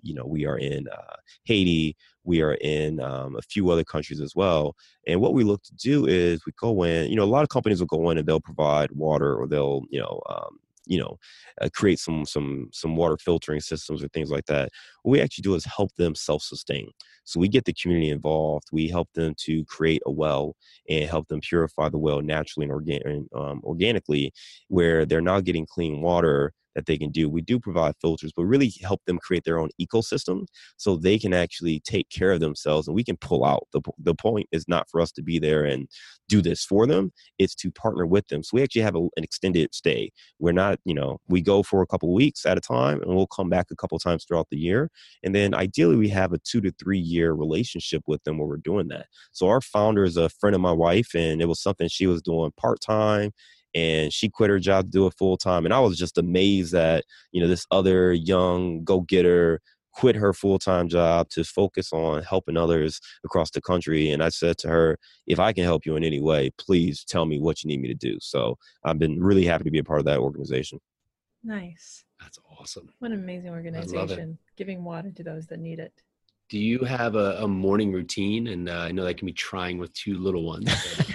you 0.02 0.14
know, 0.14 0.24
we 0.26 0.46
are 0.46 0.58
in 0.58 0.86
uh, 0.88 1.16
Haiti, 1.44 1.96
we 2.24 2.42
are 2.42 2.54
in 2.54 3.00
um, 3.00 3.36
a 3.36 3.42
few 3.42 3.70
other 3.70 3.84
countries 3.84 4.20
as 4.20 4.34
well. 4.34 4.74
And 5.06 5.20
what 5.20 5.34
we 5.34 5.44
look 5.44 5.62
to 5.64 5.74
do 5.74 6.06
is 6.06 6.44
we 6.46 6.52
go 6.60 6.82
in, 6.82 7.10
you 7.10 7.16
know, 7.16 7.24
a 7.24 7.26
lot 7.26 7.42
of 7.42 7.48
companies 7.48 7.80
will 7.80 7.86
go 7.86 8.10
in 8.10 8.18
and 8.18 8.26
they'll 8.26 8.40
provide 8.40 8.90
water 8.92 9.34
or 9.34 9.46
they'll, 9.46 9.82
you 9.90 10.00
know, 10.00 10.20
um, 10.28 10.58
you 10.88 10.98
know 10.98 11.16
uh, 11.60 11.68
create 11.72 12.00
some 12.00 12.24
some 12.24 12.68
some 12.72 12.96
water 12.96 13.16
filtering 13.16 13.60
systems 13.60 14.02
or 14.02 14.08
things 14.08 14.30
like 14.30 14.46
that 14.46 14.70
what 15.02 15.12
we 15.12 15.20
actually 15.20 15.42
do 15.42 15.54
is 15.54 15.64
help 15.64 15.94
them 15.94 16.14
self-sustain 16.14 16.88
so 17.24 17.38
we 17.38 17.46
get 17.46 17.64
the 17.66 17.74
community 17.74 18.10
involved 18.10 18.66
we 18.72 18.88
help 18.88 19.08
them 19.12 19.34
to 19.36 19.64
create 19.66 20.02
a 20.06 20.10
well 20.10 20.56
and 20.88 21.08
help 21.08 21.28
them 21.28 21.40
purify 21.40 21.88
the 21.88 21.98
well 21.98 22.22
naturally 22.22 22.64
and 22.64 22.72
organ- 22.72 23.28
um, 23.34 23.60
organically 23.64 24.32
where 24.68 25.04
they're 25.04 25.20
now 25.20 25.40
getting 25.40 25.66
clean 25.66 26.00
water 26.00 26.52
that 26.78 26.86
they 26.86 26.96
can 26.96 27.10
do. 27.10 27.28
We 27.28 27.42
do 27.42 27.58
provide 27.58 27.94
filters, 28.00 28.32
but 28.34 28.44
really 28.44 28.72
help 28.82 29.04
them 29.04 29.18
create 29.18 29.42
their 29.42 29.58
own 29.58 29.70
ecosystem 29.80 30.46
so 30.76 30.94
they 30.94 31.18
can 31.18 31.34
actually 31.34 31.80
take 31.80 32.08
care 32.08 32.30
of 32.30 32.38
themselves 32.38 32.86
and 32.86 32.94
we 32.94 33.02
can 33.02 33.16
pull 33.16 33.44
out. 33.44 33.66
The, 33.72 33.80
the 33.98 34.14
point 34.14 34.46
is 34.52 34.68
not 34.68 34.88
for 34.88 35.00
us 35.00 35.10
to 35.12 35.22
be 35.22 35.40
there 35.40 35.64
and 35.64 35.88
do 36.28 36.40
this 36.40 36.64
for 36.64 36.86
them, 36.86 37.10
it's 37.38 37.54
to 37.56 37.72
partner 37.72 38.06
with 38.06 38.28
them. 38.28 38.44
So 38.44 38.50
we 38.52 38.62
actually 38.62 38.82
have 38.82 38.94
a, 38.94 39.00
an 39.16 39.24
extended 39.24 39.74
stay. 39.74 40.12
We're 40.38 40.52
not, 40.52 40.78
you 40.84 40.94
know, 40.94 41.18
we 41.26 41.42
go 41.42 41.64
for 41.64 41.82
a 41.82 41.86
couple 41.86 42.14
weeks 42.14 42.46
at 42.46 42.56
a 42.56 42.60
time 42.60 43.02
and 43.02 43.12
we'll 43.12 43.26
come 43.26 43.48
back 43.48 43.66
a 43.72 43.76
couple 43.76 43.98
times 43.98 44.24
throughout 44.24 44.48
the 44.50 44.58
year. 44.58 44.88
And 45.24 45.34
then 45.34 45.54
ideally, 45.54 45.96
we 45.96 46.08
have 46.10 46.32
a 46.32 46.38
two 46.38 46.60
to 46.60 46.70
three 46.70 47.00
year 47.00 47.32
relationship 47.32 48.02
with 48.06 48.22
them 48.22 48.38
where 48.38 48.46
we're 48.46 48.58
doing 48.58 48.86
that. 48.88 49.06
So 49.32 49.48
our 49.48 49.60
founder 49.60 50.04
is 50.04 50.16
a 50.16 50.28
friend 50.28 50.54
of 50.54 50.60
my 50.60 50.72
wife, 50.72 51.14
and 51.14 51.42
it 51.42 51.48
was 51.48 51.60
something 51.60 51.88
she 51.88 52.06
was 52.06 52.22
doing 52.22 52.52
part 52.56 52.80
time 52.80 53.32
and 53.78 54.12
she 54.12 54.28
quit 54.28 54.50
her 54.50 54.58
job 54.58 54.86
to 54.86 54.90
do 54.90 55.06
it 55.06 55.14
full 55.16 55.36
time. 55.36 55.64
And 55.64 55.72
I 55.72 55.80
was 55.80 55.96
just 55.96 56.18
amazed 56.18 56.72
that, 56.72 57.04
you 57.32 57.40
know, 57.40 57.48
this 57.48 57.66
other 57.70 58.12
young 58.12 58.82
go 58.84 59.00
getter 59.00 59.60
quit 59.92 60.16
her 60.16 60.32
full 60.32 60.58
time 60.58 60.88
job 60.88 61.28
to 61.30 61.44
focus 61.44 61.92
on 61.92 62.22
helping 62.22 62.56
others 62.56 63.00
across 63.24 63.50
the 63.50 63.60
country. 63.60 64.10
And 64.10 64.22
I 64.22 64.28
said 64.28 64.58
to 64.58 64.68
her, 64.68 64.98
if 65.26 65.38
I 65.38 65.52
can 65.52 65.64
help 65.64 65.86
you 65.86 65.96
in 65.96 66.04
any 66.04 66.20
way, 66.20 66.50
please 66.58 67.04
tell 67.04 67.26
me 67.26 67.38
what 67.38 67.62
you 67.62 67.68
need 67.68 67.80
me 67.80 67.88
to 67.88 67.94
do. 67.94 68.18
So 68.20 68.56
I've 68.84 68.98
been 68.98 69.22
really 69.22 69.44
happy 69.44 69.64
to 69.64 69.70
be 69.70 69.78
a 69.78 69.84
part 69.84 70.00
of 70.00 70.06
that 70.06 70.18
organization. 70.18 70.80
Nice. 71.44 72.04
That's 72.20 72.38
awesome. 72.58 72.88
What 72.98 73.12
an 73.12 73.20
amazing 73.20 73.50
organization. 73.50 74.38
Giving 74.56 74.82
water 74.82 75.12
to 75.12 75.22
those 75.22 75.46
that 75.46 75.60
need 75.60 75.78
it 75.78 75.92
do 76.48 76.58
you 76.58 76.80
have 76.80 77.14
a, 77.14 77.38
a 77.42 77.48
morning 77.48 77.92
routine? 77.92 78.48
And 78.48 78.68
uh, 78.68 78.78
I 78.78 78.92
know 78.92 79.04
that 79.04 79.18
can 79.18 79.26
be 79.26 79.32
trying 79.32 79.78
with 79.78 79.92
two 79.92 80.18
little 80.18 80.44
ones, 80.44 80.72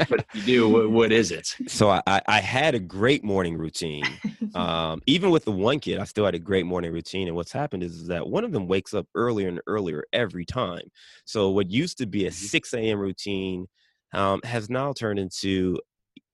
but, 0.10 0.26
you 0.34 0.42
do, 0.44 0.70
what, 0.70 0.92
what 0.92 1.12
is 1.12 1.32
it? 1.32 1.56
So 1.68 1.90
I, 1.90 2.22
I 2.28 2.40
had 2.40 2.76
a 2.76 2.80
great 2.80 3.24
morning 3.24 3.58
routine. 3.58 4.06
Um, 4.56 5.02
even 5.08 5.32
with 5.32 5.46
the 5.46 5.52
one 5.52 5.80
kid, 5.80 5.98
I 5.98 6.04
still 6.04 6.26
had 6.26 6.36
a 6.36 6.40
great 6.40 6.68
morning 6.68 6.92
routine. 6.94 7.28
And 7.28 7.36
what's 7.36 7.52
happened 7.52 7.82
is, 7.82 7.94
is 7.94 8.08
that 8.10 8.28
one 8.28 8.44
of 8.44 8.52
them 8.52 8.68
wakes 8.68 8.94
up 8.94 9.08
earlier 9.16 9.48
and 9.48 9.60
earlier 9.66 10.04
every 10.14 10.46
time. 10.46 10.84
So 11.26 11.50
what 11.50 11.72
used 11.72 11.98
to 11.98 12.06
be 12.06 12.28
a 12.28 12.30
mm-hmm. 12.30 12.46
6 12.46 12.74
a.m. 12.76 13.00
routine 13.00 13.66
um, 14.14 14.42
has 14.44 14.70
now 14.70 14.94
turned 14.94 15.18
into 15.18 15.80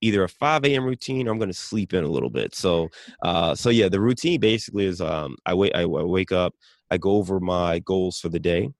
either 0.00 0.24
a 0.24 0.28
5 0.28 0.64
a.m. 0.64 0.84
routine 0.84 1.28
or 1.28 1.32
I'm 1.32 1.38
going 1.38 1.50
to 1.50 1.54
sleep 1.54 1.92
in 1.92 2.04
a 2.04 2.08
little 2.08 2.30
bit. 2.30 2.54
So, 2.54 2.88
uh, 3.22 3.54
so 3.54 3.70
yeah, 3.70 3.88
the 3.88 4.00
routine 4.00 4.40
basically 4.40 4.86
is 4.86 5.00
um, 5.00 5.36
I 5.46 5.54
wait, 5.54 5.74
I 5.74 5.84
wake 5.86 6.32
up, 6.32 6.54
I 6.90 6.98
go 6.98 7.12
over 7.12 7.40
my 7.40 7.80
goals 7.80 8.18
for 8.18 8.28
the 8.28 8.40
day. 8.40 8.70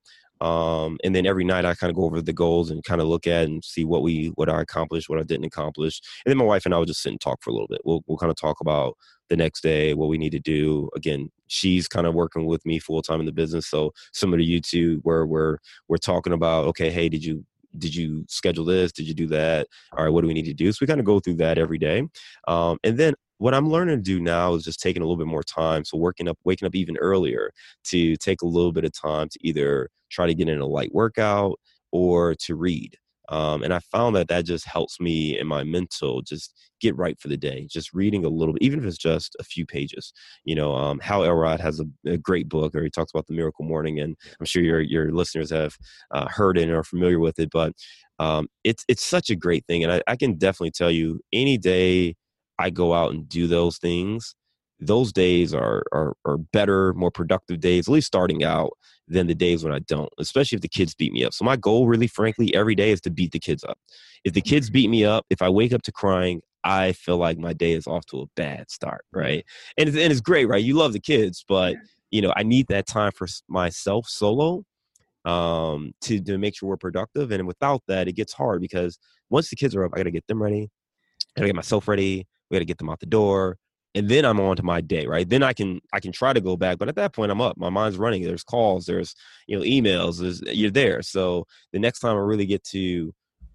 Um, 0.40 0.96
and 1.04 1.14
then 1.14 1.26
every 1.26 1.44
night 1.44 1.66
I 1.66 1.74
kind 1.74 1.90
of 1.90 1.96
go 1.96 2.04
over 2.04 2.22
the 2.22 2.32
goals 2.32 2.70
and 2.70 2.82
kind 2.82 3.00
of 3.00 3.08
look 3.08 3.26
at 3.26 3.44
and 3.44 3.62
see 3.62 3.84
what 3.84 4.02
we 4.02 4.28
what 4.36 4.48
I 4.48 4.62
accomplished, 4.62 5.10
what 5.10 5.18
I 5.18 5.22
didn't 5.22 5.44
accomplish. 5.44 6.00
And 6.24 6.30
then 6.30 6.38
my 6.38 6.44
wife 6.44 6.64
and 6.64 6.74
I 6.74 6.78
will 6.78 6.86
just 6.86 7.02
sit 7.02 7.10
and 7.10 7.20
talk 7.20 7.42
for 7.42 7.50
a 7.50 7.52
little 7.52 7.68
bit. 7.68 7.82
We'll 7.84 8.02
we'll 8.06 8.16
kind 8.16 8.30
of 8.30 8.36
talk 8.36 8.60
about 8.62 8.96
the 9.28 9.36
next 9.36 9.62
day, 9.62 9.92
what 9.92 10.08
we 10.08 10.16
need 10.16 10.32
to 10.32 10.40
do. 10.40 10.88
Again, 10.96 11.30
she's 11.46 11.88
kind 11.88 12.06
of 12.06 12.14
working 12.14 12.46
with 12.46 12.64
me 12.64 12.78
full 12.78 13.02
time 13.02 13.20
in 13.20 13.26
the 13.26 13.32
business. 13.32 13.66
So 13.66 13.92
similar 14.12 14.38
to 14.38 14.44
you 14.44 14.60
two, 14.62 15.00
where 15.02 15.26
we're 15.26 15.58
we're 15.88 15.98
talking 15.98 16.32
about, 16.32 16.66
okay, 16.68 16.90
hey, 16.90 17.10
did 17.10 17.22
you 17.22 17.44
did 17.78 17.94
you 17.94 18.24
schedule 18.28 18.64
this? 18.64 18.92
Did 18.92 19.06
you 19.06 19.14
do 19.14 19.26
that? 19.28 19.66
All 19.96 20.04
right, 20.04 20.12
what 20.12 20.22
do 20.22 20.28
we 20.28 20.34
need 20.34 20.46
to 20.46 20.54
do? 20.54 20.72
So 20.72 20.78
we 20.80 20.86
kind 20.86 21.00
of 21.00 21.06
go 21.06 21.20
through 21.20 21.36
that 21.36 21.58
every 21.58 21.78
day. 21.78 22.06
Um, 22.48 22.78
and 22.84 22.98
then 22.98 23.14
what 23.38 23.54
I'm 23.54 23.70
learning 23.70 23.96
to 23.96 24.02
do 24.02 24.20
now 24.20 24.54
is 24.54 24.64
just 24.64 24.80
taking 24.80 25.02
a 25.02 25.06
little 25.06 25.16
bit 25.16 25.26
more 25.26 25.42
time. 25.42 25.84
So 25.84 25.96
working 25.96 26.28
up, 26.28 26.38
waking 26.44 26.66
up 26.66 26.74
even 26.74 26.96
earlier 26.98 27.52
to 27.84 28.16
take 28.16 28.42
a 28.42 28.46
little 28.46 28.72
bit 28.72 28.84
of 28.84 28.92
time 28.92 29.28
to 29.30 29.38
either 29.42 29.88
try 30.10 30.26
to 30.26 30.34
get 30.34 30.48
in 30.48 30.60
a 30.60 30.66
light 30.66 30.94
workout 30.94 31.58
or 31.92 32.34
to 32.34 32.54
read. 32.54 32.96
Um, 33.30 33.62
and 33.62 33.72
I 33.72 33.78
found 33.78 34.16
that 34.16 34.28
that 34.28 34.44
just 34.44 34.66
helps 34.66 35.00
me 35.00 35.38
in 35.38 35.46
my 35.46 35.64
mental 35.64 36.20
just 36.20 36.52
get 36.80 36.96
right 36.96 37.18
for 37.20 37.28
the 37.28 37.36
day. 37.36 37.66
Just 37.70 37.92
reading 37.92 38.24
a 38.24 38.28
little 38.28 38.54
bit, 38.54 38.62
even 38.62 38.80
if 38.80 38.84
it's 38.84 38.98
just 38.98 39.36
a 39.38 39.44
few 39.44 39.64
pages. 39.64 40.12
You 40.44 40.56
know, 40.56 40.74
um, 40.74 40.98
Hal 40.98 41.24
Elrod 41.24 41.60
has 41.60 41.80
a, 41.80 41.84
a, 42.06 42.18
great 42.18 42.48
book, 42.48 42.74
or 42.74 42.82
he 42.82 42.90
talks 42.90 43.12
about 43.12 43.26
the 43.26 43.34
miracle 43.34 43.64
morning, 43.64 44.00
and 44.00 44.16
I'm 44.38 44.46
sure 44.46 44.62
your 44.62 44.80
your 44.80 45.12
listeners 45.12 45.50
have 45.50 45.76
uh, 46.10 46.26
heard 46.28 46.58
it 46.58 46.64
and 46.64 46.72
are 46.72 46.84
familiar 46.84 47.20
with 47.20 47.38
it. 47.38 47.50
But 47.50 47.72
um, 48.18 48.48
it's 48.64 48.84
it's 48.88 49.04
such 49.04 49.30
a 49.30 49.36
great 49.36 49.64
thing, 49.66 49.84
and 49.84 49.92
I, 49.92 50.02
I 50.08 50.16
can 50.16 50.36
definitely 50.36 50.72
tell 50.72 50.90
you, 50.90 51.20
any 51.32 51.56
day 51.56 52.16
I 52.58 52.70
go 52.70 52.92
out 52.92 53.12
and 53.12 53.28
do 53.28 53.46
those 53.46 53.78
things, 53.78 54.34
those 54.80 55.12
days 55.12 55.54
are, 55.54 55.82
are 55.92 56.14
are 56.24 56.38
better, 56.38 56.94
more 56.94 57.10
productive 57.10 57.60
days, 57.60 57.88
at 57.88 57.92
least 57.92 58.06
starting 58.06 58.44
out, 58.44 58.72
than 59.10 59.26
the 59.26 59.34
days 59.34 59.62
when 59.64 59.72
I 59.72 59.80
don't, 59.80 60.08
especially 60.18 60.56
if 60.56 60.62
the 60.62 60.68
kids 60.68 60.94
beat 60.94 61.12
me 61.12 61.24
up. 61.24 61.34
So 61.34 61.44
my 61.44 61.56
goal 61.56 61.86
really 61.86 62.06
frankly 62.06 62.54
every 62.54 62.74
day 62.74 62.90
is 62.90 63.00
to 63.02 63.10
beat 63.10 63.32
the 63.32 63.38
kids 63.38 63.64
up. 63.64 63.78
If 64.24 64.32
the 64.32 64.40
kids 64.40 64.70
beat 64.70 64.88
me 64.88 65.04
up, 65.04 65.26
if 65.30 65.42
I 65.42 65.48
wake 65.48 65.72
up 65.72 65.82
to 65.82 65.92
crying, 65.92 66.42
I 66.64 66.92
feel 66.92 67.16
like 67.16 67.38
my 67.38 67.52
day 67.52 67.72
is 67.72 67.86
off 67.86 68.06
to 68.06 68.20
a 68.20 68.26
bad 68.36 68.70
start, 68.70 69.04
right? 69.12 69.44
And 69.76 69.88
it's, 69.88 69.98
and 69.98 70.12
it's 70.12 70.20
great, 70.20 70.46
right? 70.46 70.62
You 70.62 70.74
love 70.74 70.92
the 70.92 71.00
kids, 71.00 71.44
but 71.46 71.76
you 72.10 72.22
know, 72.22 72.32
I 72.36 72.42
need 72.42 72.66
that 72.68 72.86
time 72.86 73.12
for 73.12 73.26
myself 73.48 74.08
solo 74.08 74.64
um 75.26 75.92
to 76.00 76.18
to 76.18 76.38
make 76.38 76.56
sure 76.56 76.66
we're 76.66 76.78
productive 76.78 77.30
and 77.30 77.46
without 77.46 77.82
that 77.86 78.08
it 78.08 78.14
gets 78.14 78.32
hard 78.32 78.58
because 78.58 78.98
once 79.28 79.50
the 79.50 79.56
kids 79.56 79.74
are 79.76 79.84
up 79.84 79.92
I 79.92 79.98
got 79.98 80.04
to 80.04 80.10
get 80.10 80.26
them 80.28 80.42
ready 80.42 80.70
I 81.36 81.40
got 81.40 81.42
to 81.42 81.48
get 81.48 81.56
myself 81.56 81.88
ready 81.88 82.26
we 82.48 82.54
got 82.54 82.60
to 82.60 82.64
get 82.64 82.78
them 82.78 82.88
out 82.88 83.00
the 83.00 83.06
door 83.06 83.58
and 83.94 84.08
then 84.08 84.24
i'm 84.24 84.40
on 84.40 84.56
to 84.56 84.62
my 84.62 84.80
day 84.80 85.06
right? 85.06 85.28
Then 85.28 85.42
i 85.42 85.52
can 85.52 85.80
i 85.92 86.00
can 86.00 86.12
try 86.12 86.32
to 86.32 86.40
go 86.40 86.56
back 86.56 86.78
but 86.78 86.88
at 86.88 86.96
that 86.96 87.12
point 87.12 87.30
i'm 87.32 87.40
up. 87.40 87.56
My 87.56 87.70
mind's 87.70 87.98
running. 87.98 88.22
There's 88.22 88.44
calls 88.44 88.86
there's 88.86 89.14
you 89.46 89.56
know 89.56 89.64
emails 89.64 90.20
there's 90.20 90.40
you're 90.42 90.70
there. 90.70 91.02
So 91.02 91.46
the 91.72 91.78
next 91.78 92.00
time 92.00 92.16
i 92.16 92.20
really 92.20 92.46
get 92.46 92.64
to 92.64 93.12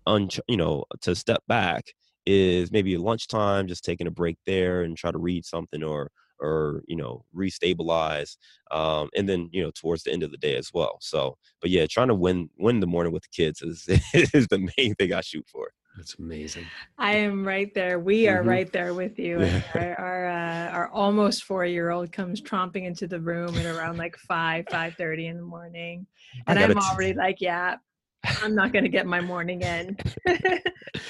un 0.08 0.30
you 0.48 0.58
know 0.58 0.86
to 1.02 1.16
step 1.16 1.44
back 1.48 1.86
is 2.26 2.72
maybe 2.72 2.98
lunchtime 2.98 3.68
just 3.68 3.84
taking 3.86 4.08
a 4.08 4.12
break 4.12 4.38
there 4.46 4.82
and 4.82 4.98
try 4.98 5.12
to 5.12 5.18
read 5.18 5.46
something 5.46 5.84
or 5.84 6.10
or 6.40 6.84
you 6.88 6.96
know 6.96 7.24
restabilize 7.36 8.38
um, 8.72 9.10
and 9.16 9.28
then 9.30 9.50
you 9.52 9.64
know 9.64 9.72
towards 9.72 10.04
the 10.04 10.12
end 10.12 10.24
of 10.24 10.32
the 10.32 10.38
day 10.38 10.56
as 10.56 10.72
well. 10.74 10.98
So 11.02 11.38
but 11.62 11.70
yeah 11.70 11.86
trying 11.90 12.10
to 12.10 12.16
win 12.16 12.50
win 12.58 12.80
the 12.80 12.88
morning 12.88 13.14
with 13.14 13.24
the 13.24 13.30
kids 13.44 13.62
is 13.62 13.86
is 14.14 14.48
the 14.48 14.70
main 14.78 14.96
thing 14.96 15.14
i 15.14 15.22
shoot 15.22 15.46
for 15.52 15.70
that's 15.96 16.16
amazing. 16.20 16.66
I 16.98 17.16
am 17.16 17.48
right 17.48 17.74
there. 17.74 18.00
We 18.00 18.28
are 18.28 18.40
mm-hmm. 18.40 18.50
right 18.50 18.72
there 18.72 18.94
with 18.94 19.18
you. 19.18 19.42
Yeah. 19.42 19.62
Our 19.74 19.96
our, 20.00 20.28
uh, 20.28 20.70
our 20.72 20.90
almost 20.90 21.44
four 21.44 21.66
year 21.66 21.92
old 21.92 22.12
comes 22.12 22.42
tromping 22.42 22.86
into 22.86 23.08
the 23.08 23.20
room 23.20 23.56
at 23.58 23.66
around 23.66 23.98
like 23.98 24.18
five 24.18 24.66
five 24.70 24.96
thirty 24.96 25.28
in 25.28 25.38
the 25.38 25.44
morning, 25.44 26.06
and 26.48 26.60
I'm 26.60 26.78
already 26.78 27.14
like, 27.14 27.40
yeah, 27.40 27.78
I'm 28.42 28.56
not 28.56 28.74
going 28.74 28.84
to 28.84 28.90
get 28.90 29.06
my 29.06 29.22
morning 29.22 29.62
in. 29.62 29.98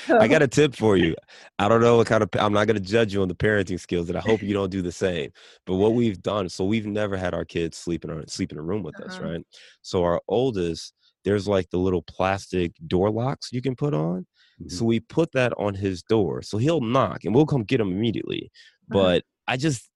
so. 0.06 0.20
I 0.20 0.28
got 0.28 0.42
a 0.42 0.48
tip 0.48 0.76
for 0.76 0.98
you. 0.98 1.16
I 1.60 1.68
don't 1.68 1.82
know 1.82 1.98
what 1.98 2.08
kind 2.08 2.24
of. 2.24 2.30
I'm 2.38 2.54
not 2.54 2.68
going 2.68 2.76
to 2.76 2.84
judge 2.84 3.14
you 3.14 3.22
on 3.22 3.28
the 3.28 3.36
parenting 3.36 3.80
skills, 3.80 4.10
and 4.10 4.18
I 4.18 4.22
hope 4.22 4.42
you 4.42 4.54
don't 4.54 4.70
do 4.70 4.82
the 4.82 4.92
same. 4.92 5.32
But 5.66 5.76
what 5.76 5.94
we've 5.94 6.22
done, 6.22 6.50
so 6.50 6.66
we've 6.66 6.86
never 6.86 7.18
had 7.18 7.34
our 7.34 7.46
kids 7.46 7.78
sleep 7.78 8.04
in 8.04 8.12
our 8.12 8.24
sleep 8.28 8.52
in 8.52 8.58
a 8.58 8.62
room 8.62 8.84
with 8.84 8.96
uh-huh. 8.96 9.14
us, 9.14 9.20
right? 9.20 9.46
So 9.82 10.04
our 10.04 10.22
oldest, 10.28 10.94
there's 11.26 11.48
like 11.48 11.70
the 11.72 11.78
little 11.78 12.02
plastic 12.02 12.72
door 12.88 13.12
locks 13.12 13.50
you 13.52 13.62
can 13.62 13.76
put 13.76 13.94
on 13.94 14.26
Mm-hmm. 14.62 14.70
So 14.70 14.86
we 14.86 15.00
put 15.00 15.32
that 15.34 15.54
on 15.58 15.74
his 15.74 16.04
door. 16.04 16.42
So 16.42 16.58
he'll 16.58 16.82
knock 16.82 17.26
and 17.26 17.36
we'll 17.36 17.46
come 17.46 17.64
get 17.64 17.82
him 17.82 17.92
immediately. 17.92 18.52
Uh-huh. 18.92 19.02
But 19.02 19.24
I 19.48 19.58
just 19.58 19.90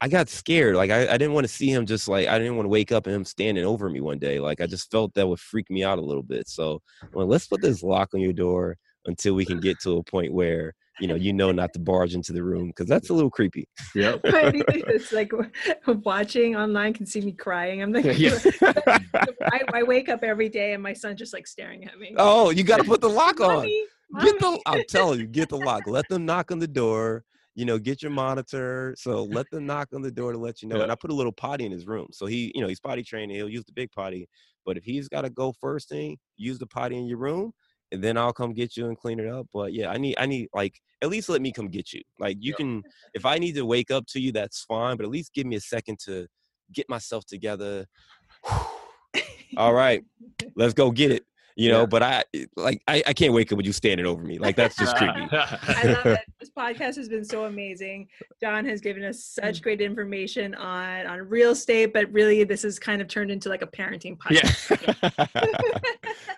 I 0.00 0.08
got 0.08 0.28
scared. 0.28 0.74
Like 0.74 0.90
I, 0.90 1.02
I 1.02 1.16
didn't 1.16 1.32
want 1.32 1.44
to 1.44 1.52
see 1.52 1.70
him 1.70 1.86
just 1.86 2.08
like 2.08 2.26
I 2.26 2.38
didn't 2.38 2.56
want 2.56 2.64
to 2.66 2.70
wake 2.70 2.90
up 2.90 3.06
and 3.06 3.14
him 3.14 3.24
standing 3.24 3.64
over 3.64 3.88
me 3.88 4.00
one 4.00 4.18
day. 4.18 4.40
Like 4.40 4.60
I 4.60 4.66
just 4.66 4.90
felt 4.90 5.14
that 5.14 5.28
would 5.28 5.40
freak 5.40 5.70
me 5.70 5.84
out 5.84 5.98
a 5.98 6.02
little 6.04 6.24
bit. 6.24 6.48
So 6.48 6.82
well, 7.12 7.26
let's 7.26 7.46
put 7.46 7.62
this 7.62 7.82
lock 7.82 8.14
on 8.14 8.20
your 8.20 8.32
door 8.32 8.76
until 9.06 9.34
we 9.34 9.44
can 9.44 9.60
get 9.60 9.80
to 9.80 9.98
a 9.98 10.02
point 10.02 10.32
where 10.32 10.74
you 11.00 11.06
know 11.06 11.14
you 11.14 11.32
know 11.32 11.52
not 11.52 11.72
to 11.72 11.78
barge 11.78 12.14
into 12.14 12.32
the 12.32 12.42
room 12.42 12.68
because 12.68 12.86
that's 12.86 13.10
a 13.10 13.14
little 13.14 13.30
creepy 13.30 13.66
yeah 13.94 14.16
it's 14.24 15.12
like 15.12 15.32
watching 16.04 16.56
online 16.56 16.92
can 16.92 17.06
see 17.06 17.20
me 17.20 17.32
crying 17.32 17.82
i'm 17.82 17.92
like 17.92 18.04
yeah. 18.18 18.38
I, 19.42 19.62
I, 19.72 19.82
wake 19.82 20.08
up 20.08 20.22
every 20.22 20.48
day 20.48 20.74
and 20.74 20.82
my 20.82 20.92
son's 20.92 21.18
just 21.18 21.32
like 21.32 21.46
staring 21.46 21.84
at 21.84 21.98
me 21.98 22.14
oh 22.18 22.50
you 22.50 22.62
got 22.62 22.78
to 22.78 22.84
put 22.84 23.00
the 23.00 23.08
lock 23.08 23.40
on 23.40 23.68
Mommy, 24.10 24.22
get 24.24 24.38
the 24.38 24.60
i'm 24.66 24.82
telling 24.88 25.20
you 25.20 25.26
get 25.26 25.48
the 25.48 25.56
lock 25.56 25.82
let 25.86 26.08
them 26.08 26.26
knock 26.26 26.52
on 26.52 26.58
the 26.58 26.68
door 26.68 27.24
you 27.54 27.64
know, 27.64 27.78
get 27.78 28.02
your 28.02 28.10
monitor. 28.10 28.94
So 28.96 29.24
let 29.24 29.50
them 29.50 29.66
knock 29.66 29.88
on 29.94 30.02
the 30.02 30.10
door 30.10 30.32
to 30.32 30.38
let 30.38 30.62
you 30.62 30.68
know. 30.68 30.76
Yeah. 30.76 30.84
And 30.84 30.92
I 30.92 30.94
put 30.94 31.10
a 31.10 31.14
little 31.14 31.32
potty 31.32 31.66
in 31.66 31.72
his 31.72 31.86
room. 31.86 32.06
So 32.10 32.26
he, 32.26 32.50
you 32.54 32.62
know, 32.62 32.68
he's 32.68 32.80
potty 32.80 33.02
trained. 33.02 33.30
He'll 33.30 33.48
use 33.48 33.64
the 33.64 33.72
big 33.72 33.90
potty. 33.92 34.28
But 34.64 34.76
if 34.76 34.84
he's 34.84 35.08
got 35.08 35.22
to 35.22 35.30
go 35.30 35.52
first 35.60 35.88
thing, 35.88 36.16
use 36.36 36.58
the 36.58 36.66
potty 36.66 36.96
in 36.96 37.06
your 37.06 37.18
room 37.18 37.52
and 37.92 38.02
then 38.02 38.16
I'll 38.16 38.32
come 38.32 38.54
get 38.54 38.76
you 38.76 38.86
and 38.88 38.96
clean 38.96 39.20
it 39.20 39.28
up. 39.28 39.46
But 39.52 39.72
yeah, 39.72 39.90
I 39.90 39.98
need 39.98 40.16
I 40.18 40.26
need 40.26 40.48
like 40.54 40.80
at 41.02 41.10
least 41.10 41.28
let 41.28 41.42
me 41.42 41.52
come 41.52 41.68
get 41.68 41.92
you. 41.92 42.02
Like 42.18 42.38
you 42.40 42.52
yeah. 42.52 42.56
can 42.56 42.82
if 43.14 43.24
I 43.24 43.38
need 43.38 43.54
to 43.54 43.66
wake 43.66 43.90
up 43.90 44.06
to 44.08 44.20
you, 44.20 44.32
that's 44.32 44.64
fine. 44.64 44.96
But 44.96 45.04
at 45.04 45.10
least 45.10 45.34
give 45.34 45.46
me 45.46 45.56
a 45.56 45.60
second 45.60 45.98
to 46.06 46.26
get 46.72 46.88
myself 46.88 47.24
together. 47.26 47.86
All 49.56 49.74
right, 49.74 50.02
let's 50.56 50.74
go 50.74 50.90
get 50.90 51.12
it 51.12 51.24
you 51.56 51.70
know. 51.70 51.80
Yeah. 51.80 51.86
But 51.86 52.02
I 52.02 52.24
like 52.56 52.82
I, 52.88 53.02
I 53.06 53.12
can't 53.12 53.32
wake 53.32 53.52
up 53.52 53.56
with 53.56 53.66
you 53.66 53.72
standing 53.72 54.06
over 54.06 54.22
me. 54.22 54.38
Like 54.38 54.56
that's 54.56 54.76
just 54.76 54.96
creepy. 54.96 55.28
I 55.32 55.82
love 55.84 56.06
it. 56.06 56.20
This 56.40 56.50
podcast 56.50 56.96
has 56.96 57.08
been 57.08 57.24
so 57.24 57.44
amazing. 57.44 58.08
John 58.40 58.64
has 58.66 58.80
given 58.80 59.04
us 59.04 59.24
such 59.24 59.60
mm. 59.60 59.62
great 59.62 59.80
information 59.80 60.54
on 60.54 61.06
on 61.06 61.20
real 61.28 61.50
estate, 61.50 61.92
but 61.92 62.10
really 62.12 62.44
this 62.44 62.62
has 62.62 62.78
kind 62.78 63.02
of 63.02 63.08
turned 63.08 63.30
into 63.30 63.48
like 63.48 63.62
a 63.62 63.66
parenting 63.66 64.16
podcast. 64.18 65.26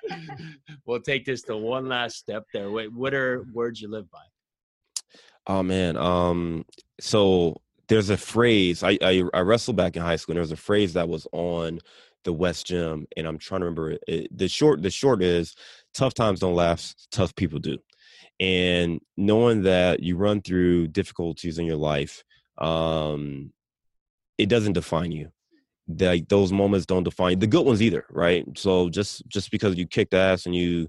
Yeah. 0.09 0.39
we'll 0.95 1.03
take 1.03 1.25
this 1.25 1.43
to 1.43 1.57
one 1.57 1.89
last 1.89 2.17
step 2.17 2.47
there. 2.53 2.71
Wait, 2.71 2.93
what 2.93 3.13
are 3.15 3.45
words 3.53 3.83
you 3.83 3.89
live 3.89 4.09
by? 4.13 4.23
Oh 5.49 5.65
man. 5.65 5.97
Um 5.97 6.65
so 7.01 7.61
there's 7.89 8.11
a 8.11 8.17
phrase 8.17 8.85
I, 8.85 8.97
I, 9.03 9.25
I 9.35 9.41
wrestled 9.41 9.77
back 9.77 9.97
in 9.97 10.03
high 10.03 10.15
school 10.15 10.33
and 10.33 10.37
there 10.37 10.43
was 10.43 10.53
a 10.53 10.57
phrase 10.57 10.93
that 10.93 11.09
was 11.09 11.27
on 11.33 11.81
the 12.23 12.33
West 12.33 12.67
Gym, 12.67 13.07
and 13.17 13.27
I'm 13.27 13.37
trying 13.39 13.61
to 13.61 13.67
remember 13.67 13.99
it, 14.07 14.39
the 14.39 14.49
short. 14.49 14.81
The 14.81 14.89
short 14.89 15.23
is 15.23 15.55
tough 15.93 16.15
times 16.15 16.41
don't 16.41 16.55
last, 16.55 17.09
tough 17.11 17.35
people 17.35 17.59
do, 17.59 17.77
and 18.41 18.99
knowing 19.19 19.65
that 19.65 20.01
you 20.01 20.17
run 20.17 20.41
through 20.41 20.87
difficulties 20.87 21.59
in 21.59 21.67
your 21.67 21.77
life, 21.77 22.25
um, 22.57 23.53
it 24.39 24.49
doesn't 24.49 24.73
define 24.73 25.13
you. 25.13 25.33
Like 25.87 26.29
those 26.29 26.53
moments 26.53 26.87
don't 26.87 27.05
define 27.05 27.39
the 27.39 27.47
good 27.47 27.67
ones 27.67 27.83
either, 27.83 28.07
right? 28.11 28.47
So 28.57 28.89
just 28.89 29.27
just 29.29 29.51
because 29.51 29.77
you 29.77 29.87
kicked 29.87 30.15
ass 30.15 30.47
and 30.47 30.55
you 30.55 30.89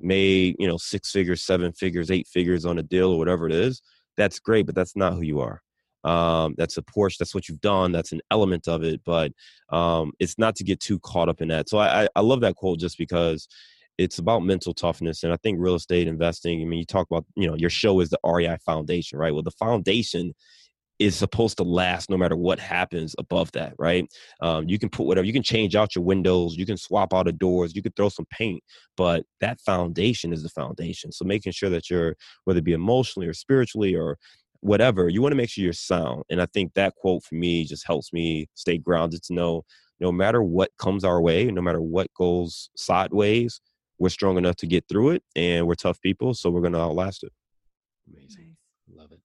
made 0.00 0.56
you 0.58 0.66
know 0.66 0.78
six 0.78 1.10
figures, 1.10 1.42
seven 1.42 1.72
figures, 1.72 2.10
eight 2.10 2.26
figures 2.26 2.64
on 2.64 2.78
a 2.78 2.82
deal 2.82 3.10
or 3.10 3.18
whatever 3.18 3.46
it 3.46 3.52
is, 3.52 3.82
that's 4.16 4.38
great, 4.38 4.66
but 4.66 4.74
that's 4.74 4.96
not 4.96 5.14
who 5.14 5.22
you 5.22 5.40
are 5.40 5.62
um, 6.04 6.54
that's 6.56 6.76
a 6.76 6.82
Porsche. 6.82 7.18
That's 7.18 7.34
what 7.34 7.48
you've 7.48 7.60
done. 7.60 7.92
That's 7.92 8.12
an 8.12 8.20
element 8.30 8.68
of 8.68 8.82
it, 8.82 9.00
but 9.04 9.32
um, 9.70 10.12
it's 10.18 10.38
not 10.38 10.56
to 10.56 10.64
get 10.64 10.80
too 10.80 10.98
caught 11.00 11.28
up 11.28 11.40
in 11.40 11.48
that. 11.48 11.68
So 11.68 11.78
I, 11.78 12.08
I 12.14 12.20
love 12.20 12.40
that 12.40 12.56
quote 12.56 12.78
just 12.78 12.98
because 12.98 13.48
it's 13.98 14.18
about 14.18 14.42
mental 14.42 14.72
toughness. 14.72 15.22
And 15.22 15.32
I 15.32 15.36
think 15.36 15.58
real 15.60 15.74
estate 15.74 16.08
investing. 16.08 16.62
I 16.62 16.64
mean, 16.64 16.78
you 16.78 16.86
talk 16.86 17.06
about 17.10 17.26
you 17.36 17.46
know 17.46 17.54
your 17.54 17.70
show 17.70 18.00
is 18.00 18.10
the 18.10 18.18
REI 18.24 18.56
Foundation, 18.64 19.18
right? 19.18 19.32
Well, 19.32 19.42
the 19.42 19.50
foundation 19.52 20.34
is 21.00 21.16
supposed 21.16 21.56
to 21.56 21.62
last 21.64 22.10
no 22.10 22.16
matter 22.18 22.36
what 22.36 22.60
happens 22.60 23.16
above 23.18 23.50
that, 23.52 23.72
right? 23.78 24.06
Um, 24.42 24.68
you 24.68 24.78
can 24.78 24.90
put 24.90 25.06
whatever, 25.06 25.26
you 25.26 25.32
can 25.32 25.42
change 25.42 25.74
out 25.74 25.96
your 25.96 26.04
windows, 26.04 26.56
you 26.56 26.66
can 26.66 26.76
swap 26.76 27.14
out 27.14 27.24
the 27.24 27.32
doors, 27.32 27.74
you 27.74 27.82
can 27.82 27.92
throw 27.92 28.10
some 28.10 28.26
paint, 28.30 28.62
but 28.98 29.24
that 29.40 29.60
foundation 29.62 30.30
is 30.30 30.42
the 30.42 30.50
foundation. 30.50 31.10
So 31.10 31.24
making 31.24 31.52
sure 31.52 31.70
that 31.70 31.88
you're, 31.88 32.16
whether 32.44 32.58
it 32.58 32.64
be 32.64 32.74
emotionally 32.74 33.26
or 33.26 33.32
spiritually 33.32 33.96
or 33.96 34.18
whatever, 34.60 35.08
you 35.08 35.22
want 35.22 35.32
to 35.32 35.36
make 35.36 35.48
sure 35.48 35.64
you're 35.64 35.72
sound. 35.72 36.22
And 36.28 36.40
I 36.40 36.46
think 36.52 36.74
that 36.74 36.94
quote 36.96 37.24
for 37.24 37.34
me 37.34 37.64
just 37.64 37.86
helps 37.86 38.12
me 38.12 38.48
stay 38.54 38.76
grounded 38.76 39.22
to 39.24 39.32
know 39.32 39.62
no 40.00 40.12
matter 40.12 40.42
what 40.42 40.70
comes 40.78 41.02
our 41.02 41.20
way, 41.22 41.46
no 41.46 41.62
matter 41.62 41.80
what 41.80 42.12
goes 42.14 42.68
sideways, 42.76 43.62
we're 43.98 44.10
strong 44.10 44.36
enough 44.36 44.56
to 44.56 44.66
get 44.66 44.84
through 44.86 45.10
it 45.10 45.22
and 45.34 45.66
we're 45.66 45.74
tough 45.74 46.00
people, 46.02 46.34
so 46.34 46.50
we're 46.50 46.60
going 46.60 46.74
to 46.74 46.80
outlast 46.80 47.22
it. 47.22 47.32
Amazing. 48.06 48.56
Nice. 48.86 48.98
Love 48.98 49.12
it. 49.12 49.20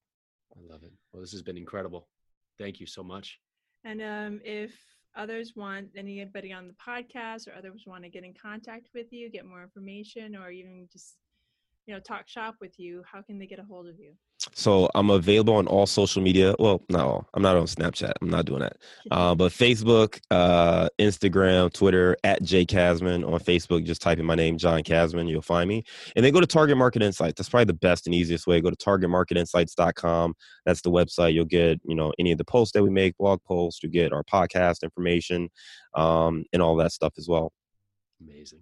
I 0.55 0.71
love 0.71 0.83
it. 0.83 0.91
Well, 1.15 1.21
this 1.21 1.31
has 1.31 1.41
been 1.41 1.55
incredible. 1.55 2.09
Thank 2.57 2.81
you 2.81 2.85
so 2.85 3.01
much. 3.01 3.39
And 3.85 4.01
um, 4.01 4.41
if 4.43 4.73
others 5.15 5.53
want 5.55 5.87
anybody 5.95 6.51
on 6.51 6.67
the 6.67 6.73
podcast 6.73 7.47
or 7.47 7.55
others 7.57 7.85
want 7.87 8.03
to 8.03 8.09
get 8.09 8.25
in 8.25 8.33
contact 8.33 8.89
with 8.93 9.13
you, 9.13 9.31
get 9.31 9.45
more 9.45 9.63
information, 9.63 10.35
or 10.35 10.51
even 10.51 10.89
just 10.91 11.15
you 11.87 11.93
know 11.93 12.01
talk 12.01 12.27
shop 12.27 12.55
with 12.59 12.77
you, 12.77 13.01
how 13.09 13.21
can 13.21 13.39
they 13.39 13.45
get 13.45 13.59
a 13.59 13.63
hold 13.63 13.87
of 13.87 13.97
you? 13.97 14.11
So 14.53 14.89
I'm 14.95 15.09
available 15.09 15.55
on 15.55 15.67
all 15.67 15.85
social 15.85 16.21
media. 16.21 16.55
Well, 16.59 16.81
no, 16.89 17.25
I'm 17.33 17.41
not 17.41 17.55
on 17.55 17.65
Snapchat. 17.65 18.13
I'm 18.21 18.29
not 18.29 18.45
doing 18.45 18.61
that. 18.61 18.77
Uh, 19.11 19.35
but 19.35 19.51
Facebook, 19.51 20.19
uh, 20.31 20.89
Instagram, 20.99 21.71
Twitter 21.71 22.17
at 22.23 22.41
Jay 22.41 22.65
Casmon. 22.65 23.23
On 23.23 23.39
Facebook, 23.39 23.85
just 23.85 24.01
type 24.01 24.17
in 24.17 24.25
my 24.25 24.35
name, 24.35 24.57
John 24.57 24.81
Casmon. 24.81 25.29
You'll 25.29 25.43
find 25.43 25.69
me. 25.69 25.83
And 26.15 26.25
then 26.25 26.33
go 26.33 26.41
to 26.41 26.47
Target 26.47 26.75
Market 26.75 27.03
Insights. 27.03 27.35
That's 27.37 27.47
probably 27.47 27.65
the 27.65 27.75
best 27.75 28.07
and 28.07 28.15
easiest 28.15 28.47
way. 28.47 28.59
Go 28.61 28.71
to 28.71 28.75
targetmarketinsights.com. 28.75 30.33
That's 30.65 30.81
the 30.81 30.91
website. 30.91 31.33
You'll 31.33 31.45
get 31.45 31.79
you 31.85 31.95
know 31.95 32.11
any 32.17 32.31
of 32.31 32.39
the 32.39 32.45
posts 32.45 32.73
that 32.73 32.83
we 32.83 32.89
make, 32.89 33.15
blog 33.17 33.41
posts. 33.43 33.83
You 33.83 33.89
get 33.89 34.11
our 34.11 34.23
podcast 34.23 34.81
information, 34.81 35.49
um, 35.93 36.43
and 36.51 36.61
all 36.61 36.75
that 36.77 36.91
stuff 36.91 37.13
as 37.17 37.27
well. 37.27 37.53
Amazing. 38.21 38.61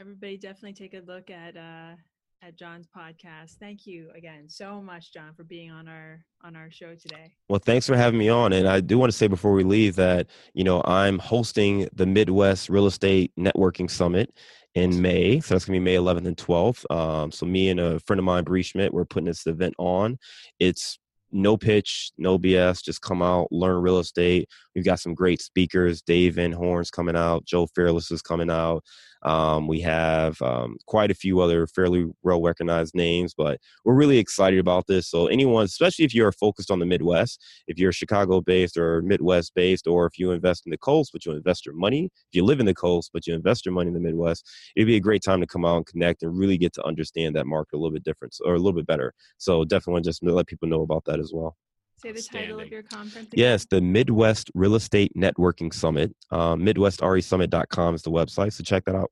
Everybody, 0.00 0.36
definitely 0.36 0.74
take 0.74 0.94
a 0.94 1.04
look 1.06 1.30
at. 1.30 1.56
Uh 1.56 1.96
at 2.42 2.56
John's 2.56 2.86
podcast. 2.86 3.56
Thank 3.58 3.86
you 3.86 4.10
again 4.14 4.48
so 4.48 4.80
much, 4.80 5.12
John, 5.12 5.32
for 5.34 5.44
being 5.44 5.70
on 5.70 5.88
our 5.88 6.24
on 6.42 6.56
our 6.56 6.70
show 6.70 6.94
today. 6.94 7.34
Well, 7.48 7.60
thanks 7.64 7.86
for 7.86 7.96
having 7.96 8.18
me 8.18 8.28
on. 8.28 8.52
And 8.52 8.68
I 8.68 8.80
do 8.80 8.98
want 8.98 9.10
to 9.10 9.16
say 9.16 9.26
before 9.26 9.52
we 9.52 9.64
leave 9.64 9.96
that, 9.96 10.28
you 10.54 10.64
know, 10.64 10.82
I'm 10.84 11.18
hosting 11.18 11.88
the 11.92 12.06
Midwest 12.06 12.68
Real 12.68 12.86
Estate 12.86 13.32
Networking 13.38 13.90
Summit 13.90 14.32
in 14.74 15.00
May. 15.00 15.40
So 15.40 15.54
that's 15.54 15.64
gonna 15.64 15.78
be 15.78 15.84
May 15.84 15.96
11th 15.96 16.26
and 16.26 16.36
12th. 16.36 16.84
Um, 16.94 17.32
so 17.32 17.46
me 17.46 17.70
and 17.70 17.80
a 17.80 17.98
friend 18.00 18.18
of 18.18 18.24
mine, 18.24 18.44
Bree 18.44 18.62
Schmidt, 18.62 18.92
we're 18.92 19.04
putting 19.04 19.26
this 19.26 19.46
event 19.46 19.74
on. 19.78 20.18
It's 20.60 20.98
no 21.32 21.56
pitch, 21.56 22.12
no 22.18 22.38
BS. 22.38 22.82
Just 22.82 23.02
come 23.02 23.22
out, 23.22 23.50
learn 23.50 23.82
real 23.82 23.98
estate. 23.98 24.48
We've 24.74 24.84
got 24.84 25.00
some 25.00 25.14
great 25.14 25.40
speakers. 25.40 26.02
Dave 26.02 26.36
Van 26.36 26.52
Horn's 26.52 26.90
coming 26.90 27.16
out. 27.16 27.44
Joe 27.44 27.66
Fairless 27.74 28.10
is 28.10 28.22
coming 28.22 28.50
out. 28.50 28.84
Um, 29.22 29.66
we 29.66 29.80
have 29.80 30.40
um, 30.42 30.76
quite 30.86 31.10
a 31.10 31.14
few 31.14 31.40
other 31.40 31.66
fairly 31.66 32.06
well 32.22 32.42
recognized 32.42 32.94
names, 32.94 33.34
but 33.34 33.58
we're 33.84 33.94
really 33.94 34.18
excited 34.18 34.58
about 34.58 34.86
this. 34.86 35.08
So, 35.08 35.26
anyone, 35.26 35.64
especially 35.64 36.04
if 36.04 36.14
you're 36.14 36.32
focused 36.32 36.70
on 36.70 36.78
the 36.78 36.86
Midwest, 36.86 37.42
if 37.66 37.78
you're 37.78 37.92
Chicago 37.92 38.40
based 38.40 38.76
or 38.76 39.02
Midwest 39.02 39.54
based, 39.54 39.86
or 39.86 40.06
if 40.06 40.18
you 40.18 40.30
invest 40.32 40.66
in 40.66 40.70
the 40.70 40.78
coast, 40.78 41.10
but 41.12 41.24
you 41.24 41.32
invest 41.32 41.66
your 41.66 41.74
money, 41.74 42.04
if 42.06 42.34
you 42.34 42.44
live 42.44 42.60
in 42.60 42.66
the 42.66 42.74
coast, 42.74 43.10
but 43.12 43.26
you 43.26 43.34
invest 43.34 43.64
your 43.66 43.74
money 43.74 43.88
in 43.88 43.94
the 43.94 44.00
Midwest, 44.00 44.48
it'd 44.76 44.86
be 44.86 44.96
a 44.96 45.00
great 45.00 45.22
time 45.22 45.40
to 45.40 45.46
come 45.46 45.64
out 45.64 45.76
and 45.78 45.86
connect 45.86 46.22
and 46.22 46.38
really 46.38 46.58
get 46.58 46.72
to 46.74 46.84
understand 46.84 47.34
that 47.36 47.46
market 47.46 47.76
a 47.76 47.78
little 47.78 47.92
bit 47.92 48.04
different 48.04 48.36
or 48.44 48.54
a 48.54 48.58
little 48.58 48.72
bit 48.78 48.86
better. 48.86 49.12
So, 49.38 49.64
definitely 49.64 50.02
just 50.02 50.22
let 50.24 50.46
people 50.46 50.68
know 50.68 50.82
about 50.82 51.04
that 51.06 51.20
as 51.20 51.32
well. 51.34 51.56
Say 51.98 52.12
the 52.12 52.22
title 52.22 52.60
of 52.60 52.68
your 52.68 52.82
conference. 52.82 53.32
Again. 53.32 53.42
Yes, 53.42 53.66
the 53.70 53.80
Midwest 53.80 54.50
Real 54.54 54.74
Estate 54.74 55.12
Networking 55.16 55.72
Summit. 55.72 56.14
Um, 56.30 56.60
MidwestRESummit.com 56.60 57.94
is 57.94 58.02
the 58.02 58.10
website, 58.10 58.52
so 58.52 58.62
check 58.62 58.84
that 58.84 58.94
out. 58.94 59.10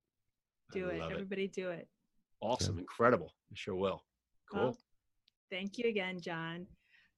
Do 0.72 0.88
it. 0.88 1.00
Everybody 1.00 1.44
it. 1.44 1.54
do 1.54 1.70
it. 1.70 1.88
Awesome. 2.40 2.76
Yeah. 2.76 2.80
Incredible. 2.80 3.32
I 3.50 3.54
sure 3.54 3.74
will. 3.74 4.02
Cool. 4.52 4.60
Well, 4.60 4.78
thank 5.50 5.78
you 5.78 5.88
again, 5.88 6.20
John. 6.20 6.66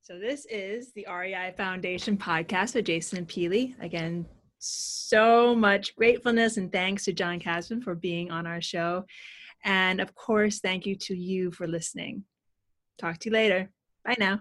So 0.03 0.21
this 0.21 0.47
is 0.49 0.93
the 0.93 1.07
REI 1.11 1.53
Foundation 1.57 2.17
podcast 2.17 2.77
with 2.77 2.85
Jason 2.85 3.19
and 3.19 3.29
Peely. 3.29 3.75
Again, 3.83 4.25
so 4.59 5.53
much 5.55 5.97
gratefulness 5.97 6.59
and 6.59 6.71
thanks 6.71 7.05
to 7.05 7.13
John 7.13 7.41
Casmon 7.41 7.83
for 7.83 7.97
being 7.97 8.31
on 8.31 8.47
our 8.47 8.61
show. 8.61 9.05
And 9.65 10.01
of 10.01 10.15
course, 10.15 10.61
thank 10.61 10.87
you 10.87 10.95
to 10.95 11.17
you 11.17 11.51
for 11.51 11.67
listening. 11.67 12.23
Talk 12.99 13.19
to 13.19 13.31
you 13.31 13.33
later. 13.33 13.71
Bye 14.05 14.17
now. 14.19 14.41